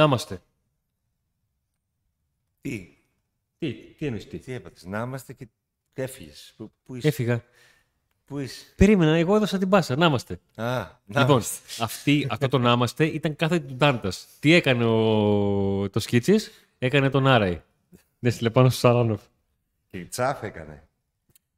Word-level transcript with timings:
Να 0.00 0.06
είμαστε. 0.06 0.42
Τι, 2.60 2.96
Τι, 3.58 3.72
τι 3.72 4.06
εννοείς 4.06 4.28
τι; 4.28 4.38
τι 4.38 4.52
έπαθες, 4.52 4.84
να 4.84 5.00
είμαστε 5.00 5.32
και 5.32 5.48
έφυγες. 5.94 6.54
Πού, 6.56 6.72
πού 6.84 6.94
είσαι, 6.94 7.08
Έφυγα. 7.08 7.44
πού 8.24 8.38
είσαι; 8.38 8.64
Περίμενα, 8.76 9.16
εγώ 9.16 9.36
έδωσα 9.36 9.58
την 9.58 9.68
πάσα. 9.68 9.96
Να 9.96 10.06
είμαστε. 10.06 10.34
Α, 10.34 10.64
να 11.04 11.20
λοιπόν, 11.20 11.28
είμαστε. 11.30 11.82
αυτή, 11.84 12.26
αυτό 12.30 12.48
το 12.48 12.58
να 12.58 12.72
είμαστε 12.72 13.04
ήταν 13.06 13.36
κάθε 13.36 13.58
του 13.58 13.74
Ντάντας. 13.74 14.26
Τι 14.40 14.52
έκανε 14.52 14.84
ο, 14.84 15.90
το 15.90 16.00
Σκίτσης, 16.00 16.50
έκανε 16.78 17.10
τον 17.10 17.26
Άραη. 17.26 17.62
Δεν 18.18 18.32
στείλε 18.32 18.50
πάνω 18.50 18.68
στο 18.68 18.78
Σαράνοφ. 18.78 19.22
Και 19.90 19.98
η 19.98 20.04
Τσάφ 20.04 20.42
έκανε. 20.42 20.88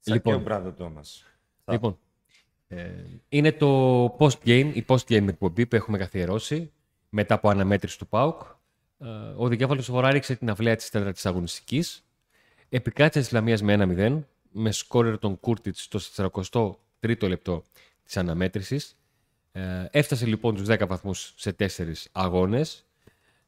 Σαν 0.01 0.15
Λοιπόν. 0.15 0.33
και 0.33 0.39
ο 0.41 0.43
Μπράντο 0.43 0.73
Τόμας. 0.73 1.25
Λοιπόν, 1.65 1.99
ε, 2.69 2.91
είναι 3.29 3.53
το 3.53 4.05
post-game, 4.19 4.71
η 4.75 4.85
post-game 4.89 5.29
εκπομπή 5.29 5.67
που 5.67 5.77
έχουμε 5.77 5.99
καθιερώσει 5.99 6.73
μετά 7.15 7.35
από 7.35 7.49
αναμέτρηση 7.49 7.99
του 7.99 8.07
ΠΑΟΚ. 8.07 8.43
Ε, 8.99 9.07
ο 9.37 9.49
Δικέφαλος 9.49 9.91
Βορρά 9.91 10.11
ρίξε 10.11 10.37
την 10.37 10.51
αυλαία 10.51 10.77
της 10.77 10.91
τέταρτης 10.91 11.27
αγωνιστικής. 11.27 12.05
Επικράτησε 12.69 13.19
της 13.19 13.29
Ισλαμίας 13.29 13.63
με 13.63 13.73
1-0 13.73 14.23
με 14.53 14.73
σκόρερ 14.73 15.19
τον 15.19 15.41
Κούρτιτς 15.41 15.83
στο 15.83 16.01
43ο 17.01 17.29
λεπτό 17.29 17.63
της 18.05 18.17
αναμέτρησης. 18.17 18.97
Ε, 19.53 19.87
έφτασε 19.91 20.27
λοιπόν 20.27 20.55
τους 20.55 20.67
10 20.69 20.87
βαθμούς 20.87 21.33
σε 21.37 21.53
4 21.53 22.09
αγώνες. 22.13 22.87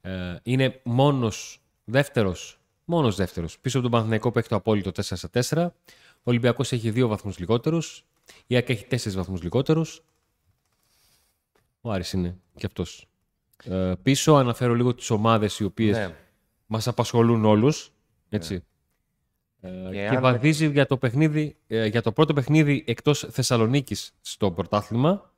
Ε, 0.01 0.37
είναι 0.43 0.81
μόνος 0.83 1.61
δεύτερος, 1.85 2.59
μόνος 2.85 3.17
δεύτερος. 3.17 3.59
Πίσω 3.59 3.77
από 3.77 3.87
τον 3.87 3.93
Παναθηναϊκό 3.93 4.31
που 4.31 4.39
έχει 4.39 4.49
το 4.49 4.57
απόλυτο 4.57 4.93
4 4.93 5.29
4. 5.31 5.75
Ο 6.17 6.31
Ολυμπιακός 6.31 6.73
έχει 6.73 6.91
2 6.91 7.09
βαθμούς 7.09 7.39
λιγότερους. 7.39 8.05
Η 8.47 8.55
ΑΕΚ 8.55 8.69
έχει 8.69 8.85
4 8.85 9.15
βαθμούς 9.15 9.43
λιγότερους. 9.43 10.03
Ο 11.81 11.91
Άρης 11.91 12.13
είναι 12.13 12.37
και 12.57 12.67
αυτός. 12.67 13.09
Ε, 13.65 13.93
πίσω 14.03 14.33
αναφέρω 14.35 14.75
λίγο 14.75 14.95
τις 14.95 15.11
ομάδες 15.11 15.59
οι 15.59 15.65
οποίες 15.65 15.97
Ναι. 15.97 16.15
μας 16.67 16.89
απασχολούν 16.89 17.45
όλους. 17.45 17.93
Έτσι. 18.29 18.65
Ε, 19.61 19.89
και 19.93 20.07
αν- 20.09 20.21
βαδίζει 20.21 20.71
για 20.71 20.87
το, 20.87 20.97
παιχνίδι, 20.97 21.57
ε, 21.67 21.87
για 21.87 22.03
το 22.03 22.13
πρώτο 22.13 22.33
παιχνίδι 22.33 22.85
εκτός 22.87 23.27
Θεσσαλονίκης 23.31 24.13
στο 24.21 24.51
πρωτάθλημα 24.51 25.33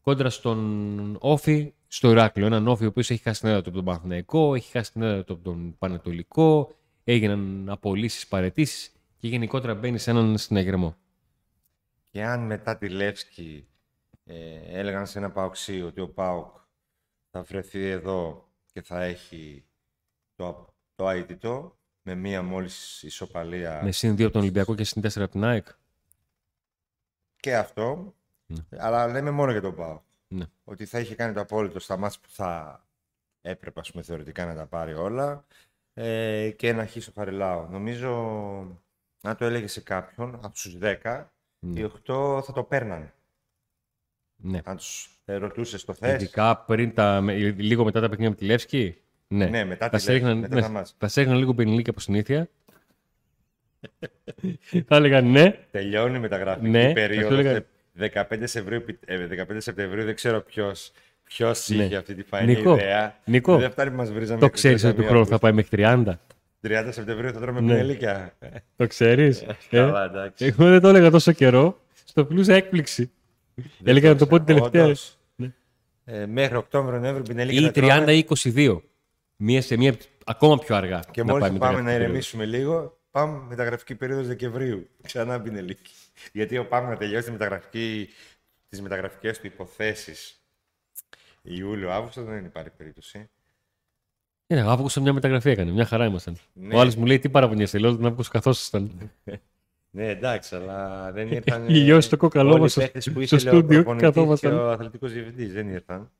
κόντρα 0.00 0.30
στον 0.30 1.16
Όφη 1.20 1.72
στο 1.88 2.10
Ηράκλειο. 2.10 2.46
Έναν 2.46 2.68
Όφη 2.68 2.84
ο 2.84 2.88
οποίος 2.88 3.10
έχει 3.10 3.22
χάσει 3.22 3.40
την 3.40 3.48
έδρα 3.48 3.62
του 3.62 3.68
από 3.68 3.76
τον 3.76 3.86
Παναθηναϊκό, 3.86 4.54
έχει 4.54 4.70
χάσει 4.70 4.92
την 4.92 5.02
έδρα 5.02 5.24
του 5.24 5.32
από 5.32 5.42
τον 5.42 5.74
Πανετολικό, 5.78 6.74
έγιναν 7.04 7.64
απολύσεις, 7.70 8.26
παρετήσεις 8.26 8.92
και 9.16 9.28
γενικότερα 9.28 9.74
μπαίνει 9.74 9.98
σε 9.98 10.10
έναν 10.10 10.38
συναγερμό. 10.38 10.96
Και 12.10 12.24
αν 12.24 12.46
μετά 12.46 12.76
τη 12.76 12.88
Λεύσκη 12.88 13.66
ε, 14.24 14.34
έλεγαν 14.78 15.06
σε 15.06 15.18
ένα 15.18 15.30
Παοξί 15.30 15.82
ότι 15.82 16.00
ο 16.00 16.08
Πάοκ 16.08 16.54
θα 17.36 17.42
βρεθεί 17.42 17.84
εδώ 17.88 18.48
και 18.72 18.82
θα 18.82 19.02
έχει 19.02 19.64
το, 20.34 20.74
το 20.94 21.08
αίτητο 21.10 21.76
με 22.02 22.14
μία 22.14 22.42
μόλις 22.42 23.02
ισοπαλία 23.02 23.80
Με 23.82 23.90
συν 23.92 24.14
2 24.14 24.22
από 24.22 24.32
τον 24.32 24.40
Ολυμπιακό 24.40 24.74
και 24.74 24.84
συν 24.84 25.02
4 25.02 25.10
από 25.20 25.28
την 25.30 25.44
ΑΕΚ. 25.44 25.66
και 27.36 27.56
αυτό, 27.56 28.14
Ναι. 28.46 28.64
αλλά 28.78 29.06
λέμε 29.06 29.30
μόνο 29.30 29.50
για 29.52 29.60
τον 29.60 29.74
Πάοκ. 29.74 30.02
Ναι. 30.28 30.44
Ότι 30.64 30.84
θα 30.86 30.98
είχε 31.00 31.14
κάνει 31.14 31.32
το 31.34 31.40
απόλυτο 31.40 31.78
στα 31.80 31.96
μάτς 31.96 32.18
που 32.18 32.28
θα 32.28 32.80
έπρεπε 33.40 33.80
ας 33.80 33.90
πούμε, 33.90 34.02
θεωρητικά 34.02 34.46
να 34.46 34.54
τα 34.54 34.66
πάρει 34.66 34.94
όλα 34.94 35.44
ε, 35.94 36.50
και 36.56 36.68
ένα 36.68 36.86
χ 36.86 36.96
στο 37.00 37.10
Φαριλάο. 37.12 37.66
Νομίζω, 37.68 38.10
αν 39.22 39.36
το 39.36 39.44
έλεγε 39.44 39.66
σε 39.66 39.80
κάποιον 39.80 40.34
από 40.34 40.48
τους 40.50 40.76
10, 40.80 41.24
Ναι. 41.58 41.80
οι 41.80 41.82
8 42.06 42.42
θα 42.44 42.52
το 42.52 42.62
παίρνανε. 42.64 43.14
Ναι. 44.36 44.60
Αν 44.64 44.76
τους 44.76 45.10
ε, 45.24 45.34
ρωτούσες 45.36 45.84
το 45.84 45.94
θες; 45.94 46.14
Ειδικά 46.22 46.56
πριν 46.56 46.94
τα, 46.94 47.20
με- 47.20 47.34
λίγο 47.56 47.84
μετά 47.84 48.00
τα 48.00 48.08
παιχνίδια 48.08 48.30
με 48.30 48.36
τη 48.36 48.44
Λεύσκη. 48.44 48.96
Ναι, 49.28 49.46
Ναι, 49.46 49.64
μετά 49.64 49.88
θα 49.88 49.96
τη 49.96 50.02
σε 50.02 50.10
Λεύσκη, 50.12 50.26
έριχναν- 50.26 50.38
μετά 50.40 50.54
ναι, 50.54 50.60
τα 50.60 50.68
μάτς. 50.68 50.94
θα 50.98 51.08
σε 51.08 51.20
έριχναν 51.20 51.40
λίγο 51.40 51.54
πενιλίκι 51.54 51.90
από 51.90 52.00
συνήθεια. 52.00 52.48
θα 54.86 54.96
έλεγαν 54.96 55.30
ναι. 55.30 55.58
Τελειώνει 55.70 56.16
η 56.16 56.20
μεταγραφική 56.20 56.68
Ναι, 56.68 56.86
θα 56.86 56.92
περίοδος. 56.92 57.32
σου 57.32 57.38
έλεγα- 57.40 57.64
15, 57.98 58.46
Σεπτεμβρίου, 58.46 58.84
ε, 59.04 59.26
15 59.26 59.60
Σεπτεμβρίου 59.60 60.04
δεν 60.04 60.14
ξέρω 60.14 60.40
ποιος 60.42 60.92
ποιος 61.24 61.68
Ναι. 61.68 61.84
είχε 61.84 61.96
αυτή 61.96 62.14
τη 62.14 62.22
φανή 62.22 62.54
Νικό, 62.54 62.74
ιδέα. 62.74 63.16
Νικό, 63.24 63.56
Δεν 63.58 63.70
φτάνει 63.70 63.90
που 63.90 63.96
μας 63.96 64.12
βρίζαμε. 64.12 64.40
Το 64.40 64.46
21 64.46 64.50
ξέρεις 64.54 64.84
ότι 64.84 64.96
του 65.02 65.04
χρόνου 65.08 65.26
θα 65.26 65.38
πάει 65.38 65.52
μέχρι 65.52 65.68
30. 65.76 66.20
30 66.60 66.88
Σεπτεμβρίου 66.92 67.32
θα 67.32 67.40
τρώμε 67.40 67.60
Ναι. 67.60 67.66
πινελίκια. 67.72 68.34
Το 68.76 68.86
ξέρεις. 68.86 69.44
Καλά, 69.70 70.04
εντάξει. 70.04 70.44
Εγώ 70.44 70.68
δεν 70.70 70.80
το 70.80 70.88
έλεγα 70.88 71.10
τόσο 71.10 71.32
καιρό. 71.32 71.80
Στο 72.04 72.24
πλούσα 72.24 72.54
έκπληξη. 72.54 73.10
Έλεγα 73.84 74.08
να 74.08 74.16
το 74.16 74.26
πω 74.26 74.36
την 74.36 74.46
τελευταία. 74.46 74.84
Όντως. 74.84 75.18
Ναι. 75.36 75.52
Ε, 76.04 76.26
μέχρι 76.26 76.56
Οκτώβριο-Νοέμβριο 76.56 77.24
πινελίκια 77.24 77.60
Ή 77.60 77.64
θα 77.64 77.70
τρώμε. 77.72 78.04
30 78.06 78.12
ή 78.12 78.26
22. 78.54 78.82
Μία 79.36 79.62
σε 79.62 79.76
μία 79.76 79.96
ακόμα 80.24 80.58
πιο 80.58 80.76
αργά. 80.76 81.00
Και 81.10 81.22
να 81.24 81.32
μόλις 81.32 81.48
πάει 81.48 81.58
πάμε 81.58 81.82
μεταγραφική 81.82 81.82
να 81.82 81.90
περίοδος. 81.90 82.08
ηρεμήσουμε 82.08 82.44
λίγο, 82.44 82.98
πάμε 83.10 83.46
μεταγραφική 83.48 83.94
περίοδο 83.94 84.22
Δεκεμβρίου. 84.22 84.88
Ξανά 85.02 85.40
πινελίκι. 85.40 85.90
Γιατί 86.32 86.58
ο 86.58 86.66
πάμε 86.66 86.88
να 86.88 86.96
τελειώσει 86.96 87.24
τη 87.24 87.30
μεταγραφική, 87.30 88.08
τις 88.68 88.80
μεταγραφικές 88.82 89.40
του 89.40 89.46
υποθέσεις 89.46 90.40
Ιούλιο-Αύγουστο 91.42 92.22
δεν 92.22 92.44
υπάρχει 92.44 92.70
περίπτωση. 92.70 93.30
Ναι, 94.46 94.60
Αύγουστο 94.60 95.00
μια 95.00 95.12
μεταγραφή 95.12 95.50
έκανε. 95.50 95.70
Μια 95.70 95.84
χαρά 95.86 96.04
ήμασταν. 96.04 96.36
Ναι. 96.52 96.74
Ο 96.74 96.80
άλλος 96.80 96.94
μου 96.96 97.06
λέει 97.06 97.18
τι 97.18 97.28
παραπονιέσαι. 97.28 97.78
Λέω 97.78 97.96
τον 97.96 98.06
Αύγουστο 98.06 98.32
καθώ 98.32 98.50
ήσταν. 98.50 99.10
Ναι, 99.96 100.08
εντάξει, 100.08 100.54
αλλά 100.54 101.10
δεν 101.12 101.28
ήρθαν. 101.32 101.62
Έχει 101.64 101.72
λιώσει 101.78 102.08
το 102.10 102.16
κόκαλό 102.16 102.48
όλοι 102.48 102.58
οι 102.58 102.60
μας 102.62 102.70
στο- 102.72 102.80
παίκτες 102.80 103.04
που 103.12 103.26
στο 103.26 103.36
ήθελε 103.36 103.50
ο 103.50 103.52
στούντιο 103.52 103.68
και 103.68 103.74
προπονητής 103.74 104.08
καθόμασταν. 104.08 104.50
Και 104.50 104.56
ο 104.58 104.70
αθλητικός 104.70 105.12
διευθυντής 105.12 105.52
δεν 105.52 105.68
ήρθαν. 105.68 106.10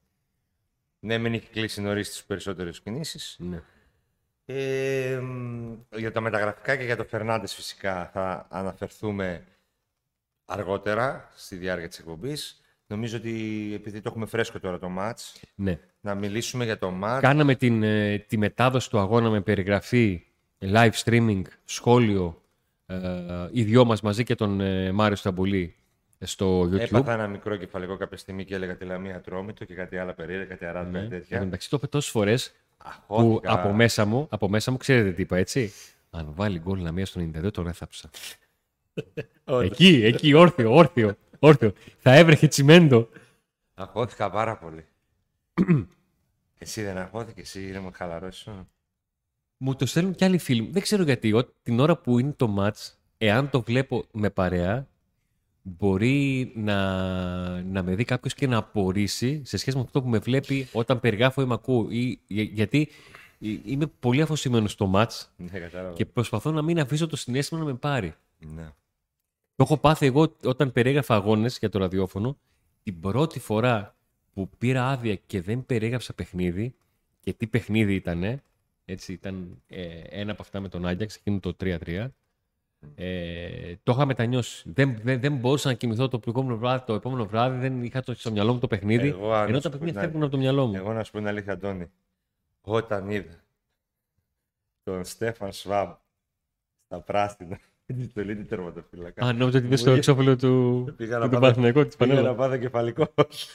Ναι, 0.99 1.19
μην 1.19 1.33
είχε 1.35 1.47
κλείσει 1.53 1.81
νωρίς 1.81 2.09
τις 2.11 2.25
περισσότερες 2.25 2.81
κινήσεις. 2.81 3.37
Ναι. 3.41 3.63
Ε, 4.45 5.19
μ, 5.23 5.73
για 5.97 6.13
τα 6.13 6.21
μεταγραφικά 6.21 6.77
και 6.77 6.85
για 6.85 6.97
το 6.97 7.05
Φερνάντες 7.05 7.55
φυσικά 7.55 8.11
θα 8.13 8.47
αναφερθούμε 8.51 9.45
αργότερα 10.45 11.31
στη 11.35 11.57
διάρκεια 11.57 11.89
της 11.89 11.99
εκπομπής. 11.99 12.61
Νομίζω 12.87 13.17
ότι 13.17 13.71
επειδή 13.75 14.01
το 14.01 14.09
έχουμε 14.09 14.27
φρέσκο 14.27 14.61
τώρα 14.61 14.79
το 14.79 14.89
μάτς, 14.89 15.41
ναι. 15.55 15.79
να 16.01 16.15
μιλήσουμε 16.15 16.65
για 16.65 16.79
το 16.79 16.91
μάτς. 16.91 17.21
Κάναμε 17.23 17.55
την, 17.55 17.83
ε, 17.83 18.19
τη 18.19 18.39
μετάδοση 18.39 18.91
του 18.91 18.99
αγώνα 18.99 19.31
με 19.31 19.41
περιγραφή, 19.41 20.27
live 20.61 20.91
streaming, 21.05 21.43
σχόλιο, 21.65 22.41
ε, 22.87 23.49
οι 23.53 23.63
δυο 23.65 23.85
μας 23.85 24.01
μαζί 24.01 24.25
και 24.25 24.35
τον 24.35 24.61
ε, 24.61 24.93
Μάριο 24.93 25.17
Σταμπουλή 25.17 25.75
στο 26.19 26.61
YouTube. 26.63 26.79
Έπαθα 26.79 27.13
ένα 27.13 27.27
μικρό 27.27 27.57
κεφαλικό 27.57 27.97
κάποια 27.97 28.17
στιγμή 28.17 28.45
και 28.45 28.55
έλεγα 28.55 28.77
τη 28.77 28.85
Λαμία 28.85 29.21
Τρόμητο 29.21 29.65
και 29.65 29.75
κάτι 29.75 29.97
άλλα 29.99 30.15
περίεργα, 30.15 30.45
κάτι 30.45 30.65
αράτα, 30.65 30.89
Ναι. 30.91 30.99
κάτι 31.01 31.05
Εν 31.15 31.21
τέτοια. 31.21 31.39
τω 31.39 31.45
μεταξύ 31.45 31.71
το 31.71 31.77
είπε 31.77 31.87
τόσες 31.87 32.11
φορές 32.11 32.53
που 33.07 33.15
Αχώθηκα. 33.17 33.53
από 33.53 33.73
μέσα, 33.73 34.05
μου, 34.05 34.27
από 34.31 34.49
μέσα 34.49 34.71
μου 34.71 34.77
ξέρετε 34.77 35.11
τι 35.13 35.23
είπα, 35.23 35.37
έτσι. 35.37 35.73
Αν 36.11 36.33
βάλει 36.35 36.59
γκολ 36.59 36.83
να 36.83 36.93
μία 36.93 37.07
στον 37.07 37.33
92, 37.45 37.51
τον 37.53 37.67
έθαψα. 37.67 38.11
Όντως. 39.45 39.65
εκεί, 39.71 40.01
εκεί, 40.05 40.33
όρθιο, 40.33 40.75
όρθιο, 40.75 41.15
όρθιο. 41.39 41.73
Θα 41.99 42.15
έβρεχε 42.15 42.47
τσιμέντο. 42.49 43.09
Αχώθηκα 43.75 44.31
πάρα 44.31 44.57
πολύ. 44.59 44.85
εσύ 46.59 46.83
δεν 46.83 46.99
αχώθηκε, 46.99 47.41
εσύ 47.41 47.71
δεν 47.73 47.83
μου 47.83 47.91
χαλαρώσει. 47.95 48.51
Μου 49.57 49.75
το 49.75 49.87
στέλνουν 49.87 50.15
κι 50.15 50.25
άλλοι 50.25 50.39
φίλοι 50.39 50.63
μου. 50.63 50.73
Δεν 50.73 50.83
ξέρω 50.83 51.03
γιατί. 51.03 51.33
ό- 51.33 51.53
την 51.63 51.81
ώρα 51.81 51.97
που 51.97 52.19
είναι 52.19 52.33
το 52.37 52.55
match, 52.59 52.93
εάν 53.19 53.51
το 53.51 53.61
βλέπω 53.63 54.05
με 54.13 54.31
παρέα, 54.31 54.89
μπορεί 55.63 56.53
να, 56.55 56.83
να 57.63 57.83
με 57.83 57.95
δει 57.95 58.05
κάποιος 58.05 58.35
και 58.35 58.47
να 58.47 58.57
απορρίσει 58.57 59.43
σε 59.45 59.57
σχέση 59.57 59.77
με 59.77 59.83
αυτό 59.83 60.03
που 60.03 60.09
με 60.09 60.19
βλέπει 60.19 60.69
όταν 60.73 61.01
περιγράφω 61.01 61.43
ή 61.43 61.45
με 61.45 61.55
ακούω. 61.55 61.87
Ή, 61.91 62.21
για- 62.27 62.43
γιατί 62.43 62.89
ε, 63.41 63.49
είμαι 63.65 63.87
πολύ 63.87 64.23
αφοσιωμένος 64.23 64.73
στο 64.73 64.91
match 64.95 65.27
Ναι, 65.37 65.59
κατάλαβα. 65.59 65.95
και 65.95 66.07
προσπαθώ 66.07 66.51
να 66.51 66.63
μην 66.63 66.81
αφήσω 66.81 67.07
το 67.07 67.17
συνέστημα 67.17 67.61
να 67.61 67.67
με 67.67 67.75
πάρει. 67.75 68.15
Ναι. 68.55 68.65
Το 69.57 69.63
έχω 69.65 69.77
πάθει 69.77 70.07
εγώ 70.07 70.37
όταν 70.45 70.73
περιέγραφα 70.73 71.15
αγώνες 71.15 71.59
για 71.59 71.69
το 71.69 71.79
ραδιόφωνο. 71.79 72.37
Την 72.83 73.01
πρώτη 73.01 73.39
φορά 73.39 73.95
που 74.35 74.49
πήρα 74.59 74.89
άδεια 74.91 75.15
και 75.27 75.41
δεν 75.41 75.67
περιέγραψα 75.67 76.15
παιχνίδι, 76.15 76.75
και 77.21 77.33
τι 77.33 77.47
παιχνίδι 77.47 77.95
ήταν, 77.95 78.43
έτσι 78.89 79.13
ήταν 79.13 79.63
ε, 79.67 80.01
ένα 80.09 80.33
από 80.33 80.43
αυτά 80.43 80.61
με 80.61 80.69
τον 80.69 80.87
Άγιαξ, 80.87 81.17
εκείνο 81.17 81.41
το 81.41 81.57
3-3. 81.61 82.07
Ε, 82.95 83.75
το 83.83 83.93
είχα 83.93 84.07
μετανιώσει. 84.07 84.71
Δεν, 84.75 84.99
δεν, 85.03 85.21
δεν 85.21 85.37
μπορούσα 85.37 85.69
να 85.69 85.75
κοιμηθώ 85.75 86.09
το 86.09 86.21
επόμενο 86.27 86.57
βράδυ. 86.59 86.85
Το 86.87 86.95
επόμενο 86.95 87.27
βράδυ 87.27 87.59
δεν 87.59 87.83
είχα 87.85 88.03
το, 88.03 88.15
στο 88.15 88.31
μυαλό 88.31 88.53
μου 88.53 88.59
το 88.59 88.67
παιχνίδι. 88.67 89.09
Εγώ, 89.09 89.33
αν 89.33 89.49
ενώ 89.49 89.57
σου 89.57 89.63
τα 89.63 89.69
πω 89.71 89.77
παιχνίδια 89.79 90.01
την 90.01 90.09
φεύγουν 90.09 90.23
από 90.23 90.31
το 90.33 90.39
μυαλό 90.39 90.67
μου. 90.67 90.75
Εγώ 90.75 90.93
να 90.93 91.05
σου 91.05 91.13
πω 91.13 91.19
την 91.19 91.27
αλήθεια, 91.27 91.53
Αντώνη. 91.53 91.91
Όταν 92.61 93.11
είδα 93.11 93.45
τον 94.83 95.05
Στέφαν 95.05 95.53
Σβάμπ 95.53 95.91
στα 96.85 97.01
πράσινα, 97.01 97.59
τη 97.87 98.05
στολή 98.05 98.37
του 98.37 98.45
τερματοφύλακα. 98.45 99.25
Α, 99.27 99.33
νόμιζα 99.33 99.57
ότι 99.59 99.63
Μου 99.63 99.69
δεν 99.69 99.79
στο 99.79 99.89
είχε- 99.91 99.99
εξώφυλλο 99.99 100.37
του, 100.37 100.85
Πήγα 100.97 101.15
του, 101.15 101.21
να 101.21 101.25
του 101.25 101.31
πάω- 101.31 101.41
Παναθηναϊκού 101.41 101.87
της 101.87 101.97
Πήγα 101.97 102.11
Πανέλα. 102.11 102.29
να 102.31 102.37
πάθω 102.37 102.57
κεφαλικό. 102.57 103.07
όχι. 103.15 103.49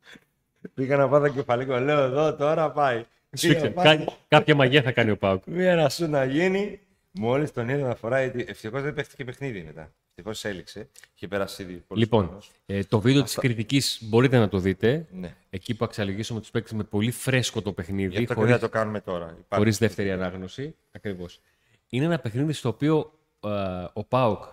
Πήγα 0.74 0.96
να 0.96 1.08
πάθω 1.08 1.28
κεφαλικό. 1.28 1.78
Λέω 1.78 2.00
εδώ 2.00 2.34
τώρα 2.36 2.70
πάει. 2.72 3.04
Σφίξε. 3.32 3.54
Πήγα 3.56 3.68
να 3.68 3.74
πάθω- 3.82 4.04
Κα- 4.04 4.16
Κάποια 4.28 4.54
μαγεία 4.54 4.82
θα 4.82 4.92
κάνει 4.92 5.10
ο 5.10 5.16
Πάουκ. 5.16 5.42
Μία 5.46 5.74
να 5.74 5.88
σου 5.88 6.06
να 6.08 6.24
γίνει. 6.24 6.80
Μόλις 7.12 7.52
τον 7.52 7.68
είδα 7.68 7.86
να 7.88 7.94
φοράει. 7.94 8.32
Ευτυχώς 8.46 8.82
δεν 8.82 8.94
παίχτηκε 8.94 9.24
παιχνίδι 9.24 9.62
μετά. 9.62 9.92
Ευτυχώς 10.08 10.44
έληξε. 10.44 10.88
Είχε 11.14 11.28
περάσει 11.28 11.62
ήδη 11.62 11.74
πολύ 11.86 12.00
Λοιπόν, 12.00 12.24
χρόνος. 12.24 12.50
ε, 12.66 12.82
το 12.84 13.00
βίντεο 13.00 13.22
της 13.22 13.34
κριτικής 13.34 13.98
μπορείτε 14.02 14.38
να 14.38 14.48
το 14.48 14.58
δείτε. 14.58 15.06
Ναι. 15.12 15.34
Εκεί 15.50 15.74
που 15.74 15.84
αξιολογήσουμε 15.84 16.40
τους 16.40 16.50
παίκτες 16.50 16.72
με 16.72 16.84
πολύ 16.84 17.10
φρέσκο 17.10 17.62
το 17.62 17.68
Γι' 17.68 17.74
παιχνίδι, 17.74 18.08
αυτό 18.16 18.24
και 18.24 18.34
χωρίς, 18.34 18.50
δεν 18.50 18.60
θα 18.60 18.66
το 18.66 18.72
κάνουμε 18.72 19.00
τώρα. 19.00 19.24
Υπάρχει. 19.24 19.44
χωρίς 19.54 19.78
δεύτερη 19.78 20.10
ανάγνωση. 20.10 20.74
Ακριβώς. 20.92 21.40
Είναι 21.88 22.04
ένα 22.04 22.18
παιχνίδι 22.18 22.52
στο 22.52 22.68
οποίο 22.68 23.12
ε, 23.44 23.48
ο 23.92 24.04
Πάουκ... 24.04 24.44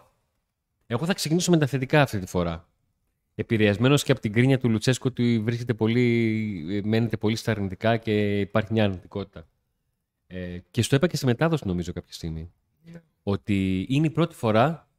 Εγώ 0.87 1.05
θα 1.05 1.13
ξεκινήσω 1.13 1.51
με 1.51 1.57
τα 1.57 1.65
θετικά 1.65 2.01
αυτή 2.01 2.19
τη 2.19 2.25
φορά. 2.25 2.67
Επηρεασμένος 3.39 4.03
και 4.03 4.11
από 4.11 4.21
την 4.21 4.33
κρίνια 4.33 4.59
του 4.59 4.69
Λουτσέσκου 4.69 5.07
ότι 5.09 5.39
βρίσκεται 5.39 5.73
πολύ, 5.73 6.81
μένετε 6.85 7.17
πολύ 7.17 7.35
στα 7.35 7.51
αρνητικά 7.51 7.97
και 7.97 8.39
υπάρχει 8.39 8.73
μια 8.73 8.83
αρνητικότητα. 8.83 9.47
Ε, 10.27 10.59
και 10.71 10.81
στο 10.81 10.95
είπα 10.95 11.07
και 11.07 11.15
στη 11.15 11.25
μετάδοση 11.25 11.67
νομίζω 11.67 11.93
κάποια 11.93 12.13
στιγμή. 12.13 12.51
Ναι. 12.83 13.01
Ότι 13.23 13.85
είναι 13.89 14.07
η 14.07 14.09
πρώτη 14.09 14.35
φορά 14.35 14.89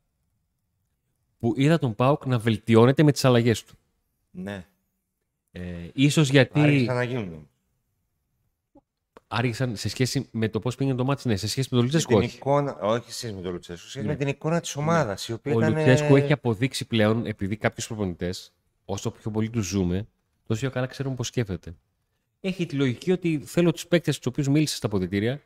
που 1.39 1.55
είδα 1.57 1.79
τον 1.79 1.95
Πάουκ 1.95 2.27
να 2.27 2.39
βελτιώνεται 2.39 3.03
με 3.03 3.13
τις 3.13 3.25
αλλαγές 3.25 3.65
του. 3.65 3.75
Ναι. 4.31 4.67
Ε, 5.51 5.89
ίσως 5.93 6.31
γιατί 6.31 6.61
Άρχισαν 6.61 6.95
να 6.95 7.03
γίνουν. 7.03 7.49
Άρχισαν 9.29 9.77
σε 9.77 9.89
σχέση 9.89 10.29
με 10.33 10.49
το 10.49 10.59
πώς 10.61 10.75
πήγαινε 10.75 10.97
το 10.97 11.05
μάτς, 11.05 11.25
ναι, 11.25 11.37
σε 11.37 11.49
σχέση 11.49 11.69
με 11.71 11.77
τον 11.77 11.79
Με 11.79 11.85
Λουτσέσκου 11.85 12.15
την 12.15 12.23
όχι. 12.29 12.37
εικόνα, 12.37 12.79
όχι 12.81 13.13
σχέση 13.13 13.33
με 13.33 13.41
τον 13.41 13.53
Λουτσέσκου, 13.53 13.89
σχέση 13.89 14.05
Ναι. 14.07 14.13
με 14.13 14.19
την 14.19 14.29
εικόνα 14.29 14.61
της 14.61 14.77
ομάδας. 14.77 15.29
Η 15.29 15.33
οποία 15.33 15.55
Ο 15.55 15.59
ήταν. 15.59 15.73
Λουτσέσκου 15.75 16.17
έχει 16.17 16.33
αποδείξει 16.33 16.87
πλέον, 16.87 17.27
επειδή 17.27 17.57
κάποιου 17.57 17.85
προπονητές, 17.89 18.53
όσο 18.85 19.11
πιο 19.11 19.31
πολύ 19.31 19.51
τους 19.51 19.67
ζούμε, 19.67 20.07
τόσο 20.47 20.61
πιο 20.61 20.71
καλά 20.71 20.87
ξέρουμε 20.87 21.15
πώς 21.15 21.27
σκέφτεται. 21.27 21.75
Έχει 22.41 22.67
τη 22.67 22.77
λογική 22.77 23.13
ότι 23.13 23.43
θέλω 23.45 23.73
τους 23.73 23.87
παίκτες 23.87 24.17
τους 24.17 24.27
οποίους 24.27 24.49
μίλησε 24.49 24.77
στα 24.77 24.87
αποδητήρια, 24.87 25.41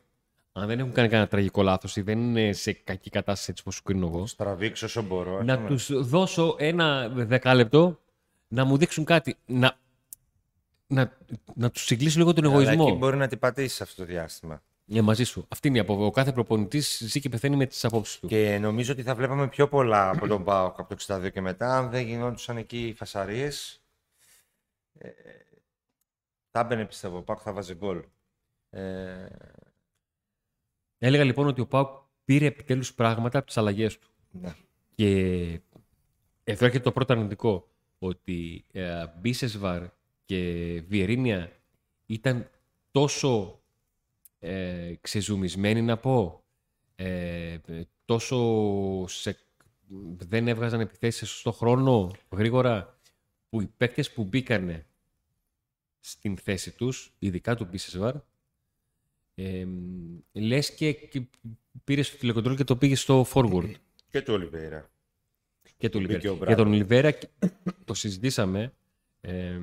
αν 0.52 0.66
δεν 0.66 0.78
έχουν 0.78 0.92
κάνει 0.92 1.08
κανένα 1.08 1.28
τραγικό 1.28 1.62
λάθος 1.62 1.96
ή 1.96 2.00
δεν 2.02 2.18
είναι 2.18 2.52
σε 2.52 2.72
κακή 2.72 3.10
κατάσταση 3.10 3.50
έτσι 3.50 3.62
όπως 3.62 3.74
σου 3.74 3.82
κρίνω 3.82 4.06
εγώ, 4.06 4.26
Στραβήξω 4.26 4.86
όσο 4.86 5.02
μπορώ. 5.02 5.36
ας 5.38 5.44
να 5.44 5.56
πούμε. 5.56 5.68
τους 5.68 5.90
δώσω 6.08 6.56
ένα 6.58 7.08
δεκάλεπτο 7.08 7.98
να 8.48 8.64
μου 8.64 8.76
δείξουν 8.76 9.04
κάτι. 9.04 9.36
Να, 9.46 9.78
να, 10.92 11.18
να 11.54 11.70
τους 11.70 11.84
συγκλήσω 11.84 12.18
λίγο 12.18 12.32
τον 12.32 12.44
Αλλά 12.44 12.52
εγωισμό. 12.54 12.84
εκεί 12.88 12.96
μπορεί 12.96 13.16
να 13.16 13.28
την 13.28 13.38
πατήσεις 13.38 13.80
αυτό 13.80 13.94
το 14.02 14.04
διάστημα. 14.04 14.62
Ναι, 14.84 15.00
μαζί 15.00 15.24
σου. 15.24 15.46
Αυτή 15.48 15.68
είναι 15.68 15.76
η 15.76 15.80
απο... 15.80 16.04
Ο 16.06 16.10
κάθε 16.10 16.32
προπονητής 16.32 17.02
ζει 17.06 17.20
και 17.20 17.28
πεθαίνει 17.28 17.56
με 17.56 17.66
τις 17.66 17.84
απόψεις 17.84 18.18
του. 18.18 18.26
Και 18.26 18.58
νομίζω 18.58 18.92
ότι 18.92 19.02
θα 19.02 19.14
βλέπαμε 19.14 19.48
πιο 19.48 19.68
πολλά 19.68 20.10
από 20.10 20.26
τον 20.26 20.44
Πάοκ 20.44 20.78
από 20.80 20.96
το 20.96 21.04
62 21.24 21.32
και 21.32 21.40
μετά. 21.40 21.76
Αν 21.78 21.90
δεν 21.90 22.06
γινόντουσαν 22.06 22.56
εκεί 22.56 22.86
οι 22.86 22.94
φασαρίες. 22.94 23.82
Ε, 24.98 25.08
θα 26.50 26.60
έμπαινε 26.60 26.84
πιστεύω. 26.84 27.16
Ο 27.16 27.22
Πάοκ 27.22 27.40
θα 27.42 27.52
βάζει 27.52 27.74
γκολ. 27.74 28.02
Ε, 28.70 29.26
Έλεγα 30.98 31.24
λοιπόν 31.24 31.46
ότι 31.46 31.60
ο 31.60 31.66
Πάουκ 31.66 31.88
πήρε 32.24 32.46
επιτέλους 32.46 32.94
πράγματα 32.94 33.38
από 33.38 33.46
τις 33.46 33.56
αλλαγές 33.56 33.98
του. 33.98 34.08
ναι. 34.30 34.54
Και 34.94 35.08
εδώ 36.44 36.64
έρχεται 36.64 36.84
το 36.84 36.92
πρώτο 36.92 37.12
αρνητικό. 37.12 37.66
Ότι 37.98 38.64
ε, 38.72 39.04
Μπίσεσβαρ 39.20 39.82
και 40.24 40.82
Βιερίνια 40.86 41.52
ήταν 42.06 42.50
τόσο 42.90 43.62
ε, 44.38 44.94
ξεζουμισμένοι 45.00 45.82
να 45.82 45.96
πω, 45.96 46.44
ε, 46.94 47.58
τόσο 48.04 49.04
σε, 49.08 49.38
δεν 50.16 50.48
έβγαζαν 50.48 50.80
επιθέσεις 50.80 51.18
σε 51.18 51.26
σωστό 51.26 51.52
χρόνο, 51.52 52.10
γρήγορα, 52.30 52.98
που 53.48 53.60
οι 53.60 53.66
παίκτες 53.76 54.12
που 54.12 54.24
μπήκανε 54.24 54.86
στην 56.00 56.36
θέση 56.36 56.76
τους, 56.76 57.14
ειδικά 57.18 57.56
του 57.56 57.64
Μπίσεσβαρ, 57.64 58.14
ε, 59.34 59.66
λες 60.32 60.74
και, 60.74 60.92
και 60.92 61.22
πήρες 61.84 62.06
στο 62.06 62.16
τηλεκοντρόλ 62.16 62.56
και 62.56 62.64
το 62.64 62.76
πήγες 62.76 63.00
στο 63.00 63.26
forward. 63.32 63.72
Και 64.10 64.22
του 64.22 64.34
Ολιβέηρα. 64.34 64.90
Και 65.76 65.88
του 65.88 66.00
Μπήκε 66.00 66.28
Ολιβέρα. 66.28 66.32
ο 66.32 66.46
Για 66.46 66.56
τον 66.56 66.66
Μπράντον. 66.66 66.66
Ολιβέρα 66.66 67.18
το 67.84 67.94
συζητήσαμε. 67.94 68.72
Ε, 69.24 69.60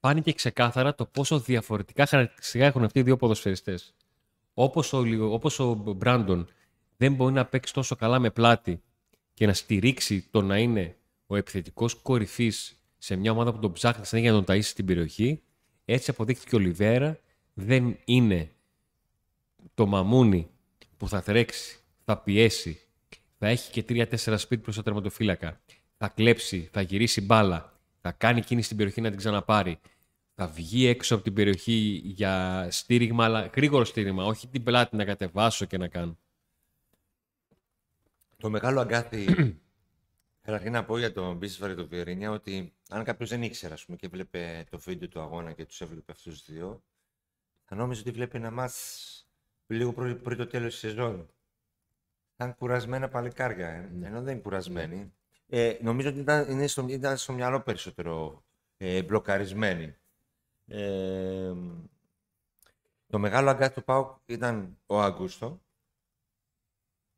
φάνηκε 0.00 0.32
ξεκάθαρα 0.32 0.94
το 0.94 1.06
πόσο 1.06 1.40
διαφορετικά 1.40 2.06
χαρακτηριστικά 2.06 2.64
έχουν 2.64 2.84
αυτοί 2.84 2.98
οι 2.98 3.02
δύο 3.02 3.16
ποδοσφαιριστές. 3.16 3.94
Όπως 4.54 4.92
ο, 4.92 5.02
Λι- 5.02 5.20
όπως 5.20 5.58
ο 5.58 5.74
Μπράντον 5.74 6.48
δεν 6.96 7.14
μπορεί 7.14 7.32
να 7.32 7.46
παίξει 7.46 7.72
τόσο 7.72 7.96
καλά 7.96 8.18
με 8.18 8.30
πλάτη 8.30 8.82
και 9.34 9.46
να 9.46 9.52
στηρίξει 9.52 10.28
το 10.30 10.42
να 10.42 10.58
είναι 10.58 10.96
ο 11.26 11.36
επιθετικός 11.36 11.94
κορυφής 11.94 12.74
σε 12.98 13.16
μια 13.16 13.30
ομάδα 13.30 13.52
που 13.52 13.58
τον 13.58 13.72
ψάχνει 13.72 14.06
συνέχεια 14.06 14.30
για 14.30 14.38
να 14.40 14.44
τον 14.44 14.56
ταΐσει 14.56 14.62
στην 14.62 14.84
περιοχή, 14.84 15.42
έτσι 15.84 16.10
αποδείχθηκε 16.10 16.54
ο 16.54 16.58
Ολιβέρα 16.58 17.18
δεν 17.54 17.98
είναι 18.04 18.50
το 19.74 19.86
μαμούνι 19.86 20.50
που 20.96 21.08
θα 21.08 21.22
τρέξει, 21.22 21.78
θα 22.04 22.18
πιέσει, 22.18 22.80
θα 23.38 23.48
έχει 23.48 23.70
και 23.70 23.82
τρία-τέσσερα 23.82 24.38
σπίτ 24.38 24.62
προς 24.62 24.76
το 24.76 24.82
τερματοφύλακα, 24.82 25.60
θα 25.96 26.08
κλέψει, 26.08 26.68
θα 26.72 26.80
γυρίσει 26.80 27.20
μπάλα, 27.20 27.79
θα 28.00 28.12
κάνει 28.12 28.40
κίνηση 28.40 28.64
στην 28.64 28.76
περιοχή 28.76 29.00
να 29.00 29.08
την 29.08 29.18
ξαναπάρει, 29.18 29.80
θα 30.34 30.46
βγει 30.46 30.86
έξω 30.86 31.14
από 31.14 31.24
την 31.24 31.34
περιοχή 31.34 32.00
για 32.04 32.66
στήριγμα, 32.70 33.24
αλλά 33.24 33.50
γρήγορο 33.54 33.84
στήριγμα, 33.84 34.24
όχι 34.24 34.48
την 34.48 34.62
πλάτη 34.62 34.96
να 34.96 35.04
κατεβάσω 35.04 35.64
και 35.64 35.78
να 35.78 35.88
κάνω. 35.88 36.18
Το 38.36 38.50
μεγάλο 38.50 38.80
αγκάθι. 38.80 39.24
Καταρχήν 40.42 40.72
να 40.72 40.84
πω 40.84 40.98
για 40.98 41.12
τον 41.12 41.36
Μπίσβαρ 41.36 41.70
και 41.70 41.76
τον 41.76 41.88
Βιερίνια 41.88 42.30
ότι 42.30 42.72
αν 42.88 43.04
κάποιος 43.04 43.28
δεν 43.28 43.42
ήξερε 43.42 43.74
ας 43.74 43.84
πούμε, 43.84 43.96
και 43.96 44.08
βλέπε 44.08 44.64
το 44.70 44.78
βίντεο 44.78 45.08
του 45.08 45.20
αγώνα 45.20 45.52
και 45.52 45.66
τους 45.66 45.80
έβλεπε 45.80 46.12
αυτούς 46.12 46.42
τους 46.42 46.54
δύο, 46.54 46.82
θα 47.64 47.74
νόμιζε 47.74 48.00
ότι 48.00 48.10
βλέπει 48.10 48.36
ένα 48.36 48.50
μάτς 48.50 49.28
λίγο 49.66 49.92
πριν, 49.92 50.22
πριν 50.22 50.38
το 50.38 50.46
τέλος 50.46 50.70
της 50.70 50.80
σεζόν. 50.80 51.30
Ήταν 52.34 52.54
κουρασμένα 52.54 53.08
παλικάρια, 53.08 53.68
ε, 53.68 53.90
Ναι. 53.92 54.06
ενώ 54.06 54.22
δεν 54.22 54.32
είναι 54.32 54.42
κουρασμένοι. 54.42 55.12
Ε, 55.52 55.76
νομίζω 55.82 56.08
ότι 56.08 56.18
ήταν, 56.18 56.50
είναι 56.50 56.66
στο, 56.66 56.86
ήταν 56.88 57.16
στο 57.16 57.32
μυαλό 57.32 57.60
περισσότερο 57.60 58.44
ε, 58.76 59.02
μπλοκαρισμένοι. 59.02 59.94
Ε, 60.66 61.52
το 63.06 63.18
μεγάλο 63.18 63.50
αγκάθι 63.50 63.74
του 63.74 63.84
Πάουκ 63.84 64.16
ήταν 64.26 64.76
ο 64.86 65.00
Αγκούστο. 65.00 65.60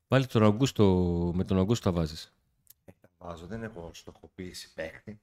Πάλι 0.09 0.27
τον 0.27 0.43
Αυγούστο, 0.43 0.85
με 1.35 1.45
τον 1.45 1.59
Αυγούστο 1.59 1.91
τα 1.91 1.97
βάζεις. 1.97 2.33
Βάζω, 3.19 3.47
δεν 3.47 3.63
έχω 3.63 3.91
στοχοποίηση 3.95 4.73
παίχτη. 4.75 5.21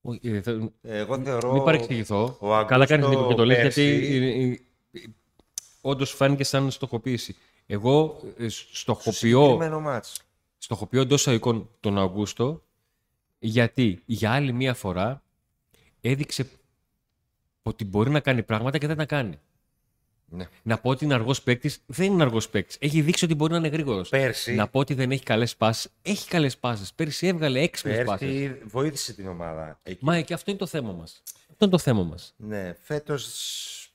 Όχι, 0.00 0.20
ε, 0.22 0.42
θα- 0.42 0.70
Εγώ 0.82 1.22
θεωρώ. 1.22 1.52
Μην 1.52 1.62
παρεξηγηθώ. 1.64 2.22
ο 2.40 2.54
Αγκούστο 2.54 2.66
Καλά 2.68 2.86
κάνεις 2.86 3.08
λίγο 3.08 3.26
και 3.28 3.34
το 3.34 3.44
λες, 3.44 3.56
πέρσι- 3.62 4.02
γιατί 4.04 4.66
όντως 5.80 6.10
φάνηκε 6.10 6.44
σαν 6.44 6.70
στοχοποίηση. 6.70 7.36
Εγώ 7.66 8.20
ε, 8.38 8.48
στο 8.48 8.74
στοχοποιώ 8.76 9.12
συγκεκριμένο 9.12 9.80
μάτς. 9.80 10.22
Στοχοποιώ 10.58 11.00
εντός 11.00 11.26
εικόν 11.26 11.70
τον 11.80 11.98
Αυγούστο, 11.98 12.64
γιατί 13.38 14.02
για 14.06 14.32
άλλη 14.32 14.52
μία 14.52 14.74
φορά 14.74 15.22
έδειξε 16.00 16.48
ότι 17.62 17.84
μπορεί 17.84 18.10
να 18.10 18.20
κάνει 18.20 18.42
πράγματα 18.42 18.78
και 18.78 18.86
δεν 18.86 18.96
τα 18.96 19.04
κάνει. 19.06 19.38
Ναι. 20.30 20.48
Να 20.62 20.78
πω 20.78 20.90
ότι 20.90 21.04
είναι 21.04 21.14
αργός 21.14 21.42
παίκτης, 21.42 21.82
δεν 21.86 22.12
είναι 22.12 22.22
αργός 22.22 22.48
παίκτης. 22.48 22.76
Έχει 22.80 23.00
δείξει 23.00 23.24
ότι 23.24 23.34
μπορεί 23.34 23.52
να 23.52 23.58
είναι 23.58 23.68
γρήγορος. 23.68 24.08
Πέρσι, 24.08 24.54
Να 24.54 24.68
πω 24.68 24.78
ότι 24.78 24.94
δεν 24.94 25.10
έχει 25.10 25.22
καλές 25.22 25.56
πάσει. 25.56 25.90
Έχει 26.02 26.28
καλές 26.28 26.58
πάσει. 26.58 26.94
Πέρσι 26.94 27.26
έβγαλε 27.26 27.60
έξυπνες 27.60 28.04
πάσει. 28.04 28.24
πέρσι 28.24 28.62
βοήθησε 28.64 29.12
την 29.14 29.28
ομάδα. 29.28 29.80
Εκεί. 29.82 30.04
Μα 30.04 30.20
και 30.20 30.34
αυτό 30.34 30.50
είναι 30.50 30.60
το 30.60 30.66
θέμα 30.66 30.92
μας. 30.92 31.22
Αυτό 31.24 31.64
είναι 31.64 31.70
το 31.70 31.78
θέμα 31.78 32.02
μας. 32.02 32.34
Ναι, 32.36 32.76
φέτος 32.82 33.92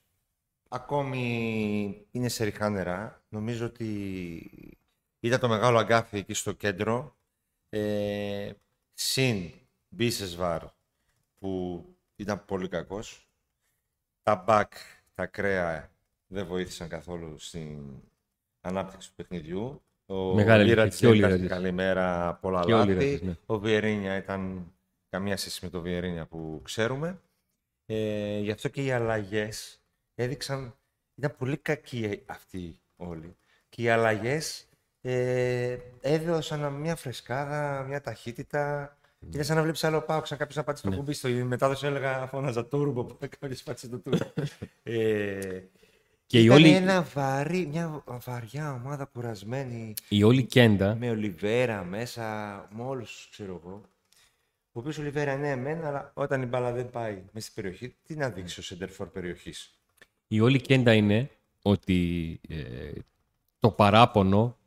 ακόμη 0.68 2.06
είναι 2.12 2.30
σε 2.30 2.44
ριχά 2.44 2.70
νερά. 2.70 3.24
Νομίζω 3.30 3.66
ότι 3.66 4.78
ήταν 5.28 5.40
το 5.40 5.48
μεγάλο 5.48 5.78
αγκάθι 5.78 6.18
εκεί 6.18 6.34
στο 6.34 6.52
κέντρο. 6.52 7.16
Ε, 7.70 8.52
συν 8.94 9.52
Μπίσεσβαρ 9.90 10.64
που 11.40 11.86
ήταν 12.16 12.46
πολύ 12.46 12.68
κακός. 12.68 13.28
Τα 14.24 14.36
μπακ, 14.36 14.74
τα 15.14 15.26
κρέα 15.26 15.92
δεν 16.28 16.46
βοήθησαν 16.46 16.88
καθόλου 16.88 17.40
στην 17.40 18.02
ανάπτυξη 18.62 19.10
του 19.10 19.16
παιχνιδιού. 19.16 19.82
Ο 20.06 20.34
Μεγάλη 20.34 20.64
Λίρατς 20.64 21.04
αλήθεια, 21.04 21.20
και 21.20 21.26
ο 21.26 21.28
δεν 21.28 21.28
ήταν 21.28 21.42
Λίρατς. 21.42 21.54
καλημέρα, 21.54 22.34
πολλά 22.34 22.64
Και 22.66 22.74
ο 22.74 22.78
λάθη. 22.78 22.92
Λίρατς, 22.92 23.22
ναι. 23.22 23.36
Ο 23.46 23.60
Βιερίνια 23.60 24.18
ήταν 24.18 24.72
καμία 25.10 25.38
σχέση 25.38 25.60
με 25.64 25.70
το 25.70 25.82
Βιερίνια 25.82 26.26
που 26.26 26.62
ξέρουμε. 26.64 27.22
Ε, 27.86 28.40
γι' 28.40 28.52
αυτό 28.52 28.70
και 28.70 28.84
οι 28.84 28.92
αλλαγές 28.92 29.82
έδειξαν. 30.16 30.76
Ήταν 31.16 31.36
πολύ 31.38 31.58
κακοί 31.58 32.24
αυτοί 32.26 32.80
όλοι. 32.96 33.36
Και 33.70 33.82
οι 33.82 33.90
αλλαγές 33.90 34.68
ε, 35.06 35.78
έδωσαν 36.02 36.74
μια 36.74 36.96
φρεσκάδα, 36.96 37.84
μια 37.88 38.02
ταχύτητα. 38.02 38.98
Ήταν 39.32 39.44
σαν 39.44 39.56
να 39.56 39.62
βλέπεις 39.62 39.84
άλλο 39.84 40.02
πάω, 40.02 40.26
σαν 40.26 40.38
κάποιος 40.38 40.58
να 40.58 40.64
πάτησε 40.64 40.84
το 40.84 40.90
Ναι. 40.90 40.96
κουμπί 40.96 41.14
στο 41.14 41.30
μετάδοση. 41.30 41.86
Έλεγα, 41.86 42.28
φώναζα 42.28 42.66
τούρμπο 42.66 43.04
που 43.06 43.18
κάποιος 43.40 43.64
πάτησε 43.64 43.88
το 43.88 44.00
τούρμπο. 44.00 44.26
ε, 44.84 45.64
Και 46.26 46.40
η 46.40 46.44
ήταν 46.44 46.56
όλη, 46.58 46.70
ένα 46.70 47.02
βαρύ, 47.14 47.66
μια 47.66 48.04
βαριά 48.06 48.74
ομάδα 48.74 49.06
κουρασμένη 49.06 49.94
η 50.10 50.24
όλη 50.24 50.44
κέντα 50.44 50.96
με 50.96 51.10
Ολιβέρα 51.10 51.84
μέσα, 51.84 52.24
με 52.76 52.84
όλους 52.84 53.28
ξέρω 53.32 53.62
εγώ. 53.64 53.82
Ο 54.76 54.80
οποίος 54.80 54.98
Ολιβέρα 54.98 55.36
ναι, 55.36 55.56
μεν, 55.56 55.86
αλλά 55.86 56.12
όταν 56.14 56.42
η 56.42 56.46
μπάλα 56.46 56.72
δεν 56.72 56.90
πάει 56.90 57.24
μέσα 57.32 57.50
στην 57.50 57.64
περιοχή, 57.64 57.96
τι 58.04 58.16
να 58.16 58.30
δείξει 58.30 58.60
ο 58.60 58.64
σεντερφόρ 58.64 59.08
περιοχής; 59.08 59.80
Η 60.28 60.40
όλη 60.40 60.62
κέντα 60.62 60.94
είναι 60.94 61.30
ότι 61.62 62.40
ε, 62.50 62.92
το 63.60 63.72
παράπονο 63.72 64.58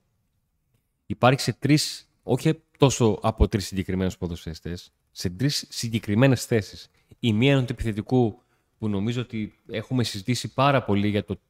υπάρχει 1.07 1.41
σε 1.41 1.53
τρεις, 1.53 2.09
όχι 2.23 2.63
τόσο 2.79 3.19
από 3.23 3.49
τρεις 3.49 3.67
συγκεκριμένους 3.67 4.17
ποδοσφαιριστές, 4.19 4.93
σε 5.11 5.31
τρεις 5.31 5.67
συγκεκριμένες 5.69 6.45
θέσεις. 6.45 6.91
Η 7.19 7.33
μία 7.33 7.53
είναι 7.53 7.61
του 7.65 7.73
επιθετικού 7.73 8.43
που 8.79 8.89
νομίζω 8.89 9.21
ότι 9.21 9.59
έχουμε 9.69 10.05
συζητήσει 10.05 10.55
πάρα 10.55 10.83
πολύ 10.85 11.09
για 11.09 11.25
το 11.25 11.41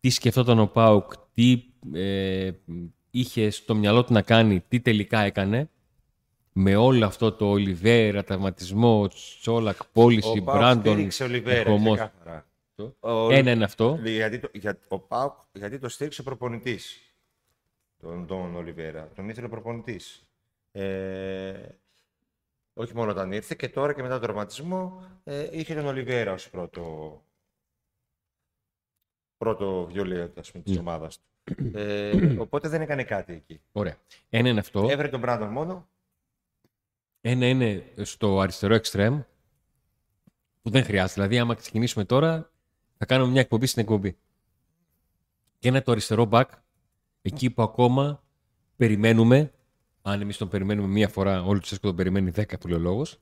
τι 0.00 0.10
σκεφτόταν 0.10 0.58
ο 0.58 0.66
Πάουκ, 0.66 1.12
τι 1.32 1.62
ε, 1.94 2.50
είχε 3.10 3.50
στο 3.50 3.74
μυαλό 3.74 4.04
του 4.04 4.12
να 4.12 4.22
κάνει, 4.22 4.60
τι 4.60 4.80
τελικά 4.80 5.20
έκανε. 5.20 5.68
Με 6.52 6.76
όλο 6.76 7.06
αυτό 7.06 7.32
το 7.32 7.50
Ολιβέρα, 7.50 8.24
τραυματισμό, 8.24 9.08
Τσόλακ, 9.40 9.84
πώληση, 9.92 10.40
Μπράντον. 10.40 10.92
στήριξε 10.94 11.24
Ολιβέρα, 11.24 11.58
Ερχομός. 11.58 11.98
ξεκάθαρα. 11.98 12.46
Ο... 13.00 13.32
Ένα 13.32 13.50
είναι 13.50 13.64
αυτό. 13.64 13.98
Γιατί 14.04 14.38
το, 14.38 14.50
για, 14.52 14.78
ο 14.88 14.98
Πάουκ, 14.98 15.32
γιατί 15.52 15.78
το 15.78 15.88
στήριξε 15.88 16.20
ο 16.20 16.24
προπονητής. 16.24 17.03
Τον, 18.04 18.26
τον 18.26 18.54
Ολιβέρα. 18.56 19.08
Τον 19.14 19.28
ήθελε 19.28 19.46
ο 19.46 19.50
προπονητής. 19.50 20.28
Ε, 20.72 21.68
όχι 22.74 22.94
μόνο 22.94 23.10
όταν 23.10 23.32
ήρθε 23.32 23.54
και 23.58 23.68
τώρα 23.68 23.94
και 23.94 24.02
μετά 24.02 24.14
τον 24.14 24.22
τραυματισμό 24.22 25.02
ε, 25.24 25.48
είχε 25.58 25.74
τον 25.74 25.86
Ολιβέρα 25.86 26.32
ως 26.32 26.50
πρώτο, 26.50 27.22
πρώτο 29.36 29.86
βιολί 29.92 30.32
ας 30.36 30.50
πούμε, 30.50 30.62
της 30.64 30.72
Ναι. 30.74 30.80
ομάδας 30.80 31.16
του. 31.18 31.24
Ε, 31.78 32.36
οπότε 32.38 32.68
δεν 32.68 32.80
έκανε 32.80 33.04
κάτι 33.04 33.32
εκεί. 33.32 33.60
Ωραία. 33.72 33.96
Ένα 34.28 34.48
είναι 34.48 34.60
αυτό. 34.60 34.86
Έβρε 34.90 35.08
τον 35.08 35.20
Μπράντον 35.20 35.48
μόνο. 35.48 35.88
Ένα 37.20 37.46
είναι 37.48 37.92
στο 38.02 38.40
αριστερό 38.40 38.74
εξτρέμ 38.74 39.20
που 40.62 40.70
δεν 40.70 40.84
χρειάζεται. 40.84 41.12
Δηλαδή, 41.14 41.38
άμα 41.38 41.54
ξεκινήσουμε 41.54 42.04
τώρα, 42.04 42.50
θα 42.96 43.06
κάνουμε 43.06 43.30
μια 43.30 43.40
εκπομπή 43.40 43.66
στην 43.66 43.82
εκπομπή. 43.82 44.16
Και 45.58 45.68
ένα 45.68 45.82
το 45.82 45.92
αριστερό 45.92 46.28
back, 46.32 46.44
εκεί 47.24 47.50
που 47.50 47.62
ακόμα 47.62 48.22
περιμένουμε, 48.76 49.52
αν 50.02 50.20
εμείς 50.20 50.36
τον 50.36 50.48
περιμένουμε 50.48 50.88
μία 50.88 51.08
φορά, 51.08 51.42
όλο 51.42 51.58
του 51.60 51.78
τον 51.80 51.96
περιμένει 51.96 52.32
10 52.36 52.58
που 52.60 52.68
λέει 52.68 52.78
ο 52.78 52.80
λόγος, 52.80 53.20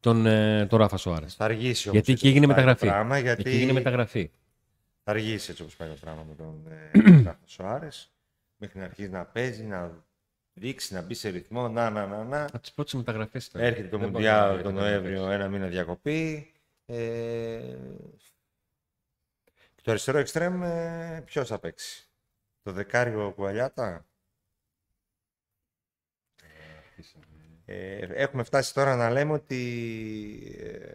τον, 0.00 0.26
ε, 0.26 0.66
τον 0.66 0.78
Ράφα 0.78 0.96
Σοάρες. 0.96 1.34
Θα 1.34 1.44
αργήσει 1.44 1.88
όμως 1.88 2.00
Γιατί 2.00 2.12
έτσι 2.12 2.12
εκεί 2.12 2.26
έγινε 2.26 2.44
όπως 2.44 2.56
πάει 2.56 2.64
το 2.64 2.70
μεταγραφή. 2.70 2.86
Πράγμα, 2.86 3.18
γιατί 3.18 3.42
Εκεί 3.46 3.56
έγινε 3.56 3.72
μεταγραφή. 3.72 4.30
Θα 5.04 5.10
αργήσει 5.10 5.50
έτσι 5.50 5.62
όπως 5.62 5.76
πάει 5.76 5.88
το 5.88 5.94
πράγμα 6.00 6.26
με 6.28 6.34
τον 6.34 6.62
ε, 6.92 7.22
Ράφα 7.28 7.46
Σοάρες. 7.46 8.12
Μέχρι 8.56 8.78
να 8.78 8.84
αρχίσει 8.84 9.08
να 9.08 9.24
παίζει, 9.24 9.62
να 9.62 10.04
δείξει, 10.52 10.94
να 10.94 11.02
μπει 11.02 11.14
σε 11.14 11.28
ρυθμό. 11.28 11.68
Να, 11.68 11.90
να, 11.90 12.06
να, 12.06 12.24
να. 12.24 12.44
Από 12.44 12.58
τις 12.60 12.72
πρώτες 12.72 12.94
μεταγραφές 12.94 13.46
ήταν. 13.46 13.62
Έρχεται 13.62 13.88
το 13.88 13.98
Δεν 13.98 14.08
Μουντιάλ 14.08 14.50
μπορεί 14.50 14.56
να 14.56 14.62
τον 14.62 14.72
είναι 14.72 14.80
Νοέμβριο, 14.80 15.30
ένα 15.30 15.48
μήνα 15.48 15.66
διακοπή. 15.66 16.52
Ε, 16.86 17.76
και 19.74 19.82
το 19.82 19.90
αριστερό 19.90 20.18
εξτρέμ, 20.18 20.62
ε, 20.62 21.22
ποιος 21.26 21.48
θα 21.48 21.58
παίξει; 21.58 22.09
Το 22.62 22.72
δεκάριο 22.72 23.32
Κουαλιάτα. 23.36 24.04
Ε, 27.64 27.96
έχουμε 27.98 28.42
φτάσει 28.42 28.74
τώρα 28.74 28.96
να 28.96 29.10
λέμε 29.10 29.32
ότι 29.32 30.56
ε, 30.58 30.92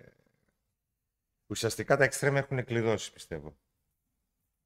ουσιαστικά 1.48 1.98
τα 1.98 2.04
εξτρέμ 2.04 2.36
έχουν 2.36 2.66
κλειδώσει, 2.66 3.14
πιστεύω. 3.14 3.56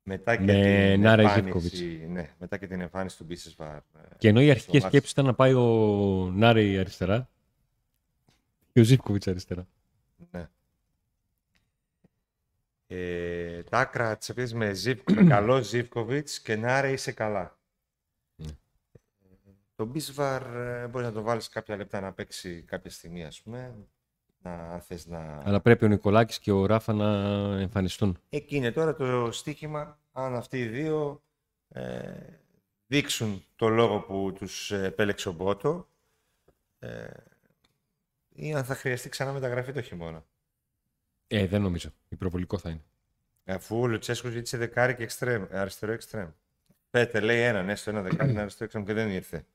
Μετά 0.04 0.36
και, 0.36 0.44
Με 0.44 0.92
την 0.92 1.02
Νάρα 1.02 1.22
εμφάνιση, 1.22 2.06
ναι, 2.10 2.34
μετά 2.40 2.58
και 2.58 2.68
την 2.68 2.82
εμφάνιση 2.82 3.18
του 3.18 3.24
Μπίσεσβαρ. 3.24 3.82
Και 4.18 4.28
ενώ 4.28 4.42
η 4.42 4.50
αρχική 4.50 4.78
Στο 4.78 4.86
μάτς. 4.86 4.88
σκέψη 4.88 5.12
ήταν 5.12 5.26
να 5.26 5.34
πάει 5.34 5.54
ο 5.54 6.32
Νάρη 6.34 6.78
αριστερά 6.80 7.30
και 8.72 8.80
ο 8.80 8.84
Ζήπκοβιτ 8.84 9.28
αριστερά. 9.28 9.68
Ναι. 10.32 10.50
Ε, 12.92 13.64
τα 13.64 13.80
άκρα 13.80 14.18
της 14.18 14.30
επίθεση 14.30 14.56
με, 14.56 14.74
Ζιβ, 14.74 15.00
με 15.12 15.24
καλό 15.36 15.62
Ζιβκοβιτς 15.62 16.40
και 16.40 16.56
Νάρε 16.56 16.92
είσαι 16.92 17.12
καλά. 17.12 17.60
Ναι. 18.36 18.48
Ε, 18.48 19.52
τον 19.76 19.88
Μπίσβαρ 19.88 20.56
ε, 20.56 20.88
μπορείς 20.88 21.08
να 21.08 21.14
τον 21.14 21.24
βάλεις 21.24 21.50
κάποια 21.50 21.76
λεπτά 21.76 22.00
να 22.00 22.14
παίξει 22.14 22.62
κάποια 22.62 22.92
στιγμή, 22.92 23.26
ας 23.26 23.42
πούμε. 23.42 23.76
Να, 24.42 24.52
αν 24.52 24.82
θες 24.82 25.06
να... 25.06 25.42
Αλλά 25.46 25.62
πρέπει 25.62 25.86
ο 25.86 25.88
Νικολάκης 25.88 26.40
και 26.40 26.52
ο 26.52 26.66
Ράφα 26.66 26.94
να 26.94 27.08
εμφανιστούν. 27.60 28.18
Εκεί 28.30 28.56
είναι 28.56 28.72
τώρα 28.72 28.96
το 28.96 29.32
στοίχημα, 29.32 30.00
αν 30.12 30.36
αυτοί 30.36 30.60
οι 30.60 30.68
δύο 30.68 31.24
ε, 31.70 32.02
δείξουν 32.88 33.44
το 33.56 33.68
λόγο 33.68 34.00
που 34.00 34.34
τους 34.36 34.72
ε, 34.72 34.84
επέλεξε 34.84 35.30
ο 35.30 35.32
Μπότο 35.32 35.88
ε, 36.80 37.08
ή 38.30 38.54
αν 38.54 38.64
θα 38.64 38.76
χρειαστεί 38.76 39.10
ξανά 39.10 39.32
μεταγραφή 39.32 39.72
το 39.72 39.82
χειμώνα. 39.82 40.26
Ε, 41.32 41.48
δεν 41.48 41.62
νομίζω. 41.62 41.90
Υπερβολικό 42.10 42.58
θα 42.58 42.70
είναι. 42.70 42.84
Αφού 43.46 43.80
ο 43.80 43.88
Λουτσέσκος 43.88 44.32
ζήτησε 44.32 44.58
δεκάρι 44.58 44.96
και 44.96 45.04
εξτρέμ, 45.04 45.46
αριστερό 45.52 45.92
εξτρέμ. 45.92 46.30
Πέτε, 46.90 47.20
λέει 47.20 47.42
έναν, 47.42 47.70
έστω 47.70 47.90
ένα 47.90 48.02
δεκάρι, 48.02 48.30
ένα 48.30 48.42
αριστερό 48.42 48.66
εξτρέμ 48.66 48.84
και 48.84 48.94
δεν 48.94 49.10
ήρθε. 49.10 49.46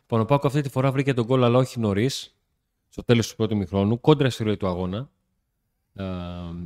Λοιπόν, 0.00 0.20
ο 0.20 0.24
Πάκο 0.24 0.46
αυτή 0.46 0.60
τη 0.60 0.68
φορά 0.68 0.92
βρήκε 0.92 1.14
τον 1.14 1.24
γκολ, 1.24 1.44
αλλά 1.44 1.58
όχι 1.58 1.80
νωρίς, 1.80 2.36
στο 2.88 3.04
τέλος 3.04 3.28
του 3.28 3.36
πρώτου 3.36 3.56
μηχρόνου, 3.56 4.00
κόντρα 4.00 4.30
στη 4.30 4.44
ροή 4.44 4.56
του 4.56 4.66
αγώνα. 4.66 5.10
Ε, 5.94 6.04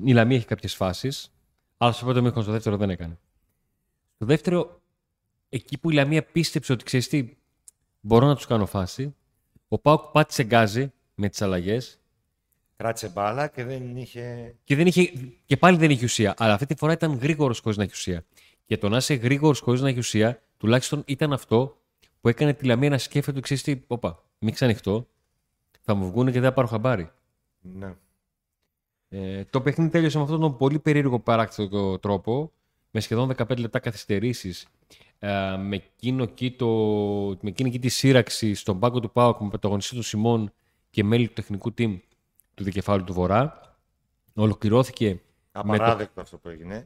η 0.04 0.12
Λαμία 0.12 0.36
έχει 0.36 0.46
κάποιες 0.46 0.74
φάσεις, 0.74 1.32
αλλά 1.76 1.92
στο 1.92 2.04
πρώτο 2.04 2.22
μήχρονο, 2.22 2.42
στο 2.42 2.52
δεύτερο 2.52 2.76
δεν 2.76 2.90
έκανε. 2.90 3.18
Στο 4.14 4.26
δεύτερο, 4.26 4.80
εκεί 5.48 5.78
που 5.78 5.90
η 5.90 5.94
Λαμία 5.94 6.24
πίστεψε 6.24 6.72
ότι 6.72 6.84
ξέρεις 6.84 7.08
τι, 7.08 7.36
μπορώ 8.00 8.26
να 8.26 8.34
τους 8.34 8.46
κάνω 8.46 8.66
φάση, 8.66 9.14
ο 9.68 9.78
Πάουκ 9.78 10.00
πάτησε 10.00 10.42
γκάζι 10.42 10.92
με 11.14 11.28
τις 11.28 11.42
αλλαγές 11.42 11.99
Κράτησε 12.80 13.08
μπάλα 13.08 13.48
και 13.48 13.64
δεν 13.64 13.96
είχε. 13.96 14.54
και, 14.64 14.76
δεν 14.76 14.86
είχε, 14.86 15.12
και 15.44 15.56
πάλι 15.56 15.76
δεν 15.76 15.90
είχε 15.90 16.04
ουσία. 16.04 16.34
Αλλά 16.38 16.52
αυτή 16.52 16.66
τη 16.66 16.74
φορά 16.74 16.92
ήταν 16.92 17.18
γρήγορος 17.18 17.60
χωρίς 17.60 17.76
να 17.76 17.82
έχει 17.82 17.92
ουσία. 17.92 18.24
Και 18.66 18.78
το 18.78 18.88
να 18.88 18.96
είσαι 18.96 19.14
γρήγορος 19.14 19.60
χωρίς 19.60 19.80
να 19.80 19.88
έχει 19.88 19.98
ουσία, 19.98 20.42
τουλάχιστον 20.56 21.02
ήταν 21.06 21.32
αυτό 21.32 21.76
που 22.20 22.28
έκανε 22.28 22.54
τη 22.54 22.64
Λαμία 22.64 22.90
να 22.90 22.98
σκέφτεται, 22.98 23.40
ξέρεις 23.40 23.62
τι, 23.62 23.80
όπα, 23.86 24.22
μην 24.38 24.54
ξανοιχτώ, 24.54 25.06
θα 25.80 25.94
μου 25.94 26.10
βγουν 26.10 26.26
και 26.26 26.32
δεν 26.32 26.42
θα 26.42 26.52
πάρω 26.52 26.66
χαμπάρι. 26.66 27.10
Ναι. 27.60 27.94
Ε, 29.08 29.44
το 29.44 29.60
παιχνίδι 29.60 29.90
τέλειωσε 29.90 30.16
με 30.16 30.22
αυτόν 30.22 30.40
τον 30.40 30.56
πολύ 30.56 30.78
περίεργο 30.78 31.20
παράκτητο 31.20 31.98
τρόπο, 31.98 32.52
με 32.90 33.00
σχεδόν 33.00 33.32
15 33.36 33.58
λεπτά 33.58 33.78
καθυστερήσεις, 33.78 34.66
ε, 35.18 35.56
με, 35.56 35.76
εκείνο 35.76 36.22
εκεί 36.22 36.50
το, 36.50 36.66
με 37.40 37.48
εκείνη 37.48 37.68
εκεί 37.68 37.78
τη 37.78 37.88
σύραξη 37.88 38.54
στον 38.54 38.78
πάγκο 38.78 39.00
του 39.00 39.12
Πάουκ 39.12 39.40
με 39.40 39.48
πρωταγωνιστή 39.48 39.94
του 39.94 40.02
Σιμών 40.02 40.52
και 40.90 41.04
μέλη 41.04 41.26
του 41.26 41.32
τεχνικού 41.32 41.74
team 41.78 41.98
του 42.60 42.66
δικεφάλου 42.66 43.04
του 43.04 43.12
Βορρά. 43.12 43.60
Ολοκληρώθηκε 44.34 45.20
Απαράδεκτο 45.52 46.20
αυτό 46.20 46.36
που 46.38 46.48
έγινε 46.48 46.82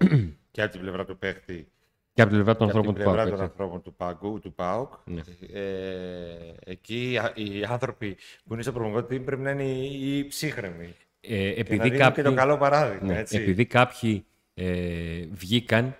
και 0.50 0.62
από 0.62 0.70
την 0.72 0.80
πλευρά 0.80 1.04
του 1.04 1.18
παίχτη 1.18 1.68
και 2.12 2.22
από 2.22 2.30
την 2.30 2.42
πλευρά 2.42 2.56
των 2.56 2.66
και 2.68 2.78
από 2.78 2.78
ανθρώπων 2.78 2.94
την 2.94 3.04
του 3.04 3.10
πλευρά 3.10 3.16
Πάουκ. 3.16 3.30
των 3.36 3.44
έτσι. 3.44 3.52
ανθρώπων 3.52 3.82
του, 3.82 3.94
Πάγκου, 3.94 4.38
του 4.40 4.52
ΠΑΟΚ. 4.54 4.92
Ναι. 5.04 5.20
Ε, 5.52 6.54
εκεί 6.64 7.18
α- 7.22 7.32
οι 7.34 7.64
άνθρωποι 7.68 8.16
που 8.44 8.52
είναι 8.52 8.62
στο 8.62 8.72
προμογότη 8.72 9.20
πρέπει 9.20 9.42
να 9.42 9.50
είναι 9.50 9.62
οι 9.64 10.18
οι 10.18 10.24
ψύχρεμοι. 10.26 10.94
Ε, 11.20 11.28
Και 11.28 11.44
να 11.44 11.60
επειδή, 11.60 11.82
δίνουν 11.82 11.98
κάποιοι, 11.98 12.22
και 12.24 12.28
το 12.30 12.34
καλό 12.34 12.56
παράδειγμα. 12.58 13.06
ναι, 13.06 13.18
έτσι. 13.18 13.36
επειδή 13.36 13.66
κάποιοι 13.66 14.24
ε, 14.54 15.24
βγήκαν 15.30 15.96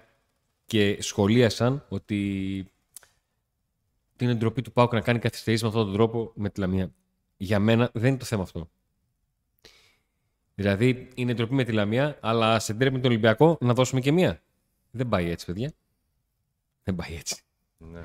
και 0.66 0.96
σχολίασαν 1.02 1.84
ότι 1.88 2.64
την 4.16 4.38
ντροπή 4.38 4.62
του 4.62 4.72
Πάουκ 4.72 4.92
να 4.92 5.00
κάνει 5.00 5.18
καθυστερήσει 5.18 5.62
με 5.62 5.68
αυτόν 5.68 5.84
τον 5.84 5.94
τρόπο 5.94 6.32
με 6.34 6.50
τη 6.50 6.60
Λαμία. 6.60 6.92
Για 7.36 7.58
μένα 7.58 7.90
δεν 7.92 8.08
είναι 8.08 8.18
το 8.18 8.24
θέμα 8.24 8.42
αυτό. 8.42 8.70
Δηλαδή 10.54 11.08
είναι 11.14 11.34
ντροπή 11.34 11.54
με 11.54 11.64
τη 11.64 11.72
Λαμία, 11.72 12.18
αλλά 12.20 12.58
σε 12.58 12.72
ντρέπει 12.72 12.94
με 12.94 13.00
τον 13.00 13.10
Ολυμπιακό 13.10 13.58
να 13.60 13.74
δώσουμε 13.74 14.00
και 14.00 14.12
μία. 14.12 14.42
Δεν 14.90 15.08
πάει 15.08 15.30
έτσι, 15.30 15.46
παιδιά. 15.46 15.72
Δεν 16.82 16.94
πάει 16.94 17.14
έτσι. 17.14 17.42
Ναι. 17.78 18.02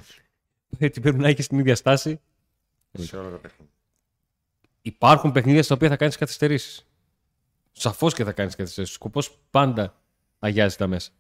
Έτσι 0.78 1.02
πρέπει 1.02 1.18
να 1.18 1.28
έχεις 1.28 1.48
την 1.48 1.60
ίδια 1.60 1.76
στάση. 1.76 2.22
Σε 2.92 3.18
όλα 3.18 3.30
τα 3.30 3.38
παιχνίδια. 3.38 3.74
Υπάρχουν 4.82 5.32
παιχνίδια 5.32 5.64
στα 5.64 5.76
οποία 5.76 5.90
θα 5.90 5.96
κάνεις 5.96 6.18
καθυστερήσεις. 6.18 6.88
Σαφώς 7.72 8.14
και 8.14 8.24
θα 8.24 8.32
κάνεις 8.32 8.56
καθυστερήσεις. 8.56 8.96
Ο 8.96 8.98
σκοπός 8.98 9.38
πάντα 9.50 10.02
αγιάζει 10.40 10.76
τα 10.76 10.88
μέσα. 10.88 11.12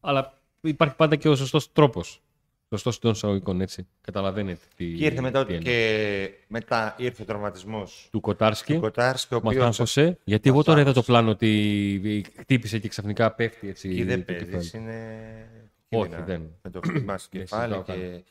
Αλλά 0.00 0.40
υπάρχει 0.60 0.94
πάντα 0.94 1.16
και 1.16 1.28
ο 1.28 1.36
σωστός 1.36 1.72
τρόπος. 1.72 2.22
Σωστό 2.70 2.98
των 3.00 3.10
εισαγωγικών, 3.12 3.60
έτσι. 3.60 3.86
Καταλαβαίνετε 4.00 4.60
τι. 4.76 4.92
Και 4.92 5.04
ήρθε 5.04 5.20
μετά, 5.20 5.44
τι 5.46 5.52
εννοώ. 5.54 5.64
και 5.72 6.30
μετά 6.48 6.94
ήρθε 6.98 7.22
ο 7.22 7.24
τραυματισμό 7.24 7.82
Του 8.10 8.20
Κοτάρσκι. 8.20 8.74
του 8.74 8.80
Κοτάρσκι, 8.80 9.34
ο 9.34 9.40
Μας 9.42 9.46
οποίος 9.52 9.64
θάνχωσε. 9.64 10.18
Γιατί 10.24 10.48
εγώ 10.48 10.56
Μας 10.56 10.66
τώρα 10.66 10.80
είδα 10.80 10.92
το 10.92 10.98
άγχωσε. 10.98 11.12
πλάνο 11.12 11.30
ότι 11.30 12.24
χτύπησε 12.38 12.78
και 12.78 12.88
ξαφνικά 12.88 13.32
πέφτει 13.32 13.68
έτσι. 13.68 13.88
εκεί 13.88 14.02
δεν 14.04 14.24
το 14.24 14.32
κεφάλι. 14.32 14.50
παίζεις. 14.50 14.72
Είναι 14.72 15.48
Όχι, 15.88 16.02
κίνδυνα. 16.08 16.24
δεν. 16.26 16.50
Με 16.62 16.70
το 16.70 16.80
χτύπημα 16.84 17.18
στο 17.18 17.28
Δεν 17.32 17.40
κεφάλι 17.40 17.72
συζητάω 17.72 17.96
και 17.96 18.22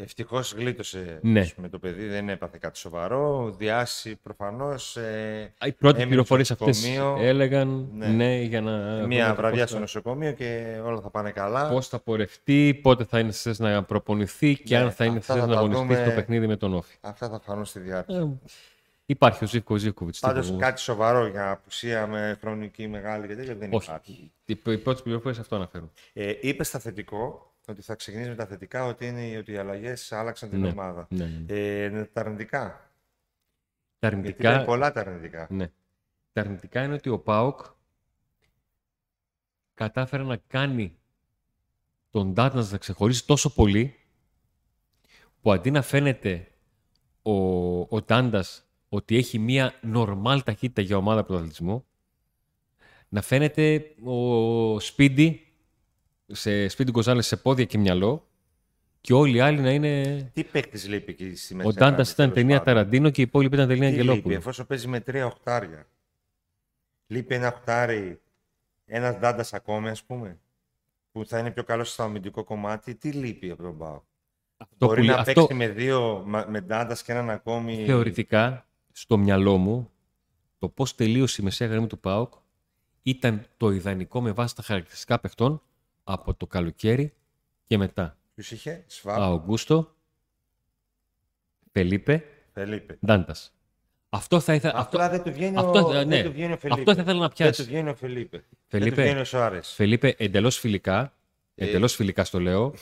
ευτυχώς 0.00 0.52
γλίτωσε 0.52 1.18
Ναι. 1.22 1.46
με 1.56 1.68
το 1.68 1.78
παιδί. 1.78 2.06
Δεν 2.06 2.28
έπαθε 2.28 2.58
κάτι 2.60 2.78
σοβαρό. 2.78 3.54
Διάσει 3.58 4.16
προφανώς. 4.22 4.96
Ε, 4.96 5.52
Α, 5.58 5.66
Οι 5.66 5.72
πρώτες 5.72 5.94
Έμεινε 5.96 6.06
πληροφορίες 6.08 6.46
στο 6.46 6.56
αυτές 6.60 6.82
νοσοκομείο. 6.86 7.26
έλεγαν 7.26 7.88
ναι. 7.94 8.06
Ναι. 8.06 8.40
για 8.40 8.60
να. 8.60 9.06
μια 9.06 9.34
βραδιά 9.34 9.66
στο 9.66 9.78
νοσοκομείο 9.78 10.32
και 10.32 10.78
όλα 10.84 11.00
θα 11.00 11.10
πάνε 11.10 11.30
καλά. 11.30 11.68
Πώς 11.68 11.88
θα 11.88 11.98
πορευτεί, 11.98 12.78
πότε 12.82 13.04
θα 13.04 13.18
είναι 13.18 13.32
σε 13.32 13.40
θέση 13.48 13.62
να 13.62 13.82
προπονηθεί 13.82 14.56
και 14.56 14.76
Ναι, 14.76 14.82
αν 14.84 14.90
θα 14.92 15.04
είναι 15.04 15.12
σε 15.12 15.18
αυτά 15.18 15.32
θέση 15.34 15.44
θα 15.44 15.46
να 15.46 15.52
τα 15.52 15.58
αγωνιστεί 15.58 15.86
δούμε. 15.94 16.04
στο 16.06 16.14
παιχνίδι 16.14 16.46
με 16.46 16.56
τον 16.56 16.74
Όφη. 16.74 16.96
Αυτά 17.00 17.28
θα 17.28 17.40
φανούν 17.40 17.64
στη 17.64 17.80
διάρκεια. 17.80 18.16
Ε, 18.18 18.28
υπάρχει 19.06 19.44
ο 19.44 19.46
Ζήφκο 19.46 19.76
Ζήφκοβιτς. 19.76 20.18
Πάντως 20.18 20.54
κάτι 20.58 20.80
σοβαρό 20.80 21.26
για 21.26 21.50
απουσία 21.50 22.06
με 22.06 22.38
χρονική 22.40 22.88
μεγάλη 22.88 23.26
και 23.26 23.34
τέτοια 23.36 23.54
δεν 23.54 23.72
Όχι. 23.72 23.86
υπάρχει. 23.88 24.32
Οι, 24.44 24.58
οι 24.66 24.78
πρώτες 24.78 25.02
πληροφορίες 25.02 25.40
αυτό 25.40 25.56
αναφέρουν. 25.56 25.90
Ε, 26.12 26.32
είπε 26.40 26.64
στα 26.64 26.78
θετικό 26.78 27.47
ότι 27.72 27.82
θα 27.82 27.94
ξεκινήσει 27.94 28.28
με 28.28 28.34
τα 28.34 28.46
θετικά, 28.46 28.84
ότι, 28.84 29.06
είναι, 29.06 29.36
ότι 29.38 29.52
οι 29.52 29.56
αλλαγές 29.56 30.12
άλλαξαν 30.12 30.50
την 30.50 30.60
Ναι. 30.60 30.68
ομάδα. 30.68 31.06
Ναι, 31.10 31.24
ναι, 31.24 31.38
ναι. 31.46 31.54
Ε, 31.54 32.04
τα 32.04 32.20
αρνητικά. 32.20 32.60
Τα 33.98 34.08
Γιατί 34.08 34.16
αρνητικά, 34.16 34.54
είναι 34.54 34.64
πολλά 34.64 34.92
τα 34.92 35.00
αρνητικά. 35.00 35.46
ναι. 35.50 35.70
τα 36.32 36.40
αρνητικά 36.40 36.82
είναι 36.82 36.94
ότι 36.94 37.08
ο 37.08 37.18
ΠΑΟΚ 37.18 37.60
κατάφερε 39.74 40.22
να 40.22 40.36
κάνει 40.46 40.96
τον 42.10 42.32
Ντάντας 42.32 42.70
να 42.70 42.78
ξεχωρίσει 42.78 43.26
τόσο 43.26 43.52
πολύ 43.54 43.94
που 45.40 45.52
αντί 45.52 45.70
να 45.70 45.82
φαίνεται 45.82 46.48
ο, 47.22 47.32
ο 47.80 48.02
Ντάντας 48.02 48.66
ότι 48.88 49.16
έχει 49.16 49.38
μία 49.38 49.74
νορμάλ 49.82 50.42
ταχύτητα 50.42 50.80
για 50.82 50.96
ομάδα 50.96 51.24
πρωταθλητισμού 51.24 51.86
να 53.08 53.22
φαίνεται 53.22 53.94
ο 54.04 54.80
Σπίντι 54.80 55.47
σε 56.32 56.68
Σπίντι 56.68 56.90
Γκοζάλες 56.90 57.26
σε 57.26 57.36
πόδια 57.36 57.64
και 57.64 57.78
μυαλό 57.78 58.26
και 59.00 59.12
όλοι 59.14 59.36
οι 59.36 59.40
άλλοι 59.40 59.60
να 59.60 59.70
είναι... 59.70 60.22
Τι 60.34 60.44
παίκτης 60.44 60.88
λείπει 60.88 61.10
εκεί 61.12 61.36
στη 61.36 61.54
μέση. 61.54 61.68
Ο 61.68 61.72
Ντάντας 61.72 62.10
ήταν 62.10 62.32
ταινία 62.32 62.62
Ταραντίνο 62.62 63.10
και 63.10 63.20
οι 63.20 63.24
υπόλοιποι 63.24 63.54
ήταν 63.54 63.68
ταινία 63.68 63.88
Τι 63.88 63.90
λείπει, 63.94 64.00
Αγγελόπουλο. 64.08 64.34
εφόσον 64.34 64.66
παίζει 64.66 64.88
με 64.88 65.00
τρία 65.00 65.26
οχτάρια. 65.26 65.86
Λείπει 67.06 67.34
ένα 67.34 67.48
οχτάρι, 67.48 68.20
ένας 68.86 69.18
Ντάντας 69.18 69.52
ακόμη, 69.52 69.88
ας 69.88 70.02
πούμε, 70.04 70.38
που 71.12 71.26
θα 71.26 71.38
είναι 71.38 71.50
πιο 71.50 71.64
καλός 71.64 71.92
στο 71.92 72.02
αμυντικό 72.02 72.44
κομμάτι. 72.44 72.94
Τι 72.94 73.10
λείπει 73.12 73.50
από 73.50 73.62
τον 73.62 73.78
Πάο. 73.78 74.00
Το 74.78 74.86
Μπορεί 74.86 75.00
που- 75.00 75.06
να 75.06 75.14
αυτό- 75.14 75.32
παίξει 75.34 75.54
με 75.54 75.68
δύο, 75.68 76.22
μα- 76.26 76.46
με 76.48 76.60
Ντάντας 76.60 77.02
και 77.02 77.12
έναν 77.12 77.30
ακόμη. 77.30 77.84
Θεωρητικά, 77.86 78.66
στο 78.92 79.16
μυαλό 79.18 79.56
μου, 79.56 79.90
το 80.58 80.68
πώς 80.68 80.94
τελείωσε 80.94 81.40
η 81.42 81.44
μεσαία 81.44 81.68
γραμμή 81.68 81.86
του 81.86 81.98
ΠΑΟΚ 81.98 82.32
ήταν 83.02 83.46
το 83.56 83.70
ιδανικό 83.70 84.20
με 84.20 84.32
βάση 84.32 84.54
τα 84.56 84.62
χαρακτηριστικά 84.62 85.18
παιχτών 85.20 85.62
από 86.12 86.34
το 86.34 86.46
καλοκαίρι 86.46 87.14
και 87.64 87.78
μετά. 87.78 88.16
Ποιου 88.34 88.44
είχε, 88.56 88.84
Σφάπ, 88.86 89.20
Αουγκούστο, 89.20 89.94
Φελίπε, 91.72 92.24
Φελίπε. 92.52 92.98
Ντάντας. 93.06 93.52
Αυτό 94.08 94.40
θα 94.40 94.54
ήθελα. 94.54 94.72
Αυτό, 94.76 94.96
Απλά 94.96 95.10
δεν 95.10 95.22
του 95.22 95.32
βγαίνει, 95.32 95.56
αυτό- 95.56 95.86
ο, 95.88 95.92
ναι. 95.92 96.04
δεν 96.04 96.24
του 96.24 96.32
βγαίνει 96.32 96.52
ο 96.52 96.56
Φελίπε. 96.56 96.80
αυτό 96.80 96.94
θα 96.94 97.00
ήθελα 97.02 97.18
να 97.20 97.26
Δεν 97.26 97.36
πιάσει. 97.36 97.62
του 97.62 97.68
βγαίνει 97.68 97.88
ο 97.88 97.94
Φελίπε. 97.94 98.36
Δεν 98.36 98.46
Φελίπε. 98.68 98.94
του 98.96 99.02
βγαίνει 99.02 99.20
ο 99.20 99.24
Σοάρε. 99.24 99.60
Φελίπε, 99.62 100.14
εντελώς 100.18 100.58
φιλικά. 100.58 101.12
Ε. 101.54 101.64
Εντελώς 101.68 101.94
φιλικά 101.94 102.24
στο 102.24 102.40
λέω. 102.40 102.74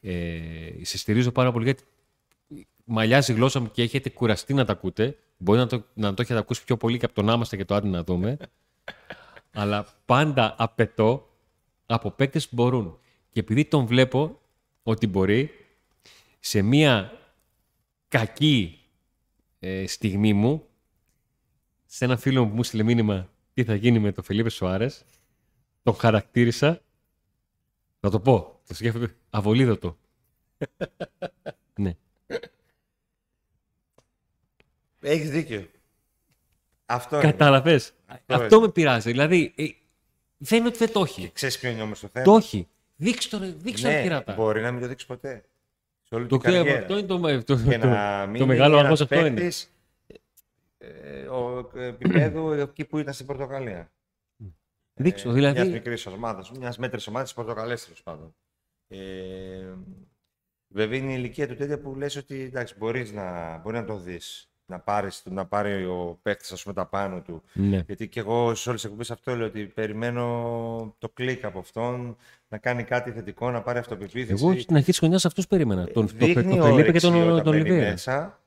Ε, 0.00 0.70
σε 0.82 0.98
στηρίζω 0.98 1.32
πάρα 1.32 1.52
πολύ 1.52 1.64
γιατί 1.64 1.82
μαλλιάζει 2.84 3.32
η 3.32 3.34
γλώσσα 3.34 3.60
μου 3.60 3.70
και 3.70 3.82
έχετε 3.82 4.10
κουραστεί 4.10 4.54
να 4.54 4.64
τα 4.64 4.72
ακούτε. 4.72 5.16
Μπορεί 5.36 5.58
να 5.58 5.66
το, 5.66 5.84
να 5.94 6.14
το 6.14 6.22
έχετε 6.22 6.38
ακούσει 6.38 6.64
πιο 6.64 6.76
πολύ 6.76 6.98
και 6.98 7.04
από 7.04 7.14
τον 7.14 7.28
Άμαστα 7.30 7.56
και 7.56 7.64
το 7.64 7.74
Άντι 7.74 7.88
να 7.88 8.04
δούμε. 8.04 8.36
Αλλά 9.52 9.86
πάντα 10.04 10.54
απαιτώ 10.58 11.27
από 11.94 12.10
παίκτες 12.10 12.48
που 12.48 12.54
μπορούν. 12.54 12.98
Και 13.30 13.40
επειδή 13.40 13.64
τον 13.64 13.86
βλέπω 13.86 14.40
ότι 14.82 15.06
μπορεί 15.06 15.50
σε 16.40 16.62
μία 16.62 17.12
κακή 18.08 18.78
ε, 19.58 19.86
στιγμή 19.86 20.32
μου, 20.32 20.66
σε 21.86 22.04
ένα 22.04 22.16
φίλο 22.16 22.42
μου 22.42 22.50
που 22.50 22.56
μου 22.56 22.62
στείλε 22.62 22.82
μήνυμα 22.82 23.30
τι 23.54 23.64
θα 23.64 23.74
γίνει 23.74 23.98
με 23.98 24.12
τον 24.12 24.24
Φελίπε 24.24 24.50
Σοάρες, 24.50 25.04
τον 25.82 25.94
χαρακτήρισα, 25.94 26.82
θα 28.00 28.10
το 28.10 28.20
πω, 28.20 28.60
το 28.66 28.74
σκέφτομαι, 28.74 29.16
αβολίδωτο. 29.30 29.98
ναι. 31.80 31.96
Έχεις 35.00 35.30
δίκιο. 35.30 35.66
Αυτό 36.86 37.16
είναι. 37.16 37.30
Κατάλαβες. 37.30 37.94
Αυτό 38.06 38.34
Αυτό 38.34 38.56
είναι. 38.56 38.66
με 38.66 38.72
πειράζει. 38.72 39.10
Δηλαδή, 39.10 39.52
ε, 39.56 39.64
δεν 40.38 40.58
είναι 40.58 40.68
ότι 40.68 40.78
δεν 40.78 40.92
το 40.92 41.00
έχει. 41.00 41.30
Ξέρεις 41.32 41.58
ποιο 41.58 41.70
είναι 41.70 41.82
όμως 41.82 42.00
το 42.00 42.08
θέμα; 42.12 42.24
Το 42.24 42.34
έχει. 42.36 42.68
Δείξτε 42.96 43.36
το, 43.36 43.44
ρε, 43.44 43.50
δείξτε 43.50 43.88
το 43.88 43.94
ναι, 43.94 44.02
κερατά. 44.02 44.34
μπορεί 44.34 44.60
να 44.60 44.72
μην 44.72 44.80
το 44.82 44.88
δείξει 44.88 45.06
ποτέ. 45.06 45.44
Σε 46.02 46.14
όλη 46.14 46.26
Το 46.26 46.38
την 46.38 46.48
ξέρω, 46.48 46.64
καριέρα. 46.64 46.80
αυτό 46.80 46.98
είναι 46.98 47.06
το, 47.06 47.18
το, 47.18 47.44
το, 47.44 47.62
και 47.70 47.76
να 47.76 48.20
το 48.24 48.30
μείνει 48.30 48.46
μεγάλο 48.46 48.72
ένας 48.78 48.82
αγχός 48.84 49.00
αυτό 49.00 49.14
είναι. 49.18 49.28
παίκτης, 49.30 49.70
ε, 50.78 51.26
ο 51.26 51.70
επίπεδου 51.74 52.52
εκεί 52.52 52.84
που 52.84 52.98
ήταν 52.98 53.14
στην 53.14 53.26
Πορτογαλία. 53.26 53.92
Δείξτε 55.02 55.28
το, 55.28 55.34
Μιας 55.34 55.52
δηλαδή. 55.52 55.70
μικρής 55.72 56.06
ομάδας, 56.06 56.50
μιας 56.50 56.78
μέτρης 56.78 57.06
ομάδας 57.06 57.26
της 57.28 57.36
Πορτογαλίας 57.36 57.84
τέλος 57.84 58.02
πάντων. 58.02 58.34
Ε, 58.88 59.74
βέβαια 60.68 60.98
είναι 60.98 61.12
η 61.12 61.14
ηλικία 61.18 61.48
του 61.48 61.54
τέτοια 61.54 61.78
που 61.80 61.94
λες 61.94 62.16
ότι 62.16 62.40
εντάξει, 62.40 62.74
μπορείς 62.78 63.12
να, 63.12 63.58
μπορεί 63.58 63.76
να 63.76 63.84
το 63.84 63.96
δεις. 63.98 64.50
Να, 64.70 64.78
πάρεις, 64.78 65.22
να 65.30 65.46
πάρει 65.46 65.84
ο 65.84 66.18
παίκτης 66.22 66.52
ας 66.52 66.62
πούμε, 66.62 66.74
τα 66.74 66.86
πάνω 66.86 67.20
του. 67.20 67.42
Ναι. 67.52 67.82
Γιατί 67.86 68.08
και 68.08 68.20
εγώ 68.20 68.54
σε 68.54 68.68
όλες 68.68 68.80
τις 68.80 68.84
εκπομπές 68.84 69.10
αυτό 69.10 69.36
λέω 69.36 69.46
ότι 69.46 69.64
περιμένω 69.64 70.94
το 70.98 71.08
κλικ 71.08 71.44
από 71.44 71.58
αυτόν 71.58 72.16
να 72.48 72.58
κάνει 72.58 72.84
κάτι 72.84 73.10
θετικό, 73.10 73.50
να 73.50 73.62
πάρει 73.62 73.78
αυτοπεποίθηση. 73.78 74.44
Εγώ 74.44 74.58
στην 74.60 74.74
αρχή 74.76 74.86
της 74.90 74.98
χρονιάς 74.98 75.24
αυτούς 75.24 75.46
περίμενα. 75.46 75.84
Τον, 75.86 76.06
το, 76.06 76.12
Δείχνει 76.16 76.56
το 76.56 76.62
Φελίπε 76.64 76.82
και 76.82 76.88
όρεξη 76.88 77.00
τον, 77.10 77.14
όταν 77.30 77.42
τον 77.42 77.52
μπαίνει 77.52 77.68
Λιβέρα. 77.70 77.90
μέσα. 77.90 78.40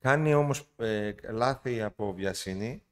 Κάνει 0.00 0.34
όμως 0.34 0.64
ε, 0.76 1.12
λάθη 1.32 1.82
από 1.82 2.12
βιασύνη. 2.12 2.82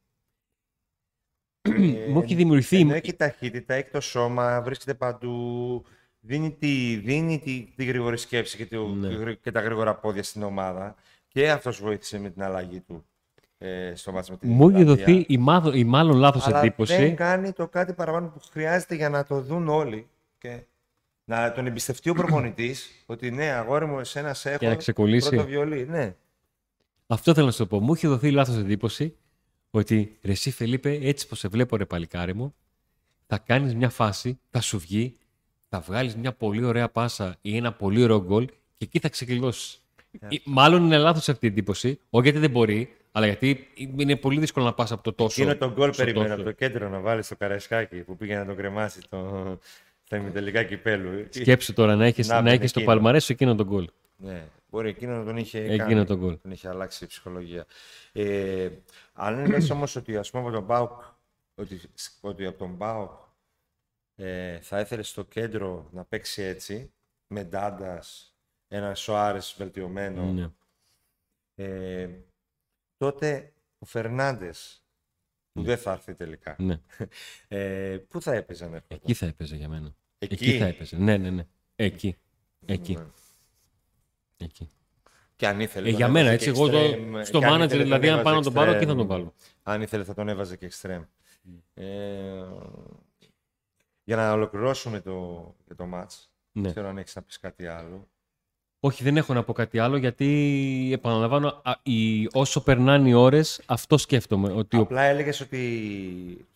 Μου 2.09 2.21
έχει 2.23 2.35
δημιουργηθεί. 2.35 2.81
Ενώ 2.81 2.95
έχει 2.95 3.13
ταχύτητα, 3.15 3.75
έχει 3.75 3.91
το 3.91 4.01
σώμα, 4.01 4.63
βρίσκεται 4.63 4.95
παντού. 4.95 5.85
Δίνει 6.21 6.51
τη, 6.51 6.97
δίνει 7.05 7.39
τη, 7.39 7.73
τη 7.77 7.85
γρήγορη 7.85 8.19
σκέψη 8.19 8.57
και, 8.57 8.67
το, 8.67 8.87
Ναι. 8.89 9.33
και 9.35 9.51
τα 9.51 9.61
γρήγορα 9.61 9.95
πόδια 9.95 10.23
στην 10.23 10.43
ομάδα. 10.43 10.95
Και 11.35 11.51
αυτός 11.51 11.81
βοήθησε 11.81 12.19
με 12.19 12.31
την 12.31 12.43
αλλαγή 12.43 12.81
του 12.81 13.05
ε, 13.59 13.93
στο 13.95 14.13
μάτς 14.13 14.31
με 14.31 14.37
την 14.37 14.51
Μου 14.51 14.69
έχει 14.69 14.81
Ιρλανδίας. 14.81 15.07
δοθεί 15.07 15.25
η, 15.29 15.39
μάδο, 15.39 15.73
η 15.73 15.85
μάλλον 15.85 16.17
λάθος 16.17 16.47
Αλλά 16.47 16.59
εντύπωση. 16.59 16.97
δεν 16.97 17.17
κάνει 17.17 17.53
το 17.53 17.69
κάτι 17.69 17.93
παραπάνω 17.93 18.29
που 18.29 18.41
χρειάζεται 18.51 18.95
για 18.95 19.09
να 19.09 19.25
το 19.25 19.41
δουν 19.41 19.69
όλοι. 19.69 20.09
Και 20.39 20.63
να 21.25 21.53
τον 21.53 21.67
εμπιστευτεί 21.67 22.11
ο 22.11 22.15
προπονητής 22.15 22.91
ότι 23.07 23.31
ναι, 23.31 23.51
αγόρι 23.51 23.87
μου, 23.87 23.99
εσένα 23.99 24.35
σε 24.35 24.49
έχω. 24.49 24.59
Και 24.59 24.69
να 24.69 24.75
ξεκολλήσει. 24.75 25.29
Πρώτο 25.29 25.45
βιολί, 25.45 25.87
ναι. 25.87 26.15
Αυτό 27.07 27.35
θέλω 27.35 27.47
να 27.47 27.53
σου 27.53 27.59
το 27.59 27.67
πω. 27.67 27.81
Μου 27.81 27.93
έχει 27.93 28.07
δοθεί 28.07 28.31
λάθος 28.31 28.57
εντύπωση 28.57 29.17
ότι 29.71 30.19
ρε 30.23 30.33
εσύ 30.33 30.51
Φελίπε, 30.51 30.99
έτσι 31.03 31.29
πως 31.29 31.39
σε 31.39 31.49
βλέπω 31.49 31.77
ρε 31.77 31.85
παλικάρι 31.87 32.35
μου, 32.35 32.55
θα 33.27 33.39
κάνεις 33.39 33.75
μια 33.75 33.91
φάση, 33.91 34.39
θα 34.51 34.61
σου 34.61 34.79
βγει, 34.79 35.17
θα 35.69 35.81
βγάλεις 35.81 36.17
μια 36.17 36.33
πολύ 36.33 36.65
ωραία 36.65 36.89
πάσα 36.89 37.37
ή 37.41 37.57
ένα 37.57 37.73
πολύ 37.73 38.03
ωραίο 38.03 38.23
γκολ 38.23 38.47
και 38.47 38.85
εκεί 38.85 38.99
θα 38.99 39.09
ξεκλειδώσεις. 39.09 39.84
Ή- 40.29 40.41
Μάλλον 40.45 40.85
είναι 40.85 40.99
λάθος 40.99 41.29
αυτή 41.29 41.47
η 41.47 41.49
εντύπωση, 41.49 42.01
όχι 42.11 42.25
γιατί 42.25 42.39
δεν 42.39 42.51
μπορεί, 42.51 42.97
αλλά 43.13 43.27
γιατί 43.27 43.69
είναι 43.97 44.17
πολύ 44.17 44.41
δύσκολο 44.41 44.65
να 44.65 44.75
πας 44.75 44.93
από 44.93 45.03
το 45.03 45.13
τόσο. 45.13 45.43
Εκείνο 45.43 45.57
τον 45.59 45.73
γκολ 45.73 45.93
στο 45.93 46.03
περιμένω 46.05 46.27
τόσο. 46.29 46.41
από 46.41 46.51
το 46.51 46.53
κέντρο 46.53 46.89
να 46.89 47.01
βάλει 47.01 47.23
στο 47.23 47.37
Καραϊσκάκι 47.37 47.97
που 47.97 48.17
πήγε 48.17 48.37
να 48.37 48.47
τον 48.47 48.57
κρεμάσει 48.57 49.01
το... 49.09 49.59
στα 50.05 50.17
ημιτελικά 50.17 50.63
κυπέλου. 50.63 51.27
Σκέψου 51.31 51.73
τώρα 51.73 51.97
να 51.97 52.05
έχεις, 52.07 52.29
Να 52.29 52.35
να 52.35 52.43
μπαινε 52.43 52.55
έχεις 52.55 52.73
το 52.73 52.81
εκείνο. 52.81 52.95
παλμαρές 52.95 53.25
σου 53.25 53.33
εκείνο 53.33 53.55
τον 53.55 53.67
γκολ. 53.67 53.89
Ναι, 54.17 54.43
μπορεί 54.71 54.89
εκείνο 54.89 55.17
να 55.17 55.25
τον 55.25 55.37
είχε 55.37 55.59
Εκείνο 55.59 55.77
κάνει. 55.85 56.05
τον 56.05 56.19
γκολ. 56.19 56.39
Τον 56.43 56.51
είχε 56.51 56.69
αλλάξει 56.69 57.05
η 57.05 57.07
ψυχολογία. 57.07 57.65
Ε, 58.13 58.69
αν 59.13 59.47
λες 59.47 59.71
όμως 59.71 59.97
ότι 59.97 60.17
ας 60.17 60.31
πούμε 60.31 60.43
από 60.43 60.53
τον 60.53 60.63
Μπάουκ, 60.65 61.01
ότι, 61.55 61.81
ότι 62.21 62.47
από 62.47 62.59
τον 62.59 62.71
Μπάουκ 62.71 63.11
ε, 64.17 64.59
θα 64.61 64.81
ήθελες 64.81 65.09
στο 65.09 65.25
κέντρο 65.25 65.89
να 65.93 66.05
παίξει 66.05 66.43
έτσι, 66.43 66.93
με 67.27 67.45
Ντάντας, 67.45 68.34
ένα 68.75 68.95
Σοάρες 68.95 69.55
βελτιωμένο, 69.59 70.33
Ναι. 70.33 70.51
ε, 71.55 72.11
τότε 72.97 73.53
ο 73.79 73.87
Φερνάντες, 73.87 74.85
που 75.53 75.63
δεν 75.63 75.79
θα 75.79 75.93
έρθει 75.93 76.15
τελικά, 76.15 76.57
ναι. 76.59 76.81
ε, 77.49 77.99
πού 78.09 78.23
θα 78.23 78.35
έπαιζε 78.35 78.65
να 78.69 78.75
έρχονταν; 78.77 78.99
Εκεί 79.03 79.15
θα 79.15 79.27
έπαιζε 79.27 79.57
για 79.57 79.69
μένα. 79.69 79.95
Εκεί; 80.19 80.35
Εκεί 80.35 80.59
θα 80.59 80.67
έπαιζε. 80.67 80.97
Ναι, 80.97 81.17
ναι, 81.17 81.31
ναι. 81.31 81.47
Εκεί. 81.77 82.17
Εκεί. 82.67 82.95
Ναι. 82.95 83.07
Εκεί. 84.37 84.69
Και 85.37 85.47
αν 85.47 85.61
ήθελε. 85.61 85.87
Ε, 85.89 85.91
τον 85.91 85.99
για 85.99 86.09
μένα, 86.09 86.29
έβαζε 86.29 86.35
έτσι, 86.35 86.53
και 86.53 86.59
εγώ 86.59 86.69
το, 86.69 86.79
extreme, 86.79 87.25
στο 87.25 87.39
και 87.39 87.47
αν 87.47 87.53
manager, 87.53 87.65
ήθελε, 87.65 87.69
τον 87.69 87.85
δηλαδή, 87.85 88.09
αν 88.09 88.19
έβαζε 88.19 88.23
πάνω 88.23 88.37
να 88.37 88.43
τον 88.43 88.53
πάρω, 88.53 88.71
εκεί 88.71 88.85
θα 88.85 88.93
extreme. 88.93 88.97
τον 88.97 89.07
βάλω; 89.07 89.35
Αν 89.63 89.83
ήθελε 89.83 90.05
θα 90.05 90.15
τον 90.15 90.29
έβαζε 90.29 90.57
και 90.57 90.71
extreme. 90.73 91.05
Ε, 91.75 92.45
για 94.05 94.17
να 94.17 94.33
ολοκληρώσουμε 94.33 95.01
το, 95.01 95.55
για 95.67 95.75
το 95.75 95.85
match. 95.95 96.27
Ναι. 96.53 96.63
Δεν 96.63 96.71
ξέρω 96.71 96.89
αν 96.89 96.99
έχεις 96.99 97.15
να 97.15 97.23
πεις 97.23 97.39
κάτι 97.39 97.67
άλλο. 97.67 98.09
Όχι, 98.85 99.03
δεν 99.03 99.17
έχω 99.17 99.35
να 99.35 99.43
πω 99.43 99.53
κάτι 99.53 99.79
άλλο, 99.79 99.97
γιατί 99.97 100.91
επαναλαμβάνω, 100.93 101.61
α, 101.65 101.73
η, 101.83 102.29
όσο 102.33 102.63
περνάνε 102.63 103.09
οι 103.09 103.13
ώρες, 103.13 103.61
αυτό 103.67 103.99
σκέφτομαι. 103.99 104.53
Ότι 104.53 104.77
ο, 104.77 104.81
Απλά 104.81 105.03
έλεγες 105.03 105.41
ότι 105.41 106.47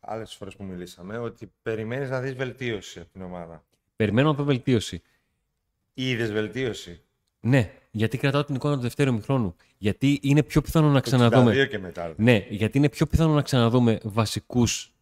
άλλες 0.00 0.34
φορές 0.34 0.56
που 0.56 0.64
μιλήσαμε, 0.64 1.18
ότι 1.18 1.52
περιμένεις 1.62 2.10
να 2.10 2.20
δεις 2.20 2.34
βελτίωση 2.34 3.00
από 3.00 3.08
την 3.12 3.22
ομάδα. 3.22 3.64
περιμένω 3.96 4.30
από 4.30 4.44
βελτίωση. 4.44 5.02
Είδες 5.94 6.32
βελτίωση. 6.32 7.02
Ναι, 7.40 7.72
γιατί 7.90 8.18
κρατάω 8.18 8.44
την 8.44 8.54
εικόνα 8.54 8.74
του 8.74 8.80
δευτέρου 8.80 9.12
μηχρόνου. 9.12 9.56
Γιατί 9.78 10.18
είναι 10.22 10.42
πιο 10.42 10.60
πιθανό 10.60 10.88
να 10.88 11.00
ξαναδούμε. 11.00 11.52
62 11.52 11.68
και 11.68 11.78
μετά. 11.78 12.14
Ναι, 12.16 12.46
γιατί 12.48 12.78
είναι 12.78 12.88
πιο 12.88 13.06
πιθανό 13.06 13.34
να 13.34 13.42
ξαναδούμε 13.42 13.98
βασικούς 14.02 14.94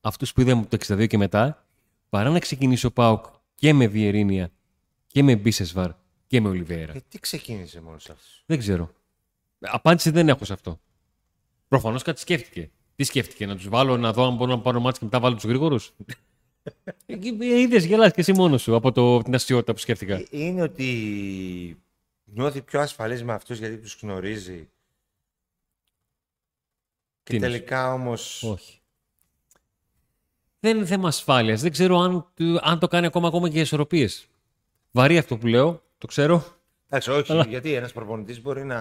αυτούς 0.00 0.32
που 0.32 0.40
είδαμε 0.40 0.60
από 0.60 0.76
το 0.76 0.94
62 0.94 1.06
και 1.06 1.18
μετά, 1.18 1.66
παρά 2.08 2.30
να 2.30 2.38
ξεκινήσει 2.38 2.86
ο 2.86 2.92
Πάουκ 2.92 3.24
και 3.54 3.72
με 3.72 3.86
Βιερίνια 3.86 4.50
και 5.18 5.24
με 5.24 5.36
Μπίσεσβαρ 5.36 5.90
και 6.26 6.40
με 6.40 6.48
Ολιβέρα. 6.48 6.92
Και 6.92 7.02
τι 7.08 7.18
ξεκίνησε 7.18 7.80
μόνος 7.80 8.02
σε 8.02 8.12
αυτούς. 8.12 8.42
Δεν 8.46 8.58
ξέρω. 8.58 8.90
Απάντηση 9.60 10.10
δεν 10.10 10.28
έχω 10.28 10.44
σε 10.44 10.52
αυτό. 10.52 10.80
Προφανώς 11.68 12.02
κάτι 12.02 12.20
σκέφτηκε. 12.20 12.70
Τι 12.96 13.04
σκέφτηκε, 13.04 13.46
να 13.46 13.56
τους 13.56 13.68
βάλω 13.68 13.96
να 13.96 14.12
δω 14.12 14.26
αν 14.26 14.36
μπορώ 14.36 14.50
να 14.50 14.60
πάρω 14.60 14.80
μάτς 14.80 14.98
και 14.98 15.04
μετά 15.04 15.20
βάλω 15.20 15.34
τους 15.34 15.44
γρήγορους; 15.44 15.92
Είδες 17.40 17.84
γελάς 17.84 18.12
και 18.12 18.20
εσύ 18.20 18.32
μόνος 18.32 18.62
σου 18.62 18.74
από 18.74 18.92
το, 18.92 19.22
την 19.22 19.34
αστείωτα 19.34 19.72
που 19.72 19.78
σκέφτηκα. 19.78 20.14
Ε, 20.14 20.26
Είναι 20.30 20.62
ότι 20.62 21.82
νιώθει 22.24 22.62
πιο 22.62 22.80
ασφαλής 22.80 23.24
με 23.24 23.32
αυτούς 23.32 23.58
γιατί 23.58 23.76
τους 23.76 23.98
γνωρίζει. 24.02 24.58
Τι 27.22 27.30
Και 27.30 27.36
είναι 27.36 27.46
τελικά 27.46 27.92
όμως... 27.92 28.42
Όχι. 28.42 28.80
Δεν 30.60 30.76
είναι 30.76 30.86
θέμα 30.86 31.08
ασφάλειας. 31.08 31.60
Δεν 31.60 31.70
ξέρω 31.70 31.98
αν, 31.98 32.32
αν 32.60 32.78
το 32.78 32.88
κάνει 32.88 33.06
ακόμα, 33.06 33.28
ακόμα 33.28 33.46
και 33.46 33.52
για 33.52 33.62
ισορροπίες. 33.62 34.28
Βαρύ 34.90 35.18
αυτό 35.18 35.38
που 35.38 35.46
λέω, 35.46 35.82
το 35.98 36.06
ξέρω. 36.06 36.44
Εντάξει, 36.88 37.10
όχι, 37.10 37.32
Αλλά- 37.32 37.44
γιατί 37.46 37.72
ένας 37.72 37.92
προπονητής 37.92 38.42
μπορεί 38.42 38.64
να 38.64 38.78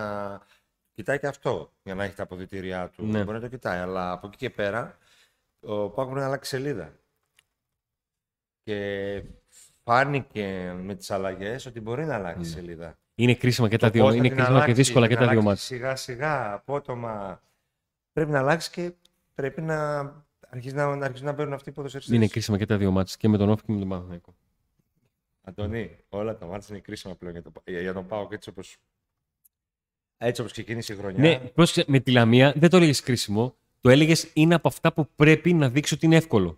κοιτάει 0.94 1.20
και 1.20 1.28
αυτό 1.28 1.74
για 1.84 1.96
να 1.96 2.04
έχει 2.04 2.16
τα 2.16 2.24
αποδητήριά 2.24 2.90
του. 2.90 3.06
Ναι. 3.06 3.24
Μπορεί 3.24 3.36
να 3.38 3.44
το 3.44 3.48
κοιτάει, 3.48 3.80
αλλά 3.80 4.12
από 4.12 4.28
εκεί 4.28 4.38
και 4.38 4.50
πέρα 4.50 4.98
ο 5.60 5.90
Πάκου 5.90 6.08
μπορεί 6.10 6.20
να 6.20 6.26
αλλάξει 6.26 6.50
σελίδα. 6.50 6.94
Και 8.64 9.24
φάνηκε 9.84 10.76
με 10.82 10.96
τις 10.96 11.12
αλλαγές 11.12 11.66
ότι 11.66 11.82
μπορεί 11.82 12.06
να 12.06 12.16
αλλάξει 12.16 12.40
Ναι. 12.40 12.46
σελίδα. 12.46 12.98
Είναι 13.16 13.36
κρίσιμα 13.36 13.70
και 13.70 13.78
τα 13.78 13.88
Το 13.88 13.92
δύο. 13.94 14.02
πώς 14.02 14.12
θα 14.12 14.18
Είναι 14.18 14.28
την 14.28 14.36
κρίσιμα 14.36 14.56
και 14.58 14.64
αλλάξει, 14.64 14.82
δύσκολα 14.82 15.08
και 15.08 15.14
να 15.14 15.20
τα 15.20 15.26
δύο 15.28 15.40
αλλάξει 15.40 15.50
μάτια. 15.50 15.78
Σιγά 15.78 15.96
σιγά, 15.96 16.54
απότομα. 16.54 17.42
Πρέπει 18.14 18.32
να 18.32 18.40
αλλάξει 18.40 18.70
και 18.72 18.92
πρέπει 19.34 19.62
να 19.62 20.00
αρχίσει 20.50 20.76
να, 20.76 20.96
να, 20.96 21.06
αρχίσει 21.06 21.24
να 21.24 21.32
μπαίνουν 21.32 21.54
αυτοί 21.54 21.70
οι 21.70 21.72
ποδοσφαιριστές. 21.72 22.16
Είναι 22.16 22.28
κρίσιμα 22.28 22.58
και 22.58 22.66
τα 22.66 22.78
δύο 22.78 22.92
μάτια. 22.92 23.16
Και 23.20 23.28
με 23.28 23.38
τον 23.38 23.50
Όφη 23.50 23.64
και 23.66 23.72
με 23.72 23.80
τον 23.80 23.90
Παναθηναϊκό. 23.90 24.36
Αντωνί, 25.48 25.98
όλα 26.10 26.38
τα 26.38 26.46
μάτια 26.46 26.68
είναι 26.70 26.80
κρίσιμα 26.80 27.16
πλέον 27.16 27.34
για, 27.34 27.44
το, 27.44 27.52
για, 27.66 27.82
για 27.82 27.94
τον 27.94 28.08
Πάοκ 28.08 28.32
έτσι 28.32 28.50
όπως, 28.50 28.78
έτσι 30.18 30.42
όπως 30.42 30.54
ξεκίνησε 30.54 30.94
η 30.94 30.96
χρονιά. 30.96 31.20
Ναι, 31.20 31.40
πρόσεξε, 31.40 31.92
με 31.92 32.00
τη 32.00 32.12
Λαμία 32.12 32.54
δεν 32.56 32.70
το 32.70 32.78
έλεγες 32.78 33.02
κρίσιμο. 33.02 33.56
Το 33.82 33.90
έλεγες 33.90 34.30
είναι 34.34 34.56
από 34.56 34.68
αυτά 34.68 34.94
που 34.94 35.08
πρέπει 35.16 35.54
να 35.54 35.70
δείξει 35.70 35.94
ότι 35.94 36.06
είναι 36.06 36.16
εύκολο. 36.16 36.58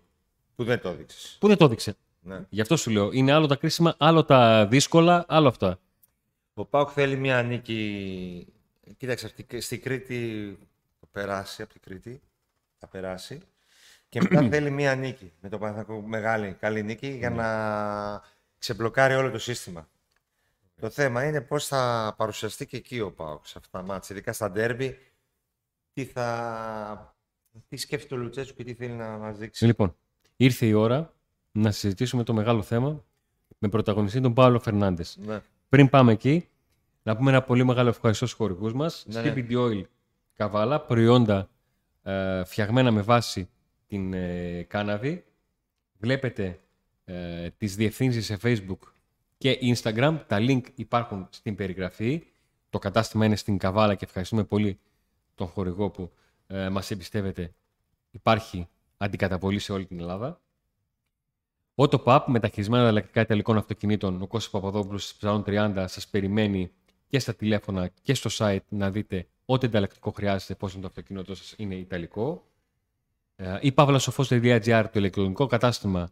Που 0.54 0.64
δεν 0.64 0.80
το 0.80 0.88
έδειξες. 0.88 1.36
Που 1.40 1.48
δεν 1.48 1.56
το 1.56 1.64
έδειξε. 1.64 1.96
Ναι. 2.20 2.40
Γι' 2.48 2.60
αυτό 2.60 2.76
σου 2.76 2.90
λέω. 2.90 3.12
Είναι 3.12 3.32
άλλο 3.32 3.46
τα 3.46 3.56
κρίσιμα, 3.56 3.94
άλλο 3.98 4.24
τα 4.24 4.66
δύσκολα, 4.66 5.24
άλλο 5.28 5.48
αυτά. 5.48 5.78
Ο 6.54 6.64
Πάοκ 6.64 6.90
θέλει 6.92 7.16
μια 7.16 7.42
νίκη. 7.42 8.46
Κοίταξε, 8.96 9.26
αυτή- 9.26 9.60
στη 9.60 9.78
Κρήτη 9.78 10.58
θα 11.00 11.06
περάσει 11.12 11.62
από 11.62 11.72
την 11.72 11.80
Κρήτη. 11.80 12.20
Θα 12.78 12.86
περάσει. 12.86 13.40
Και 14.08 14.20
μετά 14.22 14.42
θέλει 14.50 14.70
μια 14.70 14.94
νίκη. 14.94 15.32
Με 15.40 15.48
το 15.48 15.58
Παναθηναϊκό 15.58 16.06
μεγάλη, 16.06 16.56
καλή 16.60 16.82
νίκη 16.82 17.08
για 17.08 17.30
να 17.30 17.48
ξεμπλοκάρει 18.60 19.14
όλο 19.14 19.30
το 19.30 19.38
σύστημα. 19.38 19.88
Το 20.80 20.90
θέμα 20.90 21.24
είναι 21.24 21.40
πώς 21.40 21.66
θα 21.66 22.14
παρουσιαστεί 22.16 22.66
και 22.66 22.76
εκεί 22.76 23.00
ο 23.00 23.12
Πάοκ 23.12 23.46
σε 23.46 23.58
αυτά 23.58 23.78
τα 23.78 23.84
μάτια, 23.84 24.16
ειδικά 24.16 24.32
στα 24.32 24.50
ντέρμπι. 24.50 24.98
Τι, 25.92 26.04
θα... 26.04 27.16
τι 27.68 27.76
σκέφτεται 27.76 28.14
ο 28.14 28.18
Λουτσέσκου 28.18 28.56
και 28.56 28.64
τι 28.64 28.74
θέλει 28.74 28.92
να 28.92 29.08
μας 29.08 29.38
δείξει. 29.38 29.66
Λοιπόν, 29.66 29.96
ήρθε 30.36 30.66
η 30.66 30.72
ώρα 30.72 31.14
να 31.52 31.70
συζητήσουμε 31.70 32.22
το 32.22 32.32
μεγάλο 32.32 32.62
θέμα 32.62 33.04
με 33.58 33.68
πρωταγωνιστή 33.68 34.20
τον 34.20 34.34
Παύλο 34.34 34.60
Φερνάντες. 34.60 35.16
Ναι. 35.20 35.40
Πριν 35.68 35.88
πάμε 35.88 36.12
εκεί, 36.12 36.48
να 37.02 37.16
πούμε 37.16 37.30
ένα 37.30 37.42
πολύ 37.42 37.64
μεγάλο 37.64 37.88
ευχαριστώ 37.88 38.26
στους 38.26 38.38
χορηγούς 38.38 38.72
μας. 38.72 39.04
Ναι, 39.06 39.20
ναι. 39.20 39.32
Stupid 39.36 39.52
Oil 39.52 39.82
Καβάλα, 40.34 40.80
προϊόντα 40.80 41.50
ε, 42.02 42.44
φτιαγμένα 42.44 42.90
με 42.90 43.02
βάση 43.02 43.50
την 43.86 44.12
ε, 44.12 44.62
κάναβη. 44.62 45.24
Βλέπετε 45.98 46.60
ε, 47.10 47.50
τις 47.50 47.76
διευθύνσεις 47.76 48.24
σε 48.24 48.38
Facebook 48.42 48.78
και 49.38 49.58
Instagram. 49.62 50.20
Τα 50.26 50.38
link 50.40 50.62
υπάρχουν 50.74 51.26
στην 51.30 51.54
περιγραφή. 51.54 52.22
Το 52.70 52.78
κατάστημα 52.78 53.24
είναι 53.24 53.36
στην 53.36 53.58
Καβάλα 53.58 53.94
και 53.94 54.04
ευχαριστούμε 54.04 54.44
πολύ 54.44 54.78
τον 55.34 55.46
χορηγό 55.46 55.90
που 55.90 56.10
ε, 56.46 56.68
μας 56.68 56.90
εμπιστεύεται. 56.90 57.52
Υπάρχει 58.10 58.68
αντικαταβολή 58.96 59.58
σε 59.58 59.72
όλη 59.72 59.86
την 59.86 60.00
Ελλάδα. 60.00 60.40
Autopap, 61.74 62.20
μεταχειρισμένα 62.26 62.82
ανταλλακτικά 62.82 63.20
ιταλικών 63.20 63.56
αυτοκινήτων, 63.56 64.22
ο 64.22 64.26
Κώστας 64.26 64.52
Παπαδόπουλος 64.52 65.02
στις 65.04 65.16
Ψαρών 65.16 65.44
30 65.46 65.84
σας 65.88 66.08
περιμένει 66.08 66.70
και 67.06 67.18
στα 67.18 67.34
τηλέφωνα 67.34 67.90
και 68.02 68.14
στο 68.14 68.30
site 68.32 68.64
να 68.68 68.90
δείτε 68.90 69.26
ό,τι 69.44 69.66
ανταλλακτικό 69.66 70.10
χρειάζεται, 70.10 70.54
πώς 70.54 70.72
είναι 70.72 70.80
το 70.80 70.86
αυτοκίνητό 70.86 71.34
σας, 71.34 71.54
είναι 71.56 71.74
ιταλικό. 71.74 72.44
Ε, 73.36 73.58
Η 73.60 73.72
pavlasofos.gr, 73.76 74.84
το 74.92 74.98
ηλεκτρονικό 74.98 75.46
κατάστημα 75.46 76.00
α, 76.00 76.08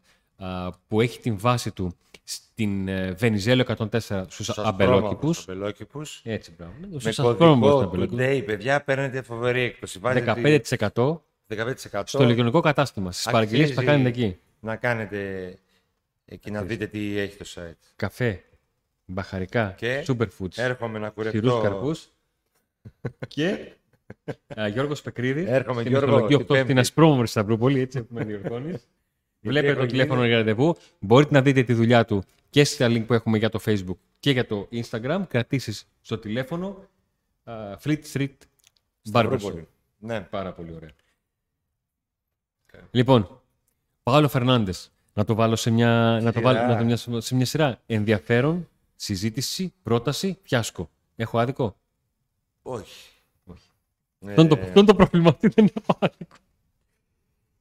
που 0.89 1.01
έχει 1.01 1.21
την 1.21 1.39
βάση 1.39 1.71
του 1.73 1.97
στην 2.25 2.89
ε, 2.89 3.13
Βενιζέλο 3.13 3.65
104 3.79 3.99
στους 3.99 4.27
Στους 4.47 4.59
αμπελόκηπους. 4.59 5.49
αμπελόκηπους. 5.49 6.21
Έτσι, 6.25 6.53
μπράβο. 6.59 6.73
Με 6.81 7.01
Στους 7.01 7.19
ασπρόμαυρους 7.19 7.71
κωδικό 7.71 7.79
αμπελόκηπους. 7.81 8.19
today, 8.27 8.43
παιδιά, 8.47 8.83
παίρνετε 8.85 9.23
φοβερή 9.23 9.61
έκπτωση. 9.61 9.99
Βάζετε 9.99 10.25
15% 10.75 11.23
15%. 11.49 12.03
στο 12.05 12.23
ηλεκτρονικό 12.23 12.61
κατάστημα. 12.61 13.13
Στις 13.13 13.25
παραγγελίες 13.33 13.69
που 13.69 13.75
θα 13.75 13.81
Αξίζει. 13.81 13.97
κάνετε 14.03 14.19
εκεί. 14.25 14.39
να 14.61 14.77
κάνετε 14.77 15.55
εκεί 16.25 16.51
να 16.51 16.63
δείτε 16.63 16.87
τι 16.87 17.19
έχει 17.19 17.37
το 17.37 17.45
site. 17.55 17.73
Καφέ, 17.97 18.45
μπαχαρικά, 19.05 19.75
Και 19.77 20.05
superfoods, 20.09 20.57
Έρχομαι 20.57 20.99
να 20.99 21.13
σιρούς 21.17 21.31
κουρευτώ. 21.33 21.61
καρπούς 21.63 22.09
και; 23.29 23.73
Α, 24.61 24.69
Γιώργος 24.69 25.03
Πεκρίδης. 25.03 25.49
Έρχομαι, 25.49 25.81
στη 25.81 25.89
Γιώργο, 25.89 26.07
Μυθολογική 26.15 26.37
την 26.45 26.47
8 26.55 26.55
στην 26.55 26.67
Πέμπτη. 26.67 26.81
Ασπρόμαυρη 26.81 27.27
Σταυρούπολη, 27.27 27.81
έτσι 27.81 28.03
που 28.03 28.15
με 28.15 28.25
διορθώνεις. 28.25 28.87
Βλέπετε 29.41 29.73
έχω 29.73 29.81
το 29.81 29.87
τηλέφωνο 29.87 30.17
γίνει. 30.17 30.29
για 30.29 30.37
ραντεβού. 30.39 30.77
Μπορείτε 30.99 31.35
να 31.35 31.43
δείτε 31.43 31.63
τη 31.63 31.73
δουλειά 31.73 32.05
του 32.05 32.23
και 32.51 32.65
στα 32.65 32.87
link 32.89 33.07
που 33.07 33.15
έχουμε 33.15 33.39
για 33.39 33.49
το 33.49 33.61
Facebook 33.65 33.97
και 34.21 34.31
για 34.31 34.47
το 34.47 34.69
Instagram. 34.73 35.23
Κρατήσεις 35.29 35.89
στο 36.01 36.19
τηλέφωνο 36.19 36.89
α, 37.45 37.53
Fleet 37.83 38.03
Street 38.13 38.27
Barbershop. 38.27 38.31
Σταυρούπολη. 39.03 39.69
Ναι. 39.99 40.21
Πάρα 40.21 40.53
πολύ 40.53 40.75
ωραία. 40.75 40.91
Λοιπόν, 42.91 43.41
Παύλο 44.03 44.29
Φερνάντες. 44.29 44.91
Να 45.13 45.25
το 45.25 45.35
βάλω 45.35 45.57
σε 45.57 45.71
μια, 45.71 46.19
να 46.23 46.33
το 46.33 46.39
Σειρά. 46.39 46.53
βάλω, 46.53 46.73
να 46.73 46.79
το 46.79 46.85
μια, 46.85 47.21
σε 47.21 47.35
μια 47.35 47.45
σειρά. 47.45 47.81
Ενδιαφέρον, 47.87 48.69
συζήτηση, 48.97 49.73
πρόταση, 49.83 50.39
φιάσκο. 50.43 50.91
Έχω 51.17 51.39
άδικο; 51.39 51.77
Όχι. 52.63 53.11
Όχι. 53.45 53.69
Ε, 54.21 54.29
Αυτό 54.29 54.41
είναι 54.41 54.51
το, 54.55 54.61
αυτό 54.61 54.79
είναι 54.79 54.89
το 54.89 54.95
πρόβλημα, 54.95 55.29
ότι 55.29 55.49
δεν 55.49 55.71
έχω 55.75 55.99
άδικο; 56.01 56.37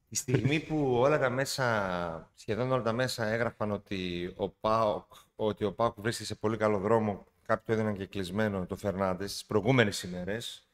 Η 0.08 0.16
στιγμή 0.16 0.60
που 0.60 0.94
όλα 0.98 1.18
τα 1.18 1.30
μέσα, 1.30 2.30
σχεδόν 2.34 2.72
όλα 2.72 2.82
τα 2.82 2.92
μέσα 2.92 3.26
έγραφαν 3.26 3.70
ότι 3.70 4.32
ο 4.36 4.48
Πάοκ, 4.48 5.12
ότι 5.36 5.64
ο 5.64 5.72
Πάοκ 5.72 5.94
βρίσκεται 5.96 6.26
σε 6.28 6.34
πολύ 6.34 6.56
καλό 6.56 6.78
δρόμο, 6.78 7.26
κάποιοι 7.46 7.64
το 7.66 7.72
έδιναν 7.72 7.96
και 7.96 8.06
κλεισμένο 8.06 8.66
το 8.66 8.76
Φερνάντες 8.76 9.36
τι 9.36 9.44
προηγούμενες 9.46 10.02
ημέρες. 10.02 10.68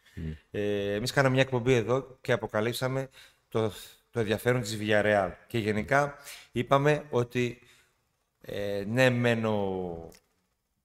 Ε, 0.50 0.92
Εμείς 0.94 1.12
κάναμε 1.12 1.34
μια 1.34 1.42
εκπομπή 1.42 1.72
εδώ 1.72 2.18
και 2.20 2.32
αποκαλύψαμε 2.32 3.08
το, 3.48 3.72
το 4.10 4.20
ενδιαφέρον 4.20 4.60
της 4.60 4.78
Villarreal. 4.80 5.30
Και 5.46 5.58
γενικά 5.58 6.14
είπαμε 6.52 7.04
ότι 7.10 7.58
ε, 8.40 8.84
ναι, 8.86 9.10
μεν 9.10 9.44
ο 9.44 10.08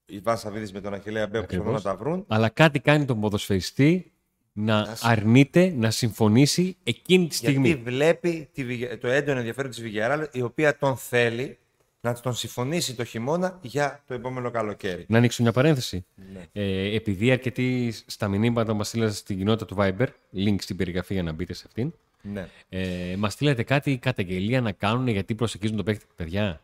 Ιβάν 0.06 0.38
Σαββίδης 0.38 0.72
με 0.74 0.82
τον 0.82 0.94
Αχιλέα 0.94 1.28
Μπέο 1.28 1.42
προσπαθούν 1.44 1.72
να 1.72 1.78
Ακριβώς. 1.78 1.98
τα 1.98 2.04
βρουν. 2.04 2.26
Αλλά 2.28 2.50
κάτι 2.50 2.80
κάνει 2.80 3.06
τον 3.06 3.20
ποδοσφαιριστή 3.20 4.12
να 4.62 4.98
αρνείται 5.02 5.74
να 5.78 5.92
συμφωνήσει 5.92 6.78
εκείνη 6.84 7.28
τη 7.28 7.36
στιγμή. 7.36 7.68
Γιατί 7.68 7.82
βλέπει 7.84 8.50
τη, 8.54 8.66
Villarreal- 8.70 8.98
το 9.00 9.08
έντονο 9.08 9.38
ενδιαφέρον 9.38 9.72
της 9.72 9.82
Villarreal, 9.84 10.26
η 10.32 10.42
οποία 10.42 10.78
τον 10.78 10.98
θέλει 10.98 11.58
να 12.02 12.14
τον 12.14 12.34
συμφωνήσει 12.34 12.96
το 12.96 13.04
χειμώνα 13.04 13.60
για 13.62 14.04
το 14.08 14.14
επόμενο 14.14 14.52
καλοκαίρι. 14.52 15.06
Να 15.08 15.18
ανοίξω 15.18 15.42
μια 15.44 15.52
παρένθεση. 15.52 16.06
Ναι. 16.34 16.46
Ε, 16.52 16.96
επειδή 16.96 17.32
αρκετοί 17.32 17.94
στα 18.06 18.28
μηνύματα 18.28 18.74
μας 18.74 18.88
στείλατε 18.88 19.14
στην 19.14 19.38
κοινότητα 19.38 19.66
του 19.66 19.76
Viber, 19.80 20.08
link 20.36 20.56
στην 20.60 20.76
περιγραφή 20.76 21.14
για 21.14 21.24
να 21.24 21.32
μπείτε 21.32 21.54
σε 21.54 21.64
αυτήν, 21.68 21.94
Ναι. 22.22 22.48
ε, 22.70 23.16
μας 23.18 23.34
στείλατε 23.34 23.64
κάτι 23.64 23.98
καταγγελία 23.98 24.62
να 24.62 24.72
κάνουν 24.72 25.08
γιατί 25.08 25.36
προσεγγίζουν 25.36 25.78
το 25.78 25.84
παίκτη. 25.84 26.06
Παιδιά, 26.16 26.62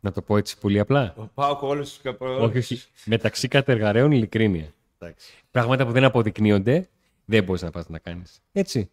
να 0.00 0.12
το 0.12 0.22
πω 0.22 0.36
έτσι 0.36 0.58
πολύ 0.58 0.78
απλά. 0.78 1.14
Ο 1.16 1.22
Πάοκ 1.34 1.62
όλους 1.62 1.88
τους 1.88 2.00
καπρο... 2.02 2.42
όχι, 2.42 2.58
όχι. 2.58 2.82
Μεταξύ 3.04 3.48
κατεργαρέων 3.48 4.12
ειλικρίνεια. 4.12 4.70
Εντάξει. 4.98 5.32
Πράγματα 5.50 5.86
που 5.86 5.92
δεν 5.92 6.04
αποδεικνύονται, 6.04 6.88
δεν 7.24 7.44
μπορείς 7.44 7.62
να 7.62 7.70
πας 7.70 7.88
να 7.88 7.98
κάνεις. 7.98 8.40
Έτσι. 8.52 8.90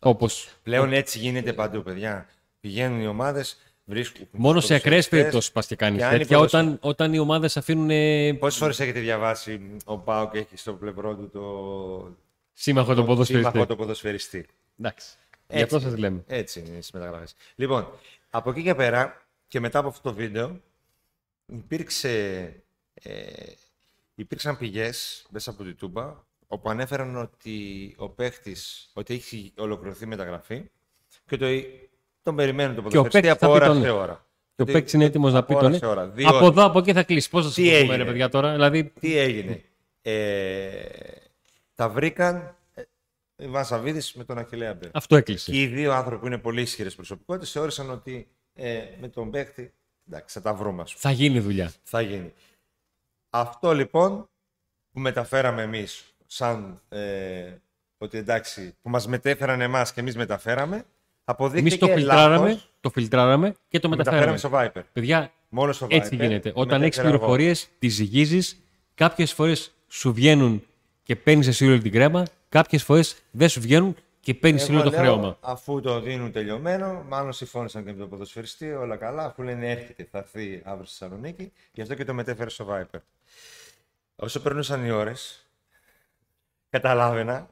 Όπω. 0.00 0.28
Πλέον 0.62 0.92
έτσι 0.92 1.18
γίνεται 1.18 1.52
παντού, 1.52 1.82
παιδιά. 1.82 2.26
Πηγαίνουν 2.60 3.00
οι 3.00 3.06
ομάδες, 3.06 3.56
βρίσκουν... 3.84 4.28
Μόνο 4.30 4.60
σε 4.60 4.74
ακραίες 4.74 4.80
ποδοσφαιριστές. 4.80 5.18
περιπτώσεις 5.18 5.52
πας 5.52 5.66
και 5.66 5.76
κάνεις 5.76 5.98
και 5.98 6.04
αν 6.04 6.14
οι 6.14 6.18
τέτοια, 6.18 6.36
ποδοσφαι- 6.36 6.62
όταν, 6.62 6.78
όταν 6.80 7.12
οι 7.12 7.18
ομάδες 7.18 7.56
αφήνουν 7.56 7.90
ε, 7.90 8.32
Πόσες 8.32 8.58
φορές 8.58 8.80
έχετε 8.80 9.00
διαβάσει 9.00 9.76
ο 9.84 9.98
Πάοκ 9.98 10.34
έχει 10.34 10.56
στο 10.56 10.72
πλευρό 10.72 11.16
του 11.16 11.30
το... 11.30 12.16
σύμμαχο 12.52 12.94
τον 12.94 13.06
ποδοσφαιριστή; 13.06 13.50
σύμμαχο 13.50 13.68
το 13.68 13.76
ποδοσφαιριστή. 13.76 14.46
Εντάξει. 14.78 15.16
Γι' 15.48 15.62
αυτό 15.62 15.80
σας 15.80 15.96
λέμε. 15.96 16.24
Έτσι 16.26 16.58
είναι 16.58 16.68
στις 16.68 16.90
μεταγραφές. 16.90 17.34
Λοιπόν, 17.54 17.88
από 18.30 18.50
εκεί 18.50 18.62
και 18.62 18.74
πέρα 18.74 19.26
και 19.48 19.60
μετά 19.60 19.78
από 19.78 19.88
αυτό 19.88 20.10
το 20.10 20.14
βίντεο 20.14 20.60
υπήρξε, 21.46 22.42
ε, 22.94 23.12
υπήρξαν 24.16 24.58
πηγές 24.58 25.26
μέσα 25.30 25.50
από 25.50 25.64
τη 25.64 25.74
Τούμπα 25.74 26.24
όπου 26.46 26.70
ανέφεραν 26.70 27.16
ότι 27.16 27.94
ο 27.98 28.08
παίχτης, 28.08 28.90
ότι 28.92 29.14
έχει 29.14 29.52
ολοκληρωθεί 29.56 30.04
η 30.04 30.06
μεταγραφή 30.06 30.70
και 31.26 31.36
το, 31.36 31.46
τον 32.22 32.36
περιμένουν 32.36 32.74
τον 32.74 32.88
Και 32.88 32.98
ο 32.98 33.02
ποδοσφαιριστή 33.02 33.28
παίκτης 33.28 33.38
θα 33.40 33.46
από 33.46 33.54
πει 33.58 33.62
ώρα 33.64 33.72
τον 33.72 33.82
σε 33.82 33.88
ναι. 33.88 33.90
ώρα. 33.90 34.26
Και 34.54 34.62
ο 34.62 34.64
παίκτης 34.64 34.92
είναι 34.92 35.04
έτοιμος 35.04 35.32
να 35.32 35.38
από 35.38 35.46
πει 35.46 35.54
ώρα 35.54 35.62
τον 35.62 35.70
ναι. 35.72 35.78
σε 35.78 35.86
ώρα. 35.86 36.06
Διότι- 36.06 36.36
Από 36.36 36.46
εδώ, 36.46 36.64
από 36.64 36.78
εκεί 36.78 36.92
θα 36.92 37.02
κλείσει. 37.02 37.30
Πώς 37.30 37.42
θα 37.42 37.46
σας 37.48 37.56
Τι 37.56 37.62
το 37.62 37.68
πούμε, 37.68 37.78
έγινε; 37.80 37.96
ρε 37.96 38.04
παιδιά 38.04 38.28
τώρα. 38.28 38.52
Δηλαδή, 38.52 38.84
Τι 38.84 39.16
έγινε; 39.16 39.62
Ε, 40.02 40.72
τα 41.74 41.88
βρήκαν 41.88 42.56
ε, 42.74 42.82
Ιβάν 43.36 43.64
Σαββίδης 43.64 44.12
με 44.14 44.24
τον 44.24 44.38
Αχιλέα 44.38 44.74
Μπέ. 44.74 44.90
αυτό 44.92 45.16
έκλεισε. 45.16 45.50
Και 45.50 45.60
οι 45.62 45.66
δύο 45.66 45.92
άνθρωποι 45.92 46.20
που 46.20 46.26
είναι 46.26 46.38
πολύ 46.38 46.60
ισχυρές 46.60 46.94
προσωπικότητες 46.94 47.50
θεώρησαν 47.50 47.90
ότι 47.90 48.28
ε, 48.54 48.78
με 49.00 49.08
τον 49.08 49.30
παίχτη. 49.30 49.72
Εντάξει, 50.08 50.34
θα 50.38 50.40
τα 50.44 50.54
βρούμε. 50.54 50.82
ας 50.82 50.94
πούμε. 50.94 51.00
Θα 51.00 51.10
γίνει 51.22 51.40
δουλειά. 51.40 51.72
Θα 51.82 52.00
γίνει. 52.00 52.32
Αυτό 53.40 53.74
λοιπόν 53.74 54.28
που 54.92 55.00
μεταφέραμε 55.00 55.62
εμείς 55.62 56.14
σαν 56.26 56.80
ε, 56.88 57.52
ότι 57.98 58.18
εντάξει, 58.18 58.76
που 58.82 58.90
μας 58.90 59.06
μετέφεραν 59.06 59.60
εμάς 59.60 59.92
και 59.92 60.00
εμείς 60.00 60.16
μεταφέραμε, 60.16 60.74
Εμείς 60.74 60.84
αποδείχθηκε 61.24 61.76
το 61.86 61.92
φιλτράραμε, 61.92 62.46
λάθος. 62.48 62.70
το 62.80 62.90
φιλτράραμε 62.90 63.54
και 63.68 63.78
το 63.80 63.88
Το 63.88 63.96
μεταφέραμε. 63.96 64.32
μεταφέραμε 64.32 64.70
στο 64.72 64.80
Viper. 64.80 64.84
Παιδιά, 64.92 65.32
Μόνος 65.48 65.76
στο 65.76 65.86
Viper. 65.86 65.92
έτσι 65.92 66.16
γίνεται. 66.16 66.52
Το 66.52 66.60
Όταν 66.60 66.82
έχεις 66.82 66.96
μετέφερα 66.96 67.08
εγώ. 67.08 67.16
πληροφορίες, 67.18 67.68
τις 67.78 67.94
ζυγίζεις. 67.94 68.60
Κάποιες 68.94 69.32
φορές 69.32 69.72
σου 69.88 70.12
βγαίνουν 70.12 70.66
και 71.02 71.16
παίρνεις 71.16 71.46
εσύ 71.46 71.66
όλη 71.68 71.82
την 71.82 71.92
κρέμα. 71.92 72.22
Κάποιες 72.48 72.82
φορές 72.82 73.16
δεν 73.30 73.48
σου 73.48 73.60
βγαίνουν 73.60 73.96
και 74.20 74.34
παίρνεις 74.34 74.62
Εγώ 74.68 74.72
όλο 74.72 74.82
το 74.82 74.90
λέω, 74.90 74.98
χρέωμα. 75.00 75.38
Αφού 75.40 75.80
το 75.80 76.00
δίνουν 76.00 76.32
τελειωμένο, 76.32 77.04
μάλλον 77.08 77.32
συμφώνησαν 77.32 77.84
και 77.84 77.92
με 77.92 77.98
το 77.98 78.06
ποδοσφαιριστή, 78.06 78.70
όλα 78.72 78.96
καλά. 78.96 79.24
Αφού 79.24 79.42
λένε 79.42 79.70
έρχεται, 79.70 80.08
θα 80.10 80.18
έρθει 80.18 80.62
αύριο 80.64 80.84
στη 80.86 80.98
Θεσσαλονίκη, 80.98 81.52
γι' 81.72 81.80
αυτό 81.82 81.94
και 81.94 82.04
το 82.04 82.14
μετέφερε 82.14 82.50
στο 82.50 82.66
Viper. 82.70 82.98
Όσο 84.16 84.42
περνούσαν 84.42 84.84
οι 84.84 84.90
ώρες, 84.90 85.46
καταλάβαινα 86.68 87.50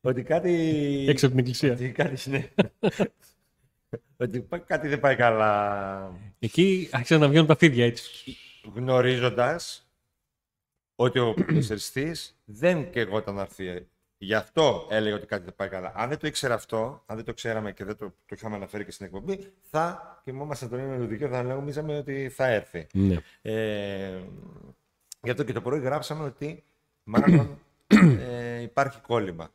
ότι 0.00 0.22
κάτι. 0.22 0.52
Έξω 1.08 1.26
από 1.26 1.34
την 1.34 1.44
εκκλησία. 1.44 1.72
Ότι 1.72 1.92
κάτι, 1.92 2.30
ναι. 2.30 2.50
ότι 4.16 4.40
πα- 4.40 4.58
κάτι 4.58 4.88
δεν 4.88 5.00
πάει 5.00 5.16
καλά. 5.16 6.12
Εκεί 6.38 6.88
άρχισαν 6.92 7.20
να 7.20 7.28
βγαίνουν 7.28 7.46
τα 7.46 7.56
φίδια 7.56 7.84
έτσι. 7.84 8.36
Γνωρίζοντας 8.74 9.90
ότι 10.94 11.18
ο 11.18 11.34
ποδοσφαιριστή 11.34 12.16
δεν 12.44 12.90
καιγόταν 12.90 13.34
να 13.34 13.40
έρθει. 13.40 13.86
Γι' 14.22 14.34
αυτό 14.34 14.86
έλεγε 14.90 15.14
ότι 15.14 15.26
κάτι 15.26 15.44
δεν 15.44 15.54
πάει 15.56 15.68
καλά. 15.68 15.92
Αν 15.96 16.08
δεν 16.08 16.18
το 16.18 16.26
ήξερα 16.26 16.54
αυτό, 16.54 17.02
αν 17.06 17.16
δεν 17.16 17.24
το 17.24 17.34
ξέραμε 17.34 17.72
και 17.72 17.84
δεν 17.84 17.96
το, 17.96 18.06
το 18.08 18.34
είχαμε 18.34 18.56
αναφέρει 18.56 18.84
και 18.84 18.90
στην 18.90 19.06
εκπομπή, 19.06 19.52
θα 19.70 20.20
κοιμόμασταν 20.24 20.68
τον 20.68 20.78
ίδιο 20.78 20.90
με 20.90 20.98
το 20.98 21.04
δικαίωμα, 21.06 21.36
θα 21.36 21.42
νομίζαμε 21.42 21.96
ότι 21.96 22.28
θα 22.28 22.46
έρθει. 22.46 22.86
Ναι. 22.92 23.16
Ε, 23.42 24.20
γι' 25.22 25.30
αυτό 25.30 25.44
και 25.44 25.52
το 25.52 25.60
πρωί 25.60 25.80
γράψαμε 25.80 26.24
ότι 26.24 26.64
μάλλον 27.04 27.58
ε, 28.20 28.60
υπάρχει 28.60 29.00
κόλλημα. 29.00 29.50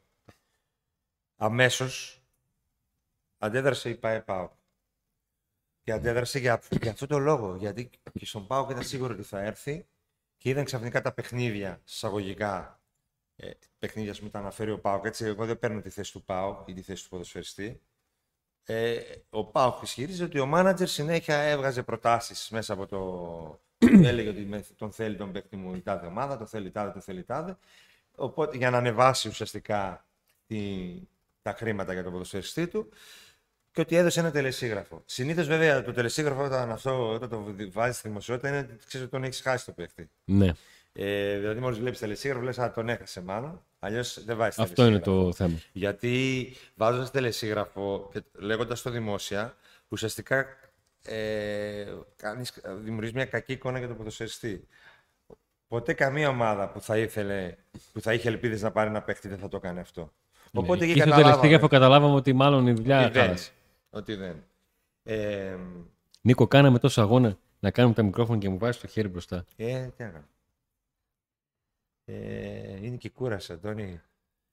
Αμέσως 1.36 2.24
αντέδρασε 3.38 3.90
η 3.90 3.96
ΠαΕ 3.96 4.24
Και 5.84 5.92
αντέδρασε 5.92 6.40
για, 6.40 6.62
για 6.82 6.92
αυτό 6.92 7.08
το 7.08 7.18
λόγο. 7.18 7.56
Γιατί 7.56 7.90
και 8.14 8.26
στον 8.26 8.48
ΠΑΟΚ 8.48 8.70
ήταν 8.70 8.84
σίγουρο 8.84 9.14
ότι 9.14 9.24
θα 9.24 9.40
έρθει 9.40 9.88
και 10.38 10.50
είδαν 10.50 10.66
ξαφνικά 10.66 11.02
τα 11.02 11.14
παιχνίδια, 11.14 11.82
εισαγωγικά, 11.88 12.80
ε, 13.36 13.52
παιχνίδια 13.80 14.16
που 14.20 14.30
τα 14.30 14.40
αναφέρει 14.40 14.72
ο 14.72 14.80
ΠΑΟΚ. 14.80 15.06
Έτσι, 15.06 15.26
εγώ 15.26 15.46
δεν 15.46 15.60
παίρνω 15.60 15.82
τη 15.82 15.90
θέση 15.90 16.12
του 16.12 16.24
ΠΑΟΚ 16.24 16.68
ή 16.68 16.74
τη 16.74 16.82
θέση 16.82 17.04
του 17.04 17.10
ποδοσφαιριστή. 17.10 17.82
Ε, 18.64 19.02
ο 19.30 19.46
ΠΑΟΚ 19.46 19.82
ισχυρίζεται 19.82 20.24
ότι 20.24 20.40
ο 20.40 20.46
μάνατζερ 20.46 20.88
συνέχεια 20.88 21.38
έβγαζε 21.38 21.84
προτάσεις 21.84 22.50
μέσα 22.50 22.74
από 22.74 22.86
το... 22.86 23.60
έλεγε 24.10 24.30
ότι 24.30 24.42
με- 24.42 24.66
τον 24.76 24.92
θέλει 24.92 25.16
τον 25.16 25.32
παίκτη 25.32 25.56
μου 25.56 25.76
η 25.76 25.82
τάδε 25.82 26.08
ομάδα, 26.08 26.38
τον 26.38 26.48
θέλει 26.48 26.68
η 26.68 26.72
τάδε, 26.72 26.92
τον 26.92 27.02
θέλει 27.02 27.20
η 27.20 27.24
τάδε. 27.24 27.58
Οπότε 28.16 28.58
για 28.58 28.70
να 28.70 28.78
ανεβάσει 28.78 29.28
ουσιαστικά 29.28 30.06
τη, 30.48 30.58
τα 31.42 31.54
χρήματα 31.54 31.94
για 31.94 32.04
τον 32.04 32.12
ποδοσφαιριστή 32.12 32.68
του 32.68 32.90
και 33.72 33.82
ότι 33.82 33.96
έδωσε 33.96 34.20
ένα 34.20 34.32
τελεσίγραφο. 34.32 35.02
Συνήθως 35.06 35.48
βέβαια 35.48 35.84
το 35.84 35.92
τελεσίγραφο 35.94 36.44
όταν, 36.44 36.72
αυτό, 36.72 37.10
όταν 37.14 37.30
το 37.30 37.56
βάζεις 37.72 37.98
στη 37.98 38.08
δημοσιότητα 38.08 38.48
είναι 38.50 38.58
ότι 38.58 38.76
ξέρεις 38.86 39.02
ότι 39.08 39.12
τον 39.12 39.24
έχεις 39.24 39.42
χάσει 39.42 39.66
το 39.66 39.72
παίκτη. 39.72 40.10
ναι. 40.26 40.52
Ε, 40.98 41.38
δηλαδή, 41.38 41.60
μόλις 41.60 41.80
βλέπεις 41.80 42.00
τελεσίγραφο, 42.00 42.44
λες: 42.44 42.60
Α, 42.60 42.72
τον 42.72 42.90
έχασε 42.90 43.22
μάλλον. 43.22 43.64
Αλλιώς 43.80 44.24
δεν 44.26 44.38
βάζεις 44.38 44.60
Αυτό 44.60 44.86
είναι 44.86 45.00
το 45.00 45.34
θέμα. 45.34 45.58
γιατί 45.72 46.54
βάζοντας 46.76 47.12
τελεσίγραφο 47.12 48.10
και 48.14 48.22
λέγοντας 48.34 48.82
το 48.82 48.90
δημόσια, 48.90 49.56
ουσιαστικά 49.88 50.46
ε, 51.06 51.86
κάνεις, 52.16 52.62
δημιουργείς 52.78 53.14
μια 53.14 53.26
κακή 53.26 53.54
εικόνα 53.54 53.78
για 53.78 53.88
τον 53.88 53.98
ποδοσφαιριστή. 53.98 54.68
Ποτέ 55.68 55.94
καμία 55.94 56.30
ομάδα 56.30 56.70
που 56.70 56.82
θα, 56.82 56.98
ήθελε, 56.98 57.56
που 57.94 58.02
θα 58.02 58.14
είχε 58.14 58.28
ελπίδες 58.28 58.62
να 58.62 58.72
πάρει 58.72 58.90
ένα 58.90 59.02
παίχτη 59.02 59.28
δεν 59.28 59.38
θα 59.38 59.48
το 59.48 59.60
κάνει 59.60 59.80
αυτό. 59.80 60.14
Οπότε 60.54 60.80
ναι. 60.80 60.86
εκεί 60.86 60.94
και 60.94 61.00
στο 61.00 61.10
καταλάβαμε 61.10 61.42
τελευταίο 61.42 61.68
καταλάβαμε 61.68 62.16
ότι 62.16 62.34
μάλλον 62.34 62.68
η 62.68 62.74
δουλειά 62.74 63.04
ότι 63.04 63.12
δεν. 63.12 63.22
χάλασε. 63.24 63.52
Ότι 63.90 64.16
δεν. 64.16 64.44
Ε, 65.04 65.58
Νίκο, 66.22 66.48
κάναμε 66.48 66.80
τόσο 66.80 67.02
αγώνα 67.02 67.38
να 67.60 67.72
κάνουμε 67.72 67.96
τα 67.96 68.04
μικρόφωνα 68.04 68.40
και 68.40 68.50
μου 68.50 68.58
βάζεις 68.58 68.82
το 68.82 68.88
χέρι 68.88 69.08
μπροστά. 69.08 69.46
ε, 69.56 69.66
τι 69.66 70.04
έκανα. 70.04 70.28
Ε, 72.06 72.86
είναι 72.86 72.96
και 72.96 73.10
κούρασε, 73.10 73.54
Αντώνη. 73.54 74.02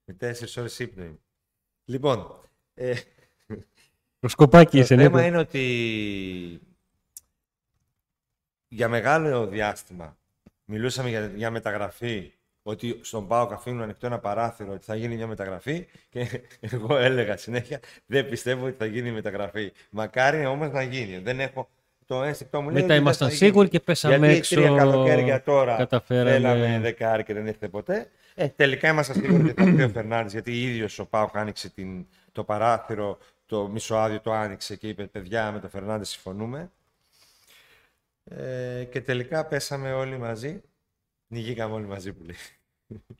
Με 0.05 0.15
τέσσερις 0.15 0.57
ώρες 0.57 0.79
ύπνο 0.79 1.05
είμαι. 1.05 1.19
Λοιπόν, 1.85 2.41
ε, 2.75 2.95
Προσκοπάκι 4.23 4.77
Το 4.77 4.79
είσαι, 4.83 4.97
θέμα 4.97 5.09
Νίκο. 5.09 5.19
είναι 5.27 5.39
ότι 5.39 5.63
για 8.69 8.89
μεγάλο 8.89 9.47
διάστημα 9.47 10.17
μιλούσαμε 10.65 11.09
για, 11.09 11.33
για 11.35 11.51
μεταγραφή, 11.51 12.33
ότι 12.63 12.99
στον 13.03 13.27
ΠΑΟΚ 13.27 13.53
αφήνουν 13.53 13.83
ανοιχτό 13.83 14.07
ένα 14.07 14.19
παράθυρο 14.19 14.73
ότι 14.73 14.85
θα 14.85 14.95
γίνει 14.95 15.17
μια 15.17 15.27
μεταγραφή 15.27 15.87
και 16.09 16.27
εγώ 16.71 16.97
έλεγα 16.97 17.37
συνέχεια 17.37 17.81
δεν 18.07 18.29
πιστεύω 18.29 18.67
ότι 18.67 18.75
θα 18.79 18.87
γίνει 18.87 19.09
η 19.09 19.13
μεταγραφή. 19.13 19.73
Μακάρι 19.91 20.47
όμως 20.47 20.71
να 20.73 20.83
γίνει. 20.83 21.19
Δεν 21.19 21.41
έχω 21.41 21.69
το 22.07 22.23
ένστικτό 22.23 22.61
μου 22.63 22.71
λέει 22.71 22.75
Μετά 22.75 22.85
ότι 22.85 22.93
δεν 22.95 23.03
ήμασταν 23.03 23.29
θα 23.29 23.35
γίνει. 23.35 23.47
σίγουροι 23.47 23.69
και 23.69 23.81
πέσαμε 23.81 24.17
Γιατί 24.17 24.35
έξω. 24.37 24.55
τρία 24.55 24.77
καλοκαίρια 24.77 25.43
τώρα 25.43 25.77
καταφέραμε. 25.77 26.31
θέλαμε 26.31 26.79
δεκάρι 26.83 27.25
και 27.25 27.35
δεν 27.35 27.47
ήρθε 27.47 27.69
ποτέ. 27.69 28.11
Ε, 28.35 28.49
τελικά 28.49 28.89
ήμασταν 28.89 29.17
σίγουροι 29.17 29.43
ότι 29.43 29.53
θα 29.63 29.69
έρθει 29.69 29.83
ο 29.83 29.89
Φερνάνδης, 29.89 30.33
γιατί 30.33 30.63
ίδιος 30.63 30.99
ο 30.99 31.07
Πάουκ 31.07 31.37
άνοιξε 31.37 31.71
την, 31.71 32.07
το 32.33 32.45
παράθυρο, 32.45 33.19
το 33.53 33.69
μισοάδιο 33.69 34.21
το 34.21 34.33
άνοιξε 34.33 34.77
και 34.77 34.89
είπε: 34.89 35.07
Παιδιά, 35.07 35.53
με 35.53 35.61
τον 35.61 35.71
Φερνάνδη 35.71 36.05
συμφωνούμε. 36.05 36.71
Ε, 38.25 38.85
και 38.91 39.01
τελικά 39.01 39.47
πέσαμε 39.47 39.93
όλοι 39.93 40.19
μαζί. 40.19 40.63
Νιγήκαμε 41.27 41.75
όλοι 41.75 41.87
μαζί 41.87 42.13
που 42.13 42.25
λέει. 42.25 42.37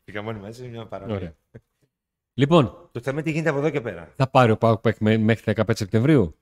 Πήγαμε 0.03 0.29
όλοι 0.29 0.39
μαζί, 0.39 0.67
μια 0.67 0.85
παραμία. 0.85 1.15
Ωραία. 1.15 1.33
Λοιπόν, 2.33 2.89
Το 2.91 2.99
θέμα 3.01 3.15
είναι 3.15 3.23
τι 3.23 3.31
γίνεται 3.31 3.49
από 3.49 3.57
εδώ 3.59 3.69
και 3.69 3.81
πέρα. 3.81 4.11
θα 4.15 4.27
πάρει 4.27 4.51
ο 4.51 4.57
Πάουκ 4.57 4.81
Πεκ 4.81 4.97
με- 4.99 5.17
μέχρι 5.17 5.53
15 5.55 5.75
Σεπτεμβρίου. 5.77 6.35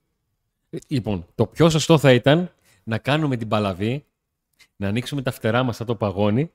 Ε, 0.70 0.78
Λοιπόν, 0.88 1.28
το 1.36 1.48
πιο 1.48 1.70
σωστό 1.70 1.98
θα 1.98 2.14
ήταν 2.14 2.52
να 2.84 2.98
κάνουμε 2.98 3.38
την 3.38 3.48
παλαβή, 3.48 4.06
να 4.76 4.88
ανοίξουμε 4.88 5.22
τα 5.22 5.32
φτερά 5.32 5.64
μας 5.64 5.76
σαν 5.76 5.86
το 5.88 5.96
παγόνι. 5.96 6.52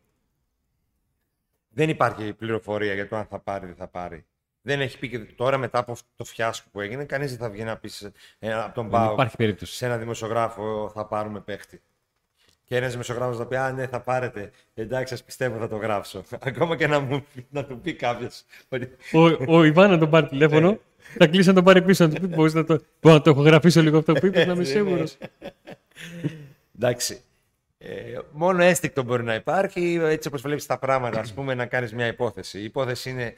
Δεν 1.69 1.89
υπάρχει 1.89 2.33
πληροφορία 2.33 2.95
για 2.95 3.09
το 3.09 3.17
αν 3.17 3.27
θα 3.27 3.39
πάρει 3.39 3.65
ή 3.65 3.67
δεν 3.69 3.77
θα 3.77 3.87
πάρει. 3.89 4.25
Δεν 4.67 4.81
έχει 4.81 4.99
πει 4.99 5.09
και 5.09 5.19
τώρα 5.19 5.59
μετά 5.59 5.79
από 5.79 5.93
αυτό 5.93 6.09
το 6.17 6.25
φιάσκο 6.25 6.69
που 6.73 6.81
έγινε, 6.81 7.05
κανείς 7.05 7.31
δεν 7.31 7.39
θα 7.39 7.51
βγει 7.51 7.65
να 7.65 7.77
πεις 7.77 7.95
σε- 7.95 8.13
ε, 8.39 8.53
από 8.55 8.75
τον 8.75 8.91
Δεν 8.91 9.01
Πάο 9.01 9.13
υπάρχει 9.13 9.37
περίπτωση. 9.37 9.75
σε 9.75 9.87
ένα 9.87 9.97
δημοσιογράφο 9.97 10.91
θα 10.95 11.07
πάρουμε 11.07 11.41
παίχτη. 11.41 11.81
Και 12.65 12.77
ένας 12.77 12.91
δημοσιογράφος 12.91 13.37
θα 13.37 13.47
πει: 13.47 13.57
Α, 13.57 13.73
ναι, 13.73 13.87
θα 13.87 14.01
πάρετε. 14.01 14.51
Εντάξει, 14.75 15.13
σας 15.13 15.25
πιστεύω, 15.25 15.59
θα 15.59 15.69
το 15.69 15.77
γράψω. 15.77 16.23
Ακόμα 16.51 16.77
και 16.77 16.87
να, 16.87 17.01
μου, 17.01 17.25
να 17.51 17.65
του 17.65 17.81
πει 17.81 17.95
κάποιος. 17.95 18.43
Ότι... 18.69 18.91
Ο, 19.13 19.57
ο 19.57 19.65
Ιβάν 19.65 19.91
να 19.91 19.99
τον 19.99 20.11
πάρει 20.11 20.27
τηλέφωνο, 20.29 20.79
θα 21.19 21.27
κλείσει 21.27 21.49
να 21.49 21.55
τον 21.55 21.65
πάρει 21.65 21.83
πίσω 21.83 22.07
να 22.07 22.15
του 22.15 22.21
πει: 22.21 22.27
Μπορείς 22.35 22.55
να 22.55 22.65
το, 22.65 22.81
μπορώ 23.01 23.15
να 23.17 23.23
το 23.23 23.31
έχω 23.31 23.41
γραφήσω 23.43 23.83
λίγο 23.83 23.99
αυτό 23.99 24.13
που 24.13 24.27
είπες, 24.27 24.47
να 24.47 24.53
είμαι 24.53 24.63
Έτσι, 24.63 24.73
ναι. 24.75 24.79
σίγουρος. 24.85 25.17
Εντάξει. 26.77 27.21
Ε, 27.79 28.19
μόνο 28.33 28.63
ένστικτο 28.63 29.03
μπορεί 29.03 29.23
να 29.23 29.35
υπάρχει, 29.35 29.99
έτσι 30.03 30.29
όπως 30.29 30.43
βλέπεις 30.43 30.67
τα 30.67 30.79
πράγματα, 30.79 31.21
ας 31.21 31.33
πούμε, 31.35 31.55
να 31.55 31.67
κάνεις 31.67 31.93
μια 31.95 32.07
υπόθεση. 32.07 32.59
Η 32.61 32.65
υπόθεση 32.65 33.11
είναι. 33.11 33.35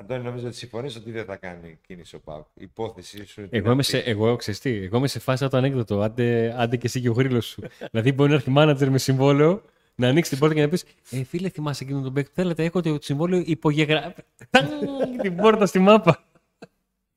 Αντώνη, 0.00 0.22
νομίζω 0.24 0.46
ότι 0.46 0.56
συμφωνείς 0.56 0.96
ότι 0.96 1.10
δεν 1.10 1.24
θα 1.24 1.36
κάνει 1.36 1.78
κίνηση 1.86 2.14
ο 2.16 2.20
Πάουκ. 2.20 2.46
Η 2.54 2.62
υπόθεση 2.62 3.26
σου. 3.26 3.40
είναι 3.40 3.48
Εγώ 3.52 3.70
είμαι, 3.70 3.80
αυτή. 3.80 3.96
σε, 3.96 3.98
εγώ, 3.98 4.36
ξέρεις 4.36 4.60
τι, 4.60 4.70
εγώ 4.70 4.96
είμαι 4.96 5.06
σε 5.08 5.18
φάση 5.18 5.42
από 5.44 5.52
το 5.52 5.58
ανέκδοτο. 5.58 6.00
Άντε, 6.00 6.54
άντε 6.58 6.76
και 6.76 6.86
εσύ 6.86 7.00
και 7.00 7.08
ο 7.08 7.12
γρήλος 7.12 7.46
σου. 7.46 7.62
δηλαδή, 7.90 8.12
μπορεί 8.12 8.30
να 8.30 8.36
έρθει 8.36 8.50
μάνατζερ 8.50 8.90
με 8.90 8.98
συμβόλαιο, 8.98 9.62
να 9.94 10.08
ανοίξει 10.08 10.30
την 10.30 10.38
πόρτα 10.38 10.54
και 10.54 10.60
να 10.60 10.68
πεις: 10.68 10.84
Ε, 11.10 11.24
φίλε, 11.24 11.48
θυμάσαι 11.48 11.84
εκείνον 11.84 12.02
τον 12.02 12.12
παίκτη. 12.12 12.32
Θέλετε, 12.34 12.64
έχω 12.64 12.80
το 12.80 12.98
συμβόλαιο 13.00 13.42
υπογεγράφει. 13.46 14.22
Τάγκ, 14.50 14.66
την 15.20 15.36
πόρτα 15.36 15.66
στη 15.66 15.78
μάπα. 15.78 16.24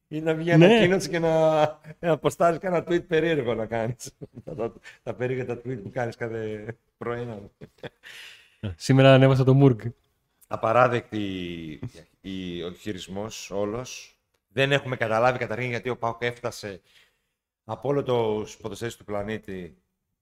Ή 0.07 0.21
να 0.21 0.33
βγει 0.33 0.55
Ναι. 0.57 0.65
ανακοίνωση 0.65 1.09
και 1.09 1.19
να, 1.19 1.59
να 1.99 2.11
αποστάρεις 2.11 2.59
κάνα 2.59 2.83
tweet 2.87 3.07
περίεργο 3.07 3.53
να 3.53 3.65
κάνεις. 3.65 4.11
τα, 4.55 4.73
τα 5.03 5.13
περίεργα 5.13 5.45
τα 5.45 5.61
tweet 5.65 5.79
που 5.83 5.89
κάνεις 5.93 6.15
κάθε 6.15 6.65
πρωί. 6.97 7.27
Σήμερα 8.75 9.13
ανέβασα 9.13 9.43
το 9.43 9.53
Μουργκ. 9.53 9.79
Απαράδεκτη 10.53 11.79
η, 12.21 12.63
ο 12.63 12.71
χειρισμός 12.71 13.51
όλος. 13.51 14.17
Δεν 14.47 14.71
έχουμε 14.71 14.95
καταλάβει 14.95 15.37
καταρχήν 15.37 15.69
γιατί 15.69 15.89
ο 15.89 15.97
Πάουκ 15.97 16.21
έφτασε 16.21 16.81
από 17.63 17.89
όλο 17.89 18.03
του 18.03 18.47
ποδοσφαίρου 18.61 18.97
του 18.97 19.03
πλανήτη 19.03 19.77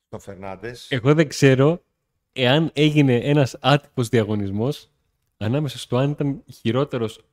στον 0.06 0.20
Φερνάντες. 0.20 0.91
Εγώ 0.91 1.13
δεν 1.13 1.28
ξέρω 1.28 1.84
εάν 2.32 2.70
έγινε 2.74 3.15
ένας 3.15 3.58
άτυπος 3.62 4.08
διαγωνισμός 4.08 4.91
ανάμεσα 5.38 5.78
στο 5.78 5.98
αν 5.98 6.10
ήταν 6.10 6.44
χειρότερος 6.52 7.26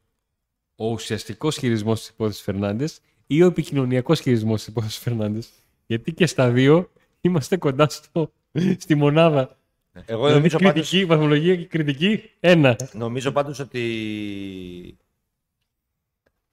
ο 0.77 0.91
ουσιαστικός 0.91 1.57
χειρισμός 1.57 1.99
της 2.01 2.09
υπόθεσης 2.09 2.43
Φερνάντες 2.43 3.01
ή 3.27 3.43
ο 3.43 3.47
επικοινωνιακός 3.47 4.21
χειρισμός 4.21 4.59
της 4.59 4.69
υπόθεσης 4.69 4.99
Φερνάντες. 4.99 5.51
Γιατί 5.87 6.13
και 6.13 6.27
στα 6.27 6.51
δύο 6.51 6.91
είμαστε 7.21 7.57
κοντά 7.57 7.89
στο, 7.89 8.33
στη 8.79 8.95
μονάδα. 8.95 9.58
Εγώ 10.07 10.27
δηλαδή 10.27 10.35
νομίζω 10.35 10.59
πάντως, 10.59 10.73
κριτική, 10.73 11.05
βαθμολογία 11.05 11.57
και 11.57 11.67
κριτική, 11.67 12.31
ένα. 12.41 12.77
νομίζω 12.93 13.33
πάντως 13.33 13.59
ότι. 13.59 14.97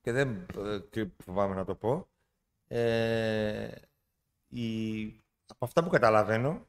και 0.02 0.12
δεν 0.12 0.46
ε, 0.66 0.80
τι 0.80 1.04
φοβάμαι 1.26 1.56
να 1.56 1.66
το 1.66 1.76
πω. 1.76 2.08
Ε, 2.68 3.68
η... 4.48 5.04
από 5.48 5.66
αυτά 5.66 5.84
που 5.84 5.90
καταλαβαίνω, 5.90 6.66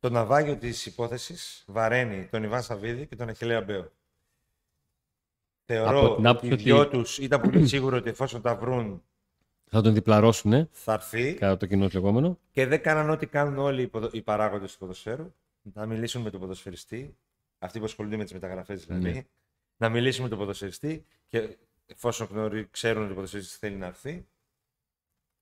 το 0.00 0.10
ναυάγιο 0.10 0.56
της 0.56 0.86
υπόθεσης 0.86 1.64
βαραίνει 1.66 2.28
τον 2.30 2.42
Ιβάν 2.42 2.62
Σαββίδη 2.62 3.06
και 3.06 3.16
τον 3.16 3.28
Αχιλέα 3.28 3.60
Μπέο. 3.60 3.92
Θεωρώ 5.64 6.16
ότι 6.24 6.46
οι 6.46 6.54
δυο 6.54 6.88
τους 6.88 7.18
ήταν 7.18 7.40
πολύ 7.40 7.66
σίγουρο 7.66 7.96
ότι 7.96 8.08
εφόσον 8.08 8.42
τα 8.42 8.54
βρουν 8.56 9.02
θα 9.72 9.80
τον 9.82 9.94
διπλαρώσουν, 9.94 10.68
θα 10.72 10.92
έρθει. 10.92 11.34
Κατά 11.34 11.56
το 11.56 11.66
κοινό 11.66 11.88
λεγόμενο. 11.92 12.38
Και 12.50 12.66
δεν 12.66 12.82
κάναν 12.82 13.10
ό,τι 13.10 13.26
κάνουν 13.26 13.58
όλοι 13.58 13.90
οι 14.10 14.22
παράγοντες 14.22 14.72
του 14.72 14.78
ποδοσφαίρου. 14.78 15.32
Να 15.62 15.86
μιλήσουν 15.86 16.22
με 16.22 16.30
τον 16.30 16.40
ποδοσφαιριστή, 16.40 17.16
αυτοί 17.58 17.78
που 17.78 17.84
ασχολούνται 17.84 18.16
με 18.16 18.22
τις 18.22 18.32
μεταγραφές 18.32 18.86
δηλαδή. 18.86 19.12
Ναι. 19.12 19.22
Να 19.76 19.88
μιλήσουν 19.88 20.22
με 20.22 20.28
τον 20.28 20.38
ποδοσφαιριστή 20.38 21.04
και 21.26 21.56
εφόσον 21.86 22.26
γνωρί, 22.30 22.68
ξέρουν 22.70 23.02
ότι 23.02 23.12
ο 23.12 23.14
ποδοσφαιριστής 23.14 23.56
θέλει 23.56 23.76
να 23.76 23.86
έρθει. 23.86 24.26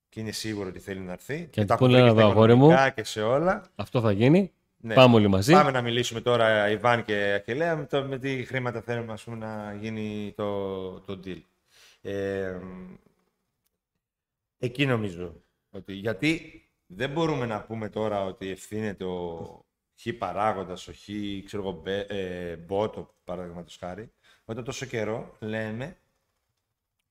Και 0.08 0.20
είναι 0.20 0.32
σίγουρο 0.32 0.68
ότι 0.68 0.78
θέλει 0.78 1.00
να 1.00 1.12
έρθει. 1.12 1.48
Και, 1.50 1.60
και 1.60 1.64
τα 1.64 1.78
αγόρι 2.24 2.54
μου. 2.54 2.70
Και 2.94 3.04
σε 3.04 3.22
όλα. 3.22 3.70
Αυτό 3.74 4.00
θα 4.00 4.12
γίνει. 4.12 4.52
Ναι. 4.76 4.94
Πάμε 4.94 5.14
όλοι 5.14 5.28
μαζί. 5.28 5.52
Πάμε 5.52 5.70
να 5.70 5.82
μιλήσουμε 5.82 6.20
τώρα, 6.20 6.70
Ιβάν 6.70 7.04
και 7.04 7.32
Αχιλέα, 7.32 7.76
με, 7.76 7.86
το, 7.86 8.04
με 8.04 8.18
τι 8.18 8.44
χρήματα 8.44 8.80
θέλουμε 8.80 9.12
ας 9.12 9.24
πούμε, 9.24 9.36
να 9.36 9.74
γίνει 9.74 10.32
το, 10.36 11.00
το 11.00 11.20
deal. 11.24 11.40
Ε, 12.00 12.58
Εκεί 14.58 14.86
νομίζω. 14.86 15.42
Ότι, 15.70 15.92
γιατί 15.92 16.62
δεν 16.86 17.10
μπορούμε 17.10 17.46
να 17.46 17.62
πούμε 17.62 17.88
τώρα 17.88 18.24
ότι 18.24 18.48
ευθύνεται 18.48 19.04
ο 19.04 19.66
χ 20.00 20.06
παράγοντας, 20.18 20.88
ο 20.88 20.92
χ 20.92 21.08
ξέρω 21.44 21.62
εγώ, 21.62 21.82
ε, 22.08 22.56
μπότο, 22.56 23.14
παραδείγματος 23.24 23.76
χάρη, 23.76 24.12
όταν 24.44 24.64
τόσο 24.64 24.86
καιρό 24.86 25.36
λέμε 25.38 25.96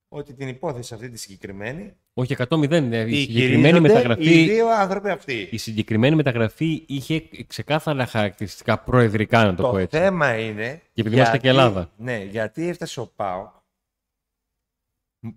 ότι 0.10 0.34
την 0.34 0.47
υπόθεση 0.47 0.93
αυτή 0.93 1.10
τη 1.10 1.17
συγκεκριμένη. 1.17 1.95
Όχι 2.13 2.36
100-0. 2.38 2.71
Ε, 2.71 3.10
η 3.10 3.21
συγκεκριμένη 3.21 3.80
μεταγραφή. 3.80 4.41
Οι 4.41 4.47
δύο 4.47 4.69
άνθρωποι 4.69 5.10
αυτοί. 5.10 5.47
Η 5.52 5.58
συγκεκριμένη 5.58 6.15
μεταγραφή 6.15 6.84
είχε 6.88 7.23
ξεκάθαρα 7.47 8.06
χαρακτηριστικά 8.06 8.80
προεδρικά, 8.80 9.43
να 9.43 9.56
το, 9.56 9.63
το 9.63 9.69
πω 9.69 9.78
έτσι. 9.78 9.97
Το 9.97 10.04
θέμα 10.04 10.39
είναι. 10.39 10.82
Και 10.93 11.02
επειδή 11.02 11.15
είμαστε 11.15 11.38
και 11.38 11.47
Ελλάδα. 11.47 11.91
Ναι, 11.97 12.23
γιατί 12.23 12.67
έφτασε 12.67 13.00
ο 13.00 13.08
Πάο 13.15 13.56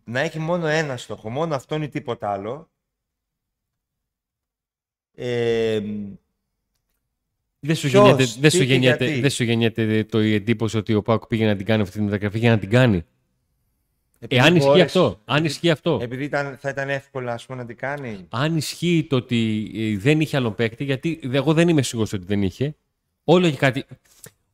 να 0.04 0.20
έχει 0.20 0.38
μόνο 0.38 0.66
ένα 0.66 0.96
στόχο, 0.96 1.30
μόνο 1.30 1.54
αυτόν 1.54 1.82
ή 1.82 1.88
τίποτα 1.88 2.32
άλλο. 2.32 2.70
Ε, 5.14 5.82
δεν 7.61 7.77
σου, 7.77 7.87
γεννιέται, 7.87 8.27
δεν, 8.40 8.51
σου 8.51 8.62
γεννιέται, 8.62 9.20
δεν 9.20 9.31
σου 9.31 9.44
γεννιέται 9.44 10.05
το 10.05 10.23
η 10.23 10.35
εντύπωση 10.35 10.77
ότι 10.77 10.94
ο 10.94 11.03
Πάκου 11.03 11.27
πήγε 11.27 11.46
να 11.46 11.57
την 11.57 11.66
κάνει 11.66 11.83
αυτή 11.83 11.99
τη 11.99 12.03
μεταγραφή 12.05 12.38
για 12.38 12.51
να 12.51 12.59
την 12.59 12.70
κάνει. 12.70 13.05
Επειδή 14.18 14.42
Εάν 14.42 14.57
ισχύει 14.57 14.81
αυτό. 14.81 15.20
Αν 15.25 15.44
ισχύει 15.44 15.70
αυτό. 15.70 15.99
Επειδή 16.03 16.25
ήταν, 16.25 16.57
θα 16.61 16.68
ήταν 16.68 16.88
εύκολο 16.88 17.31
ας 17.31 17.46
πούμε, 17.46 17.59
να 17.59 17.66
την 17.66 17.77
κάνει. 17.77 18.27
Αν 18.29 18.57
ισχύει 18.57 19.07
το 19.09 19.16
ότι 19.16 19.70
ε, 19.75 19.99
δεν 19.99 20.20
είχε 20.20 20.37
άλλον 20.37 20.55
παίκτη, 20.55 20.85
γιατί 20.85 21.20
εγώ 21.33 21.53
δεν 21.53 21.68
είμαι 21.68 21.83
σίγουρος 21.83 22.12
ότι 22.12 22.25
δεν 22.27 22.42
είχε. 22.42 22.75
Όλο 23.25 23.46
έχει 23.46 23.57
κάτι. 23.57 23.85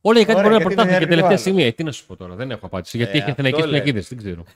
Όλα 0.01 0.19
για 0.19 0.33
κάτι 0.33 0.41
μπορεί 0.41 0.53
να 0.53 0.59
προτάθηκε 0.59 0.97
και 0.97 1.07
τελευταία 1.07 1.37
στιγμή. 1.37 1.63
Ε, 1.63 1.71
τι 1.71 1.83
να 1.83 1.91
σου 1.91 2.05
πω 2.05 2.15
τώρα, 2.15 2.35
δεν 2.35 2.51
έχω 2.51 2.65
απάντηση. 2.65 2.97
Γιατί 2.97 3.17
ε, 3.17 3.21
έχει 3.21 3.29
εθνικέ 3.29 3.63
πινακίδε, 3.63 4.03
δεν 4.09 4.17
ξέρω. 4.17 4.43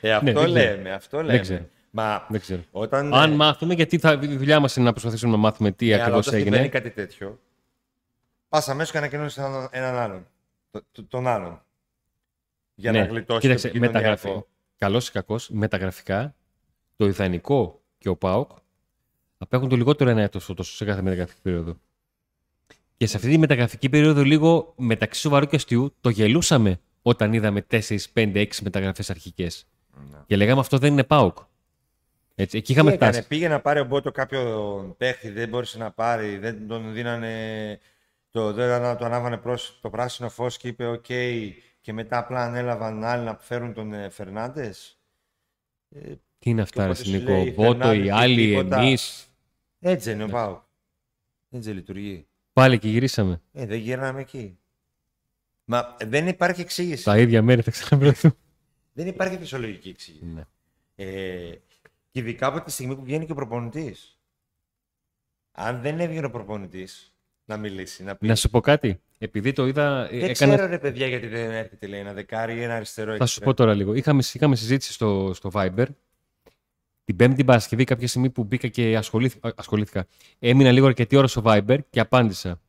Ε, 0.00 0.12
αυτό 0.12 0.40
ναι, 0.40 0.46
λέμε, 0.46 0.92
αυτό 0.92 1.16
λέμε. 1.16 1.32
Δεν 1.32 1.40
ξέρω. 1.40 1.68
Μα 1.90 2.26
δεν 2.28 2.40
ξέρω. 2.40 2.60
Όταν... 2.70 3.14
Αν 3.14 3.32
μάθουμε, 3.32 3.74
γιατί 3.74 3.98
θα, 3.98 4.20
η 4.22 4.36
δουλειά 4.36 4.60
μας 4.60 4.76
είναι 4.76 4.84
να 4.84 4.90
προσπαθήσουμε 4.90 5.30
να 5.32 5.36
μάθουμε 5.36 5.72
τι 5.72 5.90
ε, 5.90 5.94
ακριβώς 5.94 6.26
έγινε. 6.26 6.38
Αν 6.40 6.44
συμβαίνει 6.44 6.68
κάτι 6.68 6.90
τέτοιο, 6.90 7.40
πας 8.54 8.68
αμέσως 8.68 8.90
και 8.90 8.98
ανακοινώνει 8.98 9.30
έναν, 9.36 9.68
έναν 9.70 9.94
άλλον. 9.94 10.26
Το, 10.92 11.04
τον 11.04 11.26
άλλον. 11.26 11.62
Για 12.74 12.92
ναι. 12.92 12.98
να 12.98 13.04
γλιτώσεις 13.04 13.42
Κοίταξε, 13.42 13.68
το 13.68 13.78
μεταγραφή. 13.78 14.42
Καλός 14.78 15.08
ή 15.08 15.12
κακός, 15.12 15.48
μεταγραφικά, 15.48 16.34
το 16.96 17.06
ιδανικό 17.06 17.82
και 17.98 18.08
ο 18.08 18.16
ΠΑΟΚ 18.16 18.50
απέχουν 19.38 19.68
το 19.68 19.76
λιγότερο 19.76 20.10
ένα 20.10 20.22
έτος 20.22 20.50
σε 20.60 20.84
κάθε 20.84 21.02
μεταγραφική 21.02 21.40
περίοδο. 21.42 21.76
Και 22.96 23.06
σε 23.06 23.16
αυτή 23.16 23.28
τη 23.28 23.38
μεταγραφική 23.38 23.88
περίοδο, 23.88 24.22
λίγο 24.22 24.74
μεταξύ 24.76 25.20
σοβαρού 25.20 25.46
και 25.46 25.56
αστείου, 25.56 25.94
το 26.00 26.08
γελούσαμε 26.08 26.80
όταν 27.02 27.32
είδαμε 27.32 27.66
4, 27.70 27.78
5, 28.14 28.36
6 28.36 28.46
μεταγραφές 28.62 29.10
αρχικές. 29.10 29.66
Ναι. 30.10 30.18
Και 30.26 30.36
λέγαμε 30.36 30.60
αυτό 30.60 30.78
δεν 30.78 30.92
είναι 30.92 31.04
ΠΑΟΚ. 31.04 31.38
Έτσι, 32.34 32.56
εκεί 32.56 32.72
είχαμε 32.72 32.92
φτάσει. 32.92 33.26
Πήγε 33.26 33.48
να 33.48 33.60
πάρει 33.60 33.80
ο 33.80 33.84
Μπότο 33.84 34.10
κάποιο 34.10 34.94
παίχτη, 34.98 35.30
δεν 35.30 35.48
μπόρεσε 35.48 35.78
να 35.78 35.90
πάρει, 35.90 36.38
δεν 36.38 36.68
τον 36.68 36.92
δίνανε. 36.92 37.32
Του, 38.34 38.52
δεν 38.52 38.96
του 38.96 39.04
ανάβανε 39.04 39.36
προς 39.36 39.78
το 39.80 39.90
πράσινο 39.90 40.28
φως 40.28 40.56
και 40.56 40.68
είπε: 40.68 40.86
οκ, 40.86 41.04
και 41.80 41.92
μετά 41.92 42.18
απλά 42.18 42.44
ανέλαβαν 42.44 43.04
άλλοι 43.04 43.24
να 43.24 43.36
φέρουν 43.38 43.72
τον 43.74 43.92
ε, 43.92 44.08
Φερνάντες. 44.08 45.00
Ε, 45.88 46.14
Τι 46.38 46.50
είναι 46.50 46.62
αυτά, 46.62 46.86
ρε 46.86 46.92
Νίκο, 47.04 47.52
Μπότο, 47.52 47.92
οι 47.92 48.10
άλλοι, 48.10 48.52
εμείς; 48.52 49.34
Έτσι 49.80 50.10
είναι 50.10 50.24
ο 50.24 50.28
ΠΑΟΚ. 50.28 50.62
Έτσι 51.50 51.70
λειτουργεί. 51.70 52.26
Πάλι 52.52 52.78
και 52.78 52.88
γυρίσαμε. 52.88 53.40
Ε, 53.52 53.66
δεν 53.66 53.78
γυρνάμε 53.78 54.20
εκεί. 54.20 54.58
Μα 55.64 55.96
δεν 56.04 56.28
υπάρχει 56.28 56.60
εξήγηση. 56.60 57.04
Τα 57.04 57.18
ίδια 57.18 57.42
μέρη 57.42 57.62
θα 57.62 57.70
ξαναβρεθούν. 57.70 58.36
Δεν 58.92 59.06
υπάρχει 59.06 59.38
φυσιολογική 59.38 59.88
εξήγηση. 59.88 60.24
Ναι. 60.24 60.44
Ε, 60.94 61.54
και 62.10 62.20
ειδικά 62.20 62.46
από 62.46 62.60
τη 62.60 62.70
στιγμή 62.70 62.96
που 62.96 63.04
βγαίνει 63.04 63.26
και 63.26 63.32
ο 63.32 63.34
προπονητής. 63.34 64.18
Αν 65.52 65.80
δεν 65.80 66.00
έβγαινε 66.00 66.26
ο 66.26 66.30
προπονητής 66.30 67.13
να 67.44 67.56
μιλήσει, 67.56 68.04
να 68.04 68.16
πει. 68.16 68.26
Να 68.26 68.34
σου 68.34 68.50
πω 68.50 68.60
κάτι. 68.60 69.00
Επειδή 69.18 69.52
το 69.52 69.66
είδα. 69.66 70.08
Δεν 70.10 70.22
έκανα... 70.22 70.54
ξέρω 70.54 70.70
ρε 70.70 70.78
παιδιά 70.78 71.06
γιατί 71.06 71.26
δεν 71.26 71.50
έρχεται 71.50 71.86
λέει, 71.86 72.00
ένα 72.00 72.12
δεκάρι 72.12 72.54
ή 72.54 72.62
ένα 72.62 72.74
αριστερό. 72.74 73.16
Θα 73.16 73.26
σου 73.26 73.40
πω 73.40 73.54
τώρα 73.54 73.74
λίγο. 73.74 73.94
Είχαμε, 73.94 74.22
είχαμε 74.32 74.56
συζήτηση 74.56 74.92
στο, 74.92 75.30
στο 75.34 75.50
Viber. 75.52 75.86
Την 77.04 77.16
Πέμπτη 77.16 77.44
Παρασκευή, 77.44 77.84
κάποια 77.84 78.08
στιγμή 78.08 78.30
που 78.30 78.44
μπήκα 78.44 78.68
και 78.68 78.96
ασχολήθηκα, 78.96 79.52
ασχολήθηκα. 79.56 80.06
Έμεινα 80.38 80.72
λίγο 80.72 80.86
αρκετή 80.86 81.16
ώρα 81.16 81.26
στο 81.26 81.42
Viber 81.44 81.78
και 81.90 82.00
απάντησα. 82.00 82.60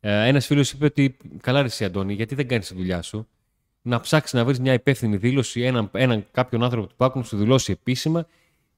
Ε, 0.00 0.28
Ένας 0.28 0.46
φίλος 0.46 0.72
είπε 0.72 0.84
ότι 0.84 1.16
καλά, 1.40 1.62
ρε, 1.62 1.84
Αντώνη, 1.84 2.14
γιατί 2.14 2.34
δεν 2.34 2.48
κάνεις 2.48 2.68
τη 2.68 2.74
δουλειά 2.74 3.02
σου; 3.02 3.28
Να 3.82 4.00
ψάξεις 4.00 4.32
να 4.32 4.44
βρεις 4.44 4.60
μια 4.60 4.72
υπεύθυνη 4.72 5.16
δήλωση, 5.16 5.62
έναν, 5.62 5.90
έναν 5.92 6.26
κάποιον 6.30 6.62
άνθρωπο 6.62 6.86
του 6.86 6.96
Πάκου 6.96 7.18
να 7.18 7.24
σου 7.24 7.36
δηλώσει 7.36 7.72
επίσημα 7.72 8.26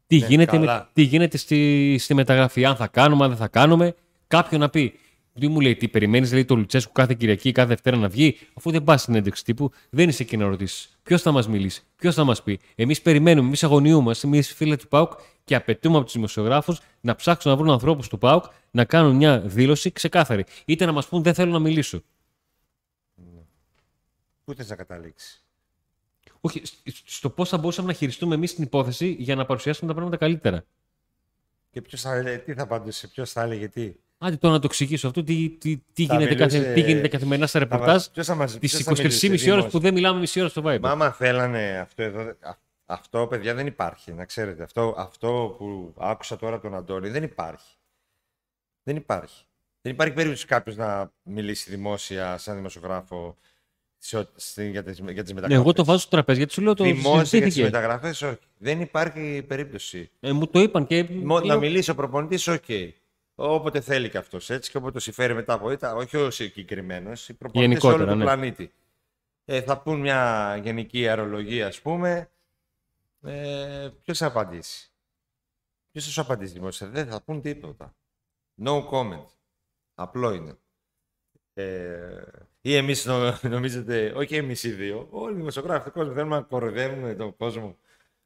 τι 0.07 0.19
ναι, 0.19 0.27
γίνεται, 0.27 0.59
με, 0.59 0.89
τι 0.93 1.03
γίνεται 1.03 1.37
στη, 1.37 1.97
στη 1.99 2.15
μεταγραφή. 2.15 2.65
Αν 2.65 2.77
θα 2.77 2.87
κάνουμε, 2.87 3.25
αν 3.25 3.31
δεν 3.31 3.39
θα 3.39 3.49
κάνουμε; 3.49 3.95
Κάποιον 4.27 4.61
να 4.61 4.69
πει 4.69 4.99
τι 5.40 5.48
μου 5.48 5.61
λέει, 5.61 5.76
τι 5.76 5.88
περιμένεις, 5.88 6.33
λέει 6.33 6.44
το 6.44 6.55
Λουτσέσκου 6.57 6.92
κάθε 6.92 7.14
Κυριακή, 7.14 7.53
κάθε 7.53 7.68
Δευτέρα 7.68 7.96
να 7.96 8.09
βγει, 8.09 8.38
αφού 8.55 8.70
δεν 8.70 8.85
πας 8.85 9.03
στην 9.03 9.14
έντευξη 9.14 9.44
τύπου, 9.44 9.70
δεν 9.90 10.09
είσαι 10.09 10.22
εκεί 10.22 10.37
να 10.37 10.46
ρωτήσεις. 10.46 10.98
Ποιος 11.03 11.22
θα 11.22 11.33
μας 11.33 11.48
μιλήσει, 11.48 11.83
ποιος 11.96 12.14
θα 12.14 12.24
μας 12.24 12.42
πει. 12.42 12.61
Εμείς 12.74 13.03
περιμένουμε, 13.03 13.46
εμείς 13.46 13.64
αγωνιούμαστε, 13.64 14.26
εμείς 14.26 14.55
φίλοι 14.55 14.76
του 14.76 14.88
ΠΑΟΚ 14.88 15.12
και 15.44 15.55
απαιτούμε 15.55 15.96
από 15.96 16.05
τους 16.05 16.14
δημοσιογράφους 16.14 16.81
να 17.00 17.14
ψάξουν 17.14 17.50
να 17.50 17.57
βρουν 17.57 17.70
ανθρώπους 17.70 18.09
του 18.09 18.18
ΠΑΟΚ 18.18 18.44
να 18.70 18.85
κάνουν 18.85 19.16
μια 19.16 19.40
δήλωση 19.40 19.92
ξεκάθαρη. 19.92 20.44
Είτε 20.64 20.85
να 20.85 20.92
μας 20.92 21.09
πούν 21.09 21.22
δεν 21.22 21.35
θέλω 21.35 21.53
να 21.53 21.59
μιλήσω. 21.59 22.03
Πού 24.44 24.55
θε 24.55 24.64
να 24.66 24.76
καταλήξεις. 24.76 25.44
Όχι, 26.40 26.62
στο 27.05 27.31
πώς 27.31 27.48
θα 27.48 27.59
μπορούσαμε 27.59 27.88
να 27.88 27.94
χειριστούμε 27.94 28.35
εμείς 28.35 28.55
την 28.55 28.64
υπόθεση 28.64 29.16
για 29.18 29.35
να 29.35 29.44
παρουσιάσουμε 29.44 29.88
τα 29.88 29.94
πράγματα 29.94 30.16
καλύτερα. 30.16 30.64
Και 31.70 31.83
ποιος 31.83 32.00
θα 32.00 32.40
τι 32.44 32.55
θα 32.55 32.62
απαντούσε, 32.62 33.09
ποιος 33.09 33.33
θα 33.33 33.42
έλεγε 33.42 33.68
τι; 33.68 33.94
Άντε 34.22 34.37
τώρα 34.37 34.54
να 34.54 34.61
το 34.61 34.66
εξηγήσω 34.70 35.06
αυτό, 35.06 35.24
τι, 35.24 35.50
τι, 35.50 35.76
τι, 35.92 36.02
γίνεται, 36.02 36.35
καθε, 36.35 36.72
τι 36.72 36.80
γίνεται 36.80 37.09
καθημερινά 37.09 37.46
στα 37.46 37.59
ρεπορτάζ 37.59 38.04
τις 38.61 38.88
23,5 38.88 39.52
ώρες 39.52 39.66
που 39.66 39.78
δεν 39.78 39.94
μιλάμε 39.94 40.20
μισή 40.20 40.40
ώρα 40.40 40.48
στο 40.48 40.62
Viber. 40.64 40.80
Μα 40.80 40.90
άμα 40.90 41.11
θέλανε 41.11 41.78
αυτό 41.78 42.02
εδώ, 42.02 42.37
αυτό 42.87 43.26
παιδιά 43.26 43.54
δεν 43.54 43.66
υπάρχει, 43.66 44.12
να 44.12 44.24
ξέρετε. 44.24 44.62
Αυτό, 44.62 44.94
αυτό 44.98 45.54
που 45.59 45.94
άκουσα 45.98 46.37
τώρα 46.37 46.61
τον 46.61 46.74
Αντώνη 46.74 47.09
δεν 47.09 47.22
υπάρχει. 47.22 47.74
Δεν 48.83 48.96
υπάρχει. 48.96 49.44
Δεν 49.83 49.92
υπάρχει 49.92 50.14
περίπτωση 50.14 50.46
κάποιος 50.46 50.76
να 50.76 51.12
μιλήσει 51.22 51.71
δημόσια 51.71 52.38
σαν 52.38 52.56
δημοσιογράφο 52.56 53.37
για 53.98 54.25
τις, 54.35 54.54
για 54.64 54.83
τις 54.83 55.00
μεταγραφές. 55.00 55.48
Ναι, 55.48 55.54
εγώ 55.54 55.73
το 55.73 55.85
βάζω 55.85 55.98
στο 55.98 56.10
τραπέζι 56.10 56.38
γιατί 56.38 56.52
σου 56.52 56.62
λέω 56.62 56.75
το 56.75 56.85
Δημόσια 56.85 57.38
για 57.38 57.48
τις 57.48 57.60
μεταγραφές, 57.60 58.23
όχι. 58.23 58.38
Δεν 58.58 58.81
υπάρχει 58.81 59.44
περίπτωση. 59.48 60.10
Ε, 60.21 60.33
μου 60.33 60.46
το 60.46 60.60
είπαν 60.60 60.87
και... 60.87 61.06
να 61.44 61.56
μιλήσει 61.56 61.90
ο 61.90 61.94
προπονητής, 61.94 62.48
ok. 62.48 62.63
Okay. 62.68 62.88
Όποτε 63.43 63.81
θέλει 63.81 64.11
και 64.11 64.19
αυτός 64.19 64.51
έτσι 64.51 64.71
και 64.71 64.77
όποτε 64.77 64.93
το 64.93 65.01
συμφέρει 65.01 65.35
μετά 65.35 65.53
από 65.53 65.71
ήττα, 65.71 65.95
όχι 65.95 66.17
ο 66.17 66.31
συγκεκριμένος, 66.31 67.29
οι 67.29 67.35
προπονητές 67.35 67.85
όλου 67.85 68.05
ναι. 68.05 68.13
του 68.13 68.19
πλανήτη. 68.19 68.73
Ε, 69.45 69.63
θα 69.63 69.81
πούν 69.81 70.01
μια 70.01 70.57
γενική 70.63 71.09
αερολογία, 71.09 71.67
ας 71.67 71.81
πούμε. 71.81 72.31
Ε, 73.23 73.88
Ποιος 74.03 74.19
θα 74.19 74.27
απαντήσει; 74.27 74.93
Ποιος 75.91 76.05
θα 76.05 76.11
σου 76.11 76.21
απαντήσει 76.21 76.53
δημόσια; 76.53 76.87
Δεν 76.88 77.07
θα 77.07 77.23
πούν 77.23 77.41
τίποτα. 77.41 77.95
No 78.63 78.88
comment. 78.88 79.27
Απλό 79.95 80.33
είναι. 80.33 80.59
Ε, 81.55 82.23
ή 82.61 82.77
εμείς 82.77 83.07
νομίζετε, 83.43 84.13
όχι 84.17 84.37
εμείς 84.37 84.63
οι 84.63 84.71
δύο, 84.71 85.09
όλοι 85.11 85.35
οι 85.35 85.37
δημοσιογράφοι 85.37 85.85
του 85.85 85.93
κόσμου 85.93 86.15
θέλουμε 86.15 86.37
να 86.37 86.43
κοροϊδεύουμε 86.43 87.15
τον 87.15 87.37
κόσμο. 87.37 87.77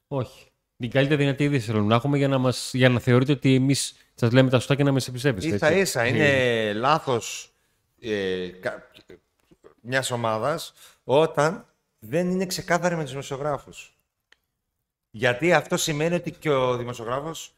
Όχι. 0.07 0.51
Την 0.77 0.89
καλύτερη 0.89 1.23
δυνατή 1.23 1.43
είδηση 1.43 1.65
θέλουμε 1.65 1.87
να 1.87 1.95
έχουμε 1.95 2.17
για 2.17 2.27
να, 2.27 2.37
μας, 2.37 2.73
για 2.73 2.89
να 2.89 2.99
θεωρείτε 2.99 3.31
ότι 3.31 3.55
εμείς 3.55 3.95
σας 4.15 4.31
λέμε 4.31 4.49
τα 4.49 4.57
σωστά 4.57 4.75
και 4.75 4.83
να 4.83 4.91
με 4.91 5.01
εμπιστεύεστε. 5.07 5.57
σα 5.57 5.71
ίσα 5.71 6.05
είναι 6.07 6.73
λάθος 6.73 7.53
ε, 8.01 8.49
μιας 9.81 10.11
ομάδας 10.11 10.73
όταν 11.03 11.65
δεν 11.99 12.29
είναι 12.29 12.45
ξεκάθαρη 12.45 12.95
με 12.95 13.01
τους 13.01 13.11
δημοσιογράφους. 13.11 13.97
Γιατί 15.09 15.53
αυτό 15.53 15.77
σημαίνει 15.77 16.15
ότι 16.15 16.31
και 16.31 16.49
ο 16.49 16.77
δημοσιογράφος 16.77 17.53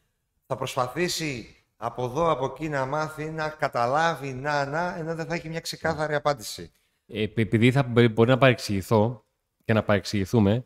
θα 0.48 0.56
προσπαθήσει 0.56 1.56
από 1.78 2.04
εδώ, 2.04 2.32
από 2.32 2.46
εκεί 2.46 2.70
να 2.70 2.86
μάθει, 2.86 3.26
να 3.26 3.50
καταλάβει, 3.50 4.34
να, 4.34 4.66
να, 4.66 4.96
ενώ 4.98 5.16
δεν 5.16 5.26
θα 5.26 5.34
έχει 5.34 5.50
μια 5.50 5.60
ξεκάθαρη 5.60 6.16
απάντηση. 6.16 6.72
Ε, 7.08 7.22
επειδή 7.22 7.72
θα 7.72 7.84
μπο- 7.84 8.08
μπορεί 8.10 8.30
να 8.30 8.38
παρεξηγηθώ 8.38 9.26
και 9.66 9.74
να 9.74 9.84
παρεξηγηθούμε, 9.84 10.66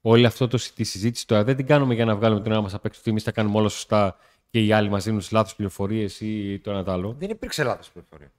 όλη 0.00 0.26
αυτό 0.26 0.48
το, 0.48 0.58
τη 0.74 0.84
συζήτηση 0.84 1.26
τώρα 1.26 1.44
δεν 1.44 1.56
την 1.56 1.66
κάνουμε 1.66 1.94
για 1.94 2.04
να 2.04 2.16
βγάλουμε 2.16 2.40
τον 2.40 2.52
ένα 2.52 2.60
μας 2.60 2.74
απ' 2.74 2.84
έξω 2.84 3.00
ότι 3.00 3.10
εμείς 3.10 3.22
τα 3.24 3.32
κάνουμε 3.32 3.58
όλα 3.58 3.68
σωστά 3.68 4.16
και 4.50 4.64
οι 4.64 4.72
άλλοι 4.72 4.88
μας 4.90 5.04
δίνουν 5.04 5.18
τις 5.18 5.30
λάθος 5.30 5.54
πληροφορίες 5.54 6.20
ή 6.20 6.58
το 6.58 6.70
ένα 6.70 6.84
το 6.84 6.92
άλλο. 6.92 7.16
Δεν 7.18 7.30
υπήρξε 7.30 7.62
λάθος 7.62 7.90
πληροφορία. 7.90 8.32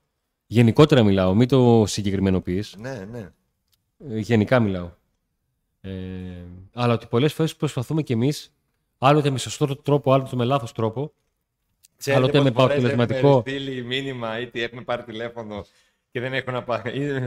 Γενικότερα 0.45 1.03
μιλάω, 1.03 1.33
μην 1.33 1.47
το 1.47 1.83
συγκεκριμενοποιείς. 1.87 2.75
Ναι, 2.77 3.07
ναι. 3.11 3.31
Ε, 4.09 4.19
Γενικά 4.19 4.59
μιλάω. 4.59 4.91
Ε, 5.81 5.91
αλλά 6.73 6.93
ότι 6.93 7.05
πολλές 7.05 7.33
φορές 7.33 7.55
προσπαθούμε 7.55 8.01
κι 8.01 8.13
εμείς, 8.13 8.53
άλλοτε 8.97 9.29
με 9.29 9.37
σωστό 9.37 9.75
τρόπο, 9.75 10.13
άλλοτε 10.13 10.35
με 10.35 10.45
λάθος 10.45 10.71
τρόπο, 10.71 11.13
Ξέρετε 11.99 12.23
Άλλοτε 12.23 12.41
με 12.41 12.51
πόσες 12.51 12.67
φορές 12.67 12.93
αποτελεσματικό. 12.93 13.27
Έχουμε 13.27 13.57
στείλει 13.57 13.83
μήνυμα 13.83 14.39
ή 14.39 14.47
τι 14.47 14.61
έχουμε 14.61 14.81
πάρει 14.81 15.03
τηλέφωνο 15.03 15.65
και 16.11 16.19
δεν 16.19 16.33
έχω 16.33 16.51
να 16.51 16.63
πάει. 16.63 17.19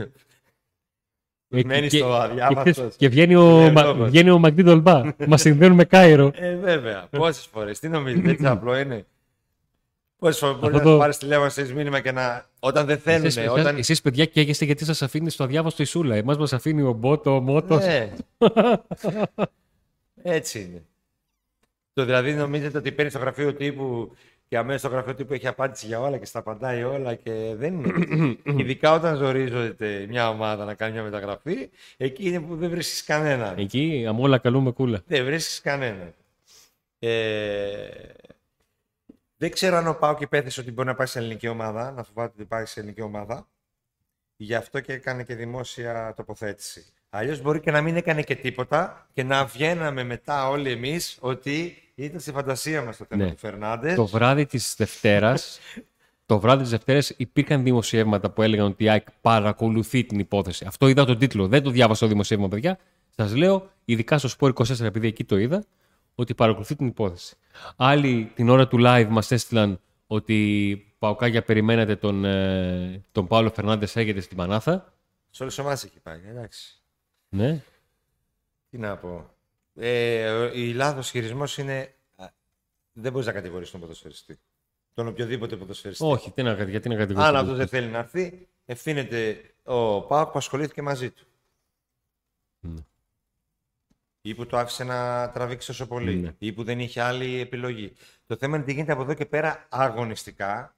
Ε, 1.53 1.61
Μένεις 1.65 1.91
και- 1.91 1.97
στο 1.97 2.07
και, 2.07 2.13
αδιάβαστος. 2.13 2.71
ξέρεις, 2.73 2.95
και 2.95 3.09
βγαίνει 3.09 3.35
ο, 3.35 3.59
Ναι, 3.59 3.71
Μα- 3.71 3.83
λόγος. 3.83 4.09
βγαίνει 4.09 4.29
ο 4.29 4.39
Μαγδί 4.39 4.63
Ντολμπά. 4.63 5.01
Μας 5.27 5.41
συνδέουν 5.41 5.73
με 5.73 5.83
Κάιρο. 5.83 6.31
Ε, 6.35 6.55
βέβαια. 6.55 7.07
Πόσες 7.09 7.45
φορές. 7.45 7.79
Τι 7.79 7.89
νομίζετε, 7.89 8.29
έτσι 8.29 8.45
απλό 8.47 8.77
είναι. 8.77 9.05
Πόσες 10.17 10.39
φορές 10.39 10.55
μπορεί 10.59 10.75
Αυτό 10.75 10.87
να 10.87 10.93
το- 10.93 10.97
πάρεις 10.99 11.17
τηλέφωνο, 11.17 11.49
στείλει 11.49 11.73
μήνυμα 11.73 11.99
και 11.99 12.11
να. 12.11 12.45
Όταν 12.59 12.85
δεν 12.85 12.97
θέλουν. 12.97 13.25
Εσείς, 13.25 13.47
όταν... 13.49 13.77
εσείς, 13.77 14.01
παιδιά 14.01 14.25
καίγεστε 14.25 14.65
γιατί 14.65 14.85
σας 14.85 15.01
αφήνει 15.01 15.29
στο 15.29 15.43
αδιάβαστο 15.43 15.81
η 15.83 15.85
Σούλα. 15.85 16.15
Εμάς 16.15 16.37
μας 16.37 16.53
αφήνει 16.53 16.81
ο 16.81 16.91
Μπότο, 16.93 17.35
ο 17.35 17.39
Μότος. 17.39 17.85
Ναι. 17.85 18.09
Έτσι 20.23 20.59
είναι. 20.59 20.83
Το 21.93 22.05
δηλαδή 22.05 22.33
νομίζετε 22.33 22.77
ότι 22.77 22.91
παίρνεις 22.91 23.13
στο 23.13 23.21
γραφείο 23.21 23.53
τύπου 23.53 24.11
και 24.53 24.59
αμέσω 24.59 24.77
στο 24.77 24.87
γραφείο 24.87 25.15
τύπου 25.15 25.33
έχει 25.33 25.47
απάντηση 25.47 25.85
για 25.85 25.99
όλα 25.99 26.17
και 26.17 26.25
στα 26.25 26.39
απαντάει 26.39 26.83
όλα 26.83 27.15
και 27.15 27.53
δεν 27.55 27.73
είναι. 27.73 27.93
έτσι. 27.97 28.39
Ειδικά 28.59 28.93
όταν 28.93 29.15
ζορίζεται 29.15 30.05
μια 30.09 30.29
ομάδα 30.29 30.65
να 30.65 30.73
κάνει 30.73 30.93
μια 30.93 31.03
μεταγραφή, 31.03 31.69
εκεί 31.97 32.27
είναι 32.27 32.39
που 32.39 32.55
δεν 32.55 32.69
βρίσκεις 32.69 33.03
κανέναν. 33.03 33.57
Εκεί 33.57 34.05
αμόλα 34.07 34.37
καλούμε 34.37 34.71
κούλα. 34.71 35.01
Δεν 35.05 35.25
βρίσκεις 35.25 35.61
κανέναν. 35.61 36.13
Ε, 36.99 37.87
δεν 39.37 39.51
ξέρω 39.51 39.75
αν 39.75 39.87
ο 39.87 39.93
Πάουκ 39.93 40.21
υπέθεσε 40.21 40.59
ότι 40.59 40.71
μπορεί 40.71 40.87
να 40.87 40.95
πάει 40.95 41.07
σε 41.07 41.19
ελληνική 41.19 41.47
ομάδα, 41.47 41.91
να 41.91 42.03
φοβάται 42.03 42.33
ότι 42.35 42.45
πάει 42.45 42.65
σε 42.65 42.79
ελληνική 42.79 43.01
ομάδα. 43.01 43.47
Γι' 44.35 44.55
αυτό 44.55 44.79
και 44.79 44.93
έκανε 44.93 45.23
και 45.23 45.35
δημόσια 45.35 46.13
τοποθέτηση. 46.15 46.85
Αλλιώς 47.09 47.41
μπορεί 47.41 47.59
και 47.59 47.71
να 47.71 47.81
μην 47.81 47.95
έκανε 47.95 48.21
και 48.21 48.35
τίποτα 48.35 49.07
και 49.13 49.23
να 49.23 49.45
βγαίναμε 49.45 50.03
μετά 50.03 50.49
όλοι 50.49 50.71
εμείς 50.71 51.17
ότι 51.21 51.82
ήταν 51.95 52.19
στη 52.19 52.31
φαντασία 52.31 52.81
μας 52.81 52.97
το 52.97 53.05
θέμα 53.09 53.23
Ναι. 53.23 53.31
του 53.31 53.37
Φερνάντες. 53.37 53.95
Το 53.95 54.05
βράδυ 54.05 54.45
της 54.45 54.75
Δευτέρας, 54.77 55.59
το 56.25 56.39
βράδυ 56.39 56.61
της 56.61 56.71
Δευτέρας 56.71 57.09
υπήρχαν 57.09 57.63
δημοσιεύματα 57.63 58.29
που 58.31 58.41
έλεγαν 58.41 58.65
ότι 58.65 58.83
η 58.83 58.89
ΑΕΚ 58.89 59.07
παρακολουθεί 59.21 60.03
την 60.03 60.19
υπόθεση. 60.19 60.65
Αυτό 60.67 60.87
είδα 60.87 61.05
τον 61.05 61.17
τίτλο. 61.17 61.47
Δεν 61.47 61.63
το 61.63 61.69
διάβασα 61.69 61.99
το 62.05 62.07
δημοσίευμα, 62.11 62.47
παιδιά. 62.47 62.77
Σας 63.15 63.35
λέω, 63.35 63.69
ειδικά 63.85 64.17
στο 64.17 64.29
Sport 64.39 64.53
24, 64.53 64.79
επειδή 64.85 65.07
εκεί 65.07 65.23
το 65.23 65.37
είδα, 65.37 65.63
ότι 66.15 66.33
παρακολουθεί 66.35 66.75
την 66.75 66.87
υπόθεση. 66.87 67.35
Άλλοι 67.75 68.31
την 68.35 68.49
ώρα 68.49 68.67
του 68.67 68.77
live 68.81 69.07
μας 69.09 69.31
έστειλαν 69.31 69.79
ότι 70.07 70.77
Παοκάγια 70.99 71.43
περιμένετε 71.43 71.95
τον, 71.95 72.25
ε, 72.25 73.01
τον 73.11 73.27
Παύλο 73.27 73.51
Φερνάντες 73.55 73.95
έρχεται 73.95 74.19
στην 74.21 74.37
Πανάθα. 74.37 74.93
Σε 75.29 75.43
όλε 75.43 75.51
τι 75.51 75.61
ομάδε 75.61 75.73
έχει 75.85 75.99
πάει. 75.99 76.19
Εντάξει. 76.29 76.81
Ναι. 77.29 77.61
Τι 78.69 78.77
να 78.77 78.97
πω. 78.97 79.32
Ε, 79.75 80.29
ο- 80.29 80.51
η 80.53 80.73
λάθος 80.73 81.09
χειρισμός 81.09 81.57
είναι. 81.57 81.93
α, 82.15 82.25
Δεν 82.93 83.11
μπορείς 83.11 83.27
να 83.27 83.33
κατηγορήσει 83.33 83.71
τον 83.71 83.79
ποδοσφαιριστή. 83.81 84.39
Τον 84.93 85.07
οποιοδήποτε 85.07 85.55
ποδοσφαιριστή. 85.55 86.03
Όχι, 86.05 86.31
τι 86.31 86.43
να, 86.43 86.63
γιατί 86.63 86.87
να 86.87 86.93
Αν 86.93 86.99
κατηγορήσω. 86.99 87.37
αυτός 87.37 87.57
δεν 87.57 87.67
θέλει 87.67 87.87
να 87.87 87.97
έρθει, 87.97 88.47
ευθύνεται 88.65 89.41
ο 89.63 90.01
Πάοκ 90.01 90.31
που 90.31 90.37
ασχολήθηκε 90.37 90.81
μαζί 90.81 91.11
του. 91.11 91.25
Ναι. 92.59 92.81
Ή 94.21 94.35
που 94.35 94.45
το 94.45 94.57
άφησε 94.57 94.83
να 94.83 95.29
τραβήξει 95.31 95.67
τόσο 95.67 95.87
πολύ. 95.87 96.15
Ναι. 96.15 96.35
Ή 96.37 96.51
που 96.53 96.63
δεν 96.63 96.79
είχε 96.79 97.01
άλλη 97.01 97.39
επιλογή. 97.39 97.93
Το 98.27 98.35
θέμα 98.37 98.55
είναι 98.55 98.65
τι 98.65 98.73
γίνεται 98.73 98.91
από 98.91 99.01
εδώ 99.01 99.13
και 99.13 99.25
πέρα 99.25 99.65
αγωνιστικά. 99.69 100.75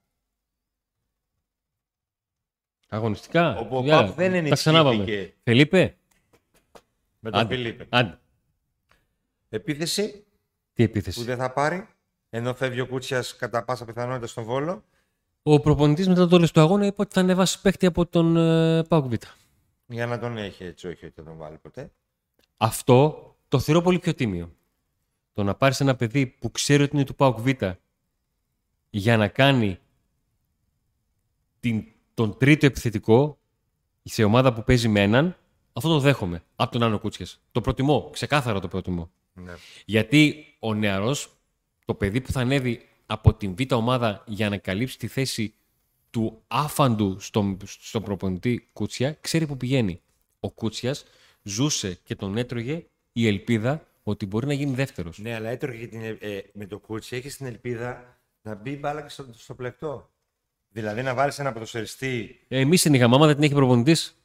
Αγωνιστικά; 2.90 3.58
Όπου 3.58 3.78
ο 3.78 3.82
Για, 3.82 3.96
Πάοκ 4.04 4.16
δεν 4.16 4.50
Τα 4.50 4.56
ξανάπαμε. 4.56 4.96
ενισχύθηκε 4.96 5.34
Φελίπε; 5.44 5.96
με 7.20 7.32
τον 7.32 7.40
Άντε. 7.40 7.56
Φιλίππε. 7.56 7.86
Άντε. 7.90 8.20
Επίθεση 9.50 10.26
Τι 10.74 10.84
επίθεση; 10.84 11.20
που 11.20 11.26
δεν 11.26 11.38
θα 11.38 11.52
πάρει. 11.54 11.88
Ενώ 12.30 12.54
φεύγει 12.54 12.80
ο 12.80 12.88
Κούτσιας 12.88 13.36
κατά 13.36 13.64
πάσα 13.64 13.86
πιθανότητα 13.86 14.28
στον 14.28 14.44
Βόλο. 14.44 14.84
Ο 15.44 15.60
προπονητής 15.60 16.08
μετά 16.08 16.22
το 16.22 16.28
τέλος 16.28 16.52
του 16.52 16.60
αγώνα 16.60 16.86
είπε 16.86 17.02
ότι 17.02 17.14
θα 17.14 17.20
ανεβάσει 17.20 17.62
παίχτη 17.62 17.86
από 17.86 18.06
τον 18.06 18.38
ε, 18.38 18.84
Πάουκ 18.84 19.06
Β. 19.06 19.14
Για 19.86 20.06
να 20.06 20.20
τον 20.20 20.38
έχει 20.38 20.64
έτσι, 20.64 20.88
όχι 20.88 21.06
ότι 21.06 21.14
θα 21.16 21.24
τον 21.24 21.38
βάλει 21.38 21.58
ποτέ. 21.58 21.92
Αυτό 22.58 23.36
το 23.48 23.60
θεωρώ 23.60 23.82
πολύ 23.82 24.00
πιο 24.00 24.14
τίμιο. 24.14 24.56
Το 25.34 25.44
να 25.44 25.56
πάρεις 25.56 25.80
ένα 25.80 25.96
παιδί 25.96 26.26
που 26.26 26.52
ξέρει 26.52 26.84
ότι 26.84 26.96
είναι 26.96 27.06
του 27.06 27.16
Πάουκ 27.16 27.40
Β 27.40 27.48
για 28.90 29.18
να 29.18 29.28
κάνει 29.28 29.80
την, 31.60 31.84
τον 32.14 32.38
τρίτο 32.38 32.66
επιθετικό 32.66 33.38
σε 34.04 34.24
ομάδα 34.24 34.54
που 34.54 34.64
παίζει 34.64 34.88
με 34.88 35.02
έναν, 35.02 35.38
αυτό 35.74 35.90
το 35.90 36.00
δέχομαι 36.00 36.44
από 36.56 36.72
τον 36.72 36.84
Άνω 36.84 37.00
Κούτσιας. 37.00 37.42
Το 37.52 37.62
προτιμώ, 37.62 38.10
ξεκάθαρα 38.14 38.60
το 38.60 38.68
προτιμώ. 38.68 39.12
Ναι. 39.36 39.54
Γιατί 39.86 40.46
ο 40.60 40.74
νεαρός, 40.74 41.30
το 41.86 41.94
παιδί 41.94 42.22
που 42.22 42.32
θα 42.32 42.40
ανέβει 42.40 42.82
από 43.06 43.34
την 43.34 43.56
β' 43.56 43.74
ομάδα 43.74 44.24
για 44.28 44.50
να 44.50 44.58
καλύψει 44.58 44.98
τη 44.98 45.08
θέση 45.08 45.54
του 46.10 46.44
άφαντου 46.48 47.20
στον, 47.20 47.58
στον 47.66 48.04
προπονητή 48.04 48.70
Κούτσια, 48.74 49.18
ξέρει 49.22 49.48
που 49.48 49.58
πηγαίνει. 49.58 50.02
Ο 50.40 50.52
Κούτσιας 50.52 51.06
ζούσε 51.42 52.00
και 52.04 52.16
τον 52.16 52.38
έτρωγε 52.38 52.86
η 53.12 53.28
ελπίδα 53.28 53.88
ότι 54.04 54.26
μπορεί 54.26 54.48
να 54.48 54.54
γίνει 54.54 54.74
δεύτερος. 54.74 55.20
Ναι, 55.20 55.34
αλλά 55.34 55.50
έτρωγε 55.50 55.78
και 55.78 55.88
την, 55.88 56.02
ε, 56.02 56.18
ε, 56.20 56.42
με 56.54 56.66
το 56.66 56.80
κούτσι 56.80 57.16
έχεις 57.16 57.38
την 57.38 57.46
ελπίδα 57.46 58.18
να 58.42 58.56
μπει 58.56 58.76
μπάλα 58.76 59.02
και 59.02 59.10
στο, 59.10 59.26
στο 59.34 59.56
πλεκτό. 59.56 60.10
Δηλαδή 60.70 61.02
να 61.02 61.14
βάλεις 61.14 61.40
ένα 61.40 61.52
ποδοσφαιριστή. 61.52 62.40
Ε, 62.48 62.60
εμείς 62.60 62.82
την 62.82 62.94
είχαμε, 62.94 63.16
άμα 63.16 63.26
δεν 63.26 63.36
την 63.36 63.44
έχει 63.44 63.54
προπονητής. 63.54 64.18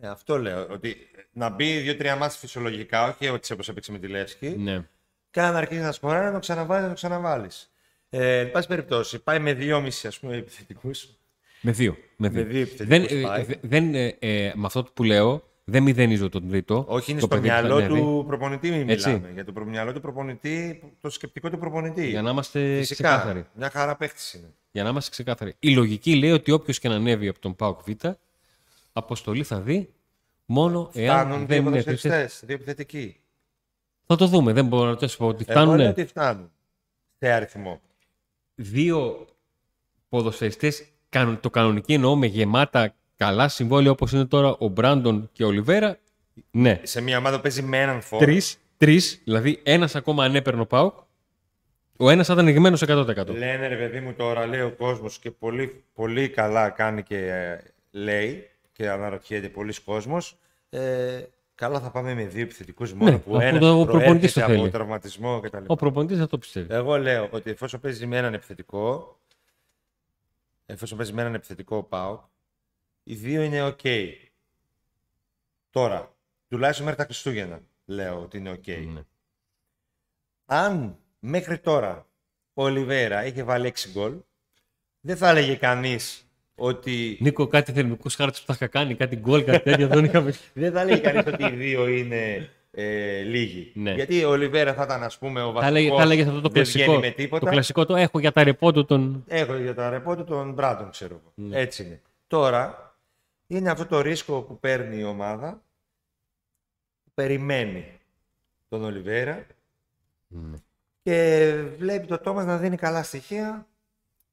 Ε, 0.00 0.08
αυτό 0.08 0.38
λέω. 0.38 0.66
Ότι 0.70 0.96
να 1.32 1.48
μπει 1.48 1.78
δύο-τρία 1.78 2.16
μάτια 2.16 2.38
φυσιολογικά, 2.38 3.08
όχι 3.08 3.26
έτσι 3.26 3.52
όπως 3.52 3.68
έπαιξε 3.68 3.92
με 3.92 3.98
τη 3.98 4.06
Λεύσκη. 4.06 4.48
Ναι. 4.58 4.84
Και 5.30 5.40
αν 5.40 5.56
αρχίσει 5.56 5.80
να 5.80 5.92
σκοράρει, 5.92 6.26
να 6.26 6.32
το 6.32 6.38
ξαναβάλει, 6.38 6.82
να 6.82 6.88
το 6.88 6.94
ξαναβάλεις. 6.94 7.70
Ε, 8.10 8.38
εν 8.38 8.50
πάση 8.50 8.68
περιπτώσει, 8.68 9.18
πάει 9.18 9.38
με 9.38 9.52
δυόμιση 9.52 10.06
ας 10.06 10.18
πούμε 10.18 10.36
επιθετικούς. 10.36 11.08
Με 11.60 11.72
δύο. 11.72 11.96
Με 12.16 12.28
δύο. 12.28 12.42
Με 12.42 12.48
δύο 12.48 12.60
επιθετικούς 12.60 13.08
δεν, 13.08 13.18
ε, 13.18 13.22
πάει. 13.26 13.42
δε- 13.44 13.54
δεν, 13.60 13.94
ε, 13.94 14.16
ε, 14.18 14.52
με 14.54 14.66
αυτό 14.66 14.82
που 14.82 15.04
λέω, 15.04 15.42
δεν 15.64 15.82
μηδενίζω 15.82 16.28
τον 16.28 16.48
τρίτο. 16.48 16.84
Όχι, 16.88 17.10
είναι 17.10 17.20
το 17.20 17.26
στο 17.26 17.34
παιδί 17.36 17.48
που 17.48 17.54
θα 17.54 17.60
μυαλό 17.60 17.76
ανέβει, 17.76 18.00
του 18.00 18.24
προπονητή, 18.26 18.70
μην 18.70 18.88
Έτσι. 18.88 19.08
μιλάμε. 19.08 19.30
Για 19.34 19.44
το 19.44 19.52
προ- 19.52 19.66
μυαλό 19.66 19.92
του 19.92 20.00
προπονητή, 20.00 20.82
το 21.00 21.10
σκεπτικό 21.10 21.50
του 21.50 21.58
προπονητή. 21.58 22.08
Για 22.08 22.22
να 22.22 22.30
είμαστε 22.30 22.76
Φυσικά. 22.78 23.08
ξεκάθαροι. 23.08 23.46
Μια 23.54 23.70
χαρά 23.70 23.96
παίχτης 23.96 24.32
είναι. 24.34 24.52
Για 24.70 24.82
να 24.82 24.88
είμαστε 24.88 25.10
ξεκάθαροι. 25.10 25.54
Η 25.58 25.70
λογική 25.74 26.14
λέει 26.16 26.30
ότι 26.30 26.50
όποιος 26.50 26.78
και 26.78 26.88
να 26.88 26.94
ανέβει 26.94 27.28
από 27.28 27.38
τον 27.40 27.56
ΠΑΟΚ 27.56 27.80
Β, 27.86 27.90
αποστολή 28.98 29.42
θα 29.44 29.60
δει 29.60 29.92
μόνο 30.46 30.90
εάν 30.94 31.18
Φτάνουν 31.18 31.38
δύο 31.38 31.46
δεν 31.46 31.58
είναι 31.66 31.68
επίθεση. 31.78 31.84
ποδοσφαιριστές, 32.08 32.42
δύο 32.46 32.54
επιθετικοί. 32.54 33.20
Θα 34.06 34.16
το 34.16 34.26
δούμε. 34.26 34.52
Δεν 34.52 34.66
μπορώ 34.66 34.88
να 34.90 34.96
το 34.96 35.08
πω 35.18 35.26
ότι 35.26 35.44
Εγώ 35.48 35.60
λέω 35.64 35.66
φτάνουν 35.74 35.88
ότι 35.90 36.04
φτάνουν. 36.06 36.50
Σε 37.18 37.30
αριθμό. 37.32 37.80
δύο 38.54 39.26
ποδοσφαιριστές, 40.08 40.84
κανο- 41.08 41.38
το 41.40 41.50
κανονική 41.50 41.92
εννοώ 41.92 42.16
με 42.16 42.26
γεμάτα 42.26 42.94
καλά 43.16 43.48
συμβόλαια 43.48 43.90
όπως 43.90 44.12
είναι 44.12 44.24
τώρα 44.26 44.56
ο 44.58 44.68
Μπράντον 44.68 45.28
και 45.32 45.44
ο 45.44 45.46
Ολιβέρα. 45.46 45.98
Ναι. 46.50 46.80
Σε 46.82 47.00
μια 47.00 47.18
ομάδα 47.18 47.36
που 47.36 47.42
παίζει 47.42 47.62
με 47.62 47.80
έναν 47.82 48.00
φόρ. 48.00 48.18
Τρεις, 48.18 48.58
τρεις, 48.76 49.20
δηλαδή 49.24 49.60
ένας 49.62 49.94
ακόμα 49.94 50.24
αν 50.24 50.34
έπαιρνε 50.34 50.60
ο 50.60 50.66
ΠΑΟΚ, 50.66 50.94
ο 51.96 52.10
ένας 52.10 52.26
θα 52.26 52.32
ήταν 52.32 52.48
εγμένος 52.48 52.82
100%. 52.82 53.26
Λένε 53.26 53.66
ρε 53.66 53.76
παιδί 53.76 54.00
μου 54.00 54.12
τώρα, 54.14 54.46
λέει 54.46 54.60
ο 54.60 54.70
κόσμος 54.78 55.18
και 55.18 55.30
πολύ, 55.30 55.84
πολύ 55.94 56.28
καλά 56.28 56.68
κάνει 56.70 57.02
και 57.02 57.16
ε, 57.26 57.58
λέει 57.90 58.48
και 58.78 58.90
αναρωτιέται 58.90 59.48
πολλοί 59.48 59.80
κόσμος. 59.80 60.38
Ε, 60.70 61.24
καλά 61.54 61.80
θα 61.80 61.90
πάμε 61.90 62.14
με 62.14 62.26
δύο 62.26 62.42
επιθετικούς 62.42 62.92
μόνο 62.92 63.10
Ναι, 63.10 63.18
που 63.18 63.36
αφού 63.36 63.44
ένας 63.46 63.60
το- 63.60 63.80
ο 63.80 63.84
προπονητής 63.86 64.32
το 64.32 64.40
προέρχεται 64.40 64.42
από 64.42 64.52
θέλει. 64.60 64.70
τραυματισμό 64.70 65.40
κτλ. 65.40 65.64
Ο 65.66 65.76
προπονητής 65.76 66.18
θα 66.18 66.26
το 66.26 66.38
πιστεύει. 66.38 66.74
Εγώ 66.74 66.98
λέω 66.98 67.28
ότι 67.32 67.50
εφόσον 67.50 67.80
παίζει 67.80 68.06
με 68.06 68.16
έναν 68.16 68.34
επιθετικό, 68.34 69.18
εφόσον 70.66 70.96
παίζει 70.98 71.12
με 71.12 71.20
έναν 71.20 71.34
επιθετικό 71.34 71.76
ο 71.76 71.82
ΠΑΟΚ, 71.82 72.20
οι 73.02 73.14
δύο 73.14 73.42
είναι 73.42 73.62
οκ. 73.64 73.80
Τώρα, 75.70 76.14
τουλάχιστον 76.48 76.84
μέχρι 76.84 77.00
τα 77.00 77.06
Χριστούγεννα 77.06 77.60
λέω 77.84 78.20
ότι 78.22 78.36
είναι 78.38 78.50
οκ. 78.50 78.66
Ναι. 78.66 79.02
Αν 80.46 80.96
μέχρι 81.18 81.58
τώρα 81.58 82.06
ο 82.54 82.62
Ολιβέρα 82.62 83.26
είχε 83.26 83.42
βάλει 83.42 83.66
6 83.66 83.90
γκολ, 83.92 84.18
δεν 85.00 85.16
θα 85.16 85.28
έλεγε 85.28 85.54
κανείς 85.54 86.27
ότι... 86.58 87.18
Νίκο, 87.20 87.46
κάτι 87.46 87.72
θερμικούς 87.72 88.14
χάρτες 88.14 88.40
που 88.40 88.46
θα 88.46 88.52
είχα 88.52 88.66
κάνει, 88.66 88.94
κάτι 88.94 89.16
γκολ, 89.16 89.44
κάτι 89.44 89.62
τέτοιο, 89.70 89.88
δεν 89.88 90.04
είχαμε... 90.04 90.34
δεν 90.52 90.72
θα 90.72 90.80
έλεγε 90.80 91.00
κανείς 91.00 91.26
ότι 91.26 91.44
οι 91.44 91.50
δύο 91.50 91.88
είναι 91.88 92.50
ε, 92.70 93.20
λίγοι. 93.22 93.72
Ναι. 93.74 93.92
Γιατί 93.92 94.24
ο 94.24 94.30
Ολιβέρα 94.30 94.74
θα 94.74 94.82
ήταν, 94.82 95.02
ας 95.02 95.18
πούμε, 95.18 95.42
ο 95.42 95.52
Θα 95.52 95.66
έλεγε, 95.66 95.88
βασικός, 95.88 95.98
θα 95.98 96.02
έλεγες 96.02 96.26
αυτό 96.26 96.40
το 96.40 96.48
δεν 96.48 96.62
βγαίνει 96.62 96.84
κλασικό. 96.84 97.00
με 97.00 97.08
Το 97.08 97.14
τίποτα. 97.14 97.50
κλασικό 97.50 97.86
το 97.86 97.96
έχω 97.96 98.18
για 98.18 98.32
τα 98.32 98.44
ρεπό 98.44 98.72
του 98.72 98.84
τον. 98.84 99.24
Έχω 99.26 99.56
για 99.56 99.74
τα 99.74 99.90
ρεπό 99.90 100.16
του 100.16 100.24
τον 100.24 100.52
Μπράντον, 100.52 100.90
ξέρω 100.90 101.20
εγώ. 101.20 101.48
Ναι. 101.48 101.60
Έτσι 101.60 101.82
είναι. 101.82 102.00
Τώρα 102.26 102.96
είναι 103.46 103.70
αυτό 103.70 103.86
το 103.86 104.00
ρίσκο 104.00 104.42
που 104.42 104.58
παίρνει 104.58 104.98
η 104.98 105.04
ομάδα. 105.04 105.62
που 107.04 107.10
Περιμένει 107.14 107.84
τον 108.68 108.84
Ολιβέρα 108.84 109.46
και 111.02 111.54
βλέπει 111.78 112.06
το 112.06 112.18
Τόμας 112.18 112.44
να 112.44 112.56
δίνει 112.56 112.76
καλά 112.76 113.02
στοιχεία. 113.02 113.66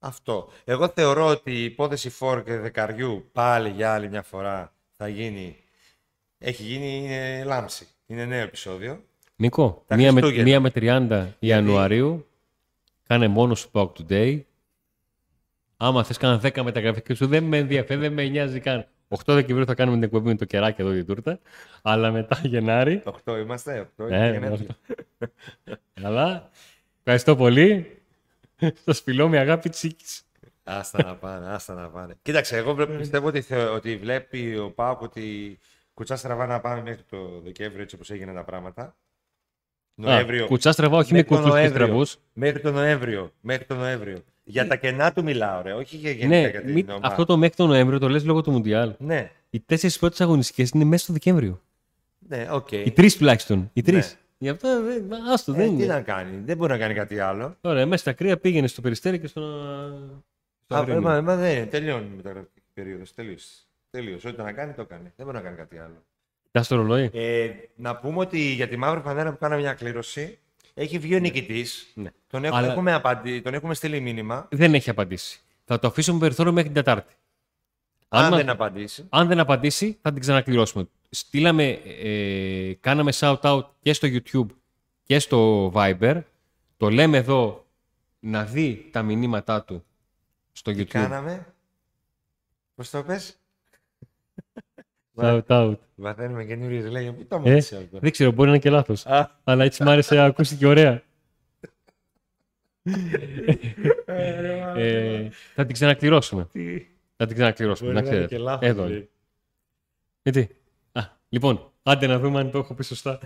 Αυτό. 0.05 0.49
Εγώ 0.63 0.87
θεωρώ 0.87 1.25
ότι 1.25 1.51
η 1.51 1.63
υπόθεση 1.63 2.09
Φόρ 2.09 2.43
και 2.43 2.57
Δεκαριού 2.57 3.29
πάλι 3.31 3.69
για 3.69 3.93
άλλη 3.93 4.09
μια 4.09 4.21
φορά 4.21 4.73
θα 4.97 5.07
γίνει. 5.07 5.57
Έχει 6.37 6.63
γίνει 6.63 6.97
είναι 6.97 7.43
λάμψη. 7.43 7.87
Είναι 8.05 8.25
νέο 8.25 8.41
επεισόδιο. 8.41 9.03
Νίκο, 9.35 9.83
Τα 9.87 9.95
μία 9.95 10.11
με, 10.11 10.19
Χριστούγεννα. 10.21 10.49
μία 10.49 10.59
με 10.59 10.71
30 10.75 11.27
Ιανουαρίου, 11.39 12.27
κάνε 13.07 13.27
μόνος 13.27 13.59
σου 13.59 13.69
Pauk 13.73 13.89
Today. 13.99 14.41
Άμα 15.77 16.03
θες 16.03 16.17
κάνα 16.17 16.41
10 16.43 16.61
μεταγραφές 16.63 17.01
και 17.03 17.13
σου 17.15 17.27
δεν 17.27 17.43
με 17.43 17.57
ενδιαφέρει, 17.57 17.99
δεν 17.99 18.13
με 18.13 18.23
νοιάζει 18.27 18.59
καν. 18.59 18.87
8 19.07 19.17
Δεκεμβρίου 19.25 19.65
θα 19.65 19.73
κάνουμε 19.75 19.95
την 19.95 20.05
εκπομπή 20.05 20.27
με 20.27 20.35
το 20.35 20.45
κεράκι 20.45 20.81
εδώ 20.81 20.91
την 20.91 21.05
τούρτα. 21.05 21.39
Αλλά 21.81 22.11
μετά 22.11 22.39
Γενάρη. 22.53 23.03
8 23.25 23.37
είμαστε. 23.41 23.89
8 23.97 24.09
Ε, 24.09 24.33
είναι 24.33 24.47
αυτό. 24.47 24.75
Αλλά 26.03 26.49
ευχαριστώ 26.97 27.35
πολύ. 27.35 27.99
Στο 28.81 28.93
σπηλό 28.93 29.27
με 29.27 29.37
αγάπη 29.37 29.69
τσίκης. 29.69 30.21
Άστα 30.63 31.03
να 31.03 31.15
πάνε, 31.15 31.47
άστα 31.47 31.73
να 31.73 31.87
πάνε. 31.89 32.13
Κοίταξε, 32.21 32.57
εγώ 32.57 32.73
βλέ- 32.73 32.97
πιστεύω 32.97 33.27
ότι, 33.27 33.41
θε- 33.41 33.69
ότι 33.69 33.97
βλέπει 33.97 34.57
ο 34.57 34.71
Πάουκ 34.71 35.01
ότι 35.01 35.57
κουτσά 35.93 36.15
στραβά 36.15 36.45
να 36.45 36.59
πάμε 36.59 36.81
μέχρι 36.81 37.03
το 37.09 37.41
Δεκέμβριο 37.43 37.81
έτσι 37.83 37.95
όπως 37.95 38.09
έγιναν 38.11 38.35
τα 38.35 38.43
πράγματα. 38.43 38.95
Νοέμβριο. 39.95 40.43
Α, 40.43 40.47
κουτσά 40.47 40.71
στραβά, 40.71 40.97
όχι 40.97 41.11
με 41.13 41.17
Μέχρι 41.17 41.29
τον 41.29 41.37
κουτσούς 41.37 41.55
και 41.55 41.61
Νοέμβριο. 41.61 41.85
στραβούς. 41.85 42.17
Μέχρι 42.33 42.61
τον 42.61 42.73
Νοέμβριο. 42.73 43.31
Μέχρι 43.41 43.65
τον 43.65 43.77
Νοέμβριο. 43.77 44.23
Για 44.43 44.67
τα 44.67 44.75
κενά 44.75 45.13
του 45.13 45.23
μιλάω, 45.23 45.61
ρε. 45.61 45.73
Όχι 45.73 45.95
για 45.97 46.11
γενικά 46.11 46.27
Ναι, 46.41 46.49
για 46.49 46.61
την 46.61 46.73
μη- 46.73 46.89
ομάδα. 46.89 47.07
αυτό 47.07 47.25
το 47.25 47.37
μέχρι 47.37 47.55
τον 47.55 47.67
Νοέμβριο 47.67 47.99
το 47.99 48.09
λες 48.09 48.25
λόγω 48.25 48.41
του 48.41 48.51
Μουντιάλ. 48.51 48.93
Ναι, 48.97 49.31
Οι 49.49 49.59
τέσσερις 49.59 49.99
πρώτες 49.99 50.21
αγωνιστικές 50.21 50.69
είναι 50.69 50.83
μέσα 50.83 51.03
στο 51.03 51.13
Δεκέμβριο. 51.13 51.61
ναι, 52.27 52.47
οκ. 52.51 52.71
Οι 52.71 52.91
τρεις 52.91 53.17
τουλάχιστον. 53.17 53.69
Οι 53.73 53.81
τρεις. 53.81 54.13
Ναι. 54.13 54.19
Γι' 54.37 54.49
αυτό 54.49 54.83
δεν. 54.83 55.13
Άστο, 55.33 55.51
Ε, 55.51 55.55
δεν 55.55 55.67
τι 55.77 55.83
είναι. 55.83 55.93
να 55.93 56.01
κάνει, 56.01 56.41
δεν 56.45 56.57
μπορεί 56.57 56.71
να 56.71 56.77
κάνει 56.77 56.93
κάτι 56.93 57.19
άλλο. 57.19 57.55
Ωραία, 57.61 57.85
μέσα 57.85 58.01
στα 58.01 58.13
κρύα 58.13 58.37
πήγαινε 58.37 58.67
στο 58.67 58.81
Περιστέρι 58.81 59.19
και 59.19 59.27
στο. 59.27 59.41
στο 60.65 60.75
Α, 60.75 60.79
Αγρίνιο. 60.79 60.99
ε, 60.99 61.01
μα, 61.01 61.21
μα 61.21 61.35
δεν 61.35 61.69
τελειώνει 61.69 62.05
η 62.05 62.15
μεταγραφική 62.15 62.61
περίοδος. 62.73 63.13
Τελείωσε. 63.13 63.47
Τελείωσε. 63.89 64.27
Ό,τι 64.27 64.41
να 64.41 64.51
κάνει, 64.51 64.73
το 64.73 64.85
κάνει. 64.85 65.11
Δεν 65.15 65.25
μπορεί 65.25 65.37
να 65.37 65.43
κάνει 65.43 65.55
κάτι 65.55 65.77
άλλο. 65.77 66.03
Κοιτάς 66.45 66.67
το 66.67 66.75
ρολόι. 66.75 67.09
Ε, 67.13 67.49
να 67.75 67.95
πούμε 67.95 68.19
ότι 68.19 68.39
για 68.39 68.67
τη 68.67 68.77
μαύρη 68.77 69.01
φανέλα 69.01 69.31
που 69.31 69.37
κάναμε 69.37 69.61
μια 69.61 69.73
κλήρωση, 69.73 70.39
έχει 70.73 70.97
βγει 70.99 71.15
ο 71.15 71.19
νικητής. 71.19 71.91
Ναι. 71.93 72.09
Τον, 72.27 72.43
έχουμε, 72.43 72.59
Αλλά- 72.59 72.71
έχουμε 72.71 72.93
απαντη... 72.93 73.41
τον 73.41 73.53
έχουμε 73.53 73.73
στείλει 73.73 73.99
μήνυμα. 73.99 74.47
Δεν 74.51 74.73
έχει 74.73 74.89
απαντήσει. 74.89 75.39
Θα 75.65 75.79
το 75.79 75.87
αφήσουμε 75.87 76.19
περιθώριο 76.19 76.51
μέχρι 76.51 76.71
την 76.71 76.83
Τετάρτη. 76.83 77.13
Αν, 78.07 78.27
μα- 78.31 78.37
δεν 78.37 78.49
απαντήσει. 78.49 79.05
αν 79.09 79.27
δεν 79.27 79.39
απαντήσει, 79.39 79.97
θα 80.01 80.11
την 80.11 80.21
ξανακληρώσουμε. 80.21 80.87
Στείλαμε, 81.09 81.69
ε, 82.01 82.73
κάναμε 82.79 83.11
shout-out 83.15 83.63
και 83.81 83.93
στο 83.93 84.07
YouTube 84.11 84.45
και 85.03 85.19
στο 85.19 85.71
Viber. 85.75 86.21
Το 86.77 86.89
λέμε 86.89 87.17
εδώ 87.17 87.65
να 88.19 88.43
δει 88.45 88.89
τα 88.91 89.01
μηνύματά 89.03 89.63
του 89.63 89.83
στο 90.51 90.71
Τι 90.71 90.79
YouTube. 90.81 90.85
κάναμε; 90.85 91.53
Πώς 92.75 92.89
το 92.89 93.03
πες; 93.03 93.39
Shout-out. 95.15 95.75
Βαθαίνουμε 95.95 96.45
καινούριες 96.45 96.85
λέγε. 96.91 97.11
Πού 97.11 97.25
το 97.25 97.35
Ε, 97.35 97.39
μάθεις 97.39 97.73
αυτό. 97.73 97.99
δεν 97.99 98.11
ξέρω, 98.11 98.31
μπορεί 98.31 98.47
να 98.49 98.53
είναι 98.53 98.63
και 98.63 98.69
λάθος. 98.69 99.05
Α, 99.05 99.39
Αλλά 99.43 99.63
έτσι 99.63 99.83
μ' 99.83 99.87
άρεσε, 99.89 100.19
ακούστηκε 100.19 100.65
ωραία. 100.67 101.03
ε, 104.75 105.29
θα 105.55 105.65
την 105.65 105.73
ξανακληρώσουμε. 105.73 106.47
τι; 106.51 106.85
Θα 107.17 107.25
την 107.25 107.35
ξανακληρώσουμε, 107.35 107.91
Μπορεί 107.91 108.03
να 108.03 108.09
να 108.09 108.15
είναι 108.15 108.25
ξέρετε. 108.25 108.35
και 108.35 108.41
λάθος. 108.49 108.67
Εδώ 108.69 108.83
λέει. 108.87 108.95
είναι. 108.97 109.09
Γιατί. 110.21 110.54
Α, 111.35 111.37
λοιπόν, 111.37 111.71
άντε 111.83 112.07
να 112.07 112.19
δούμε 112.19 112.39
αν 112.39 112.51
το 112.51 112.57
έχω 112.57 112.73
πει 112.73 112.83
σωστά. 112.83 113.19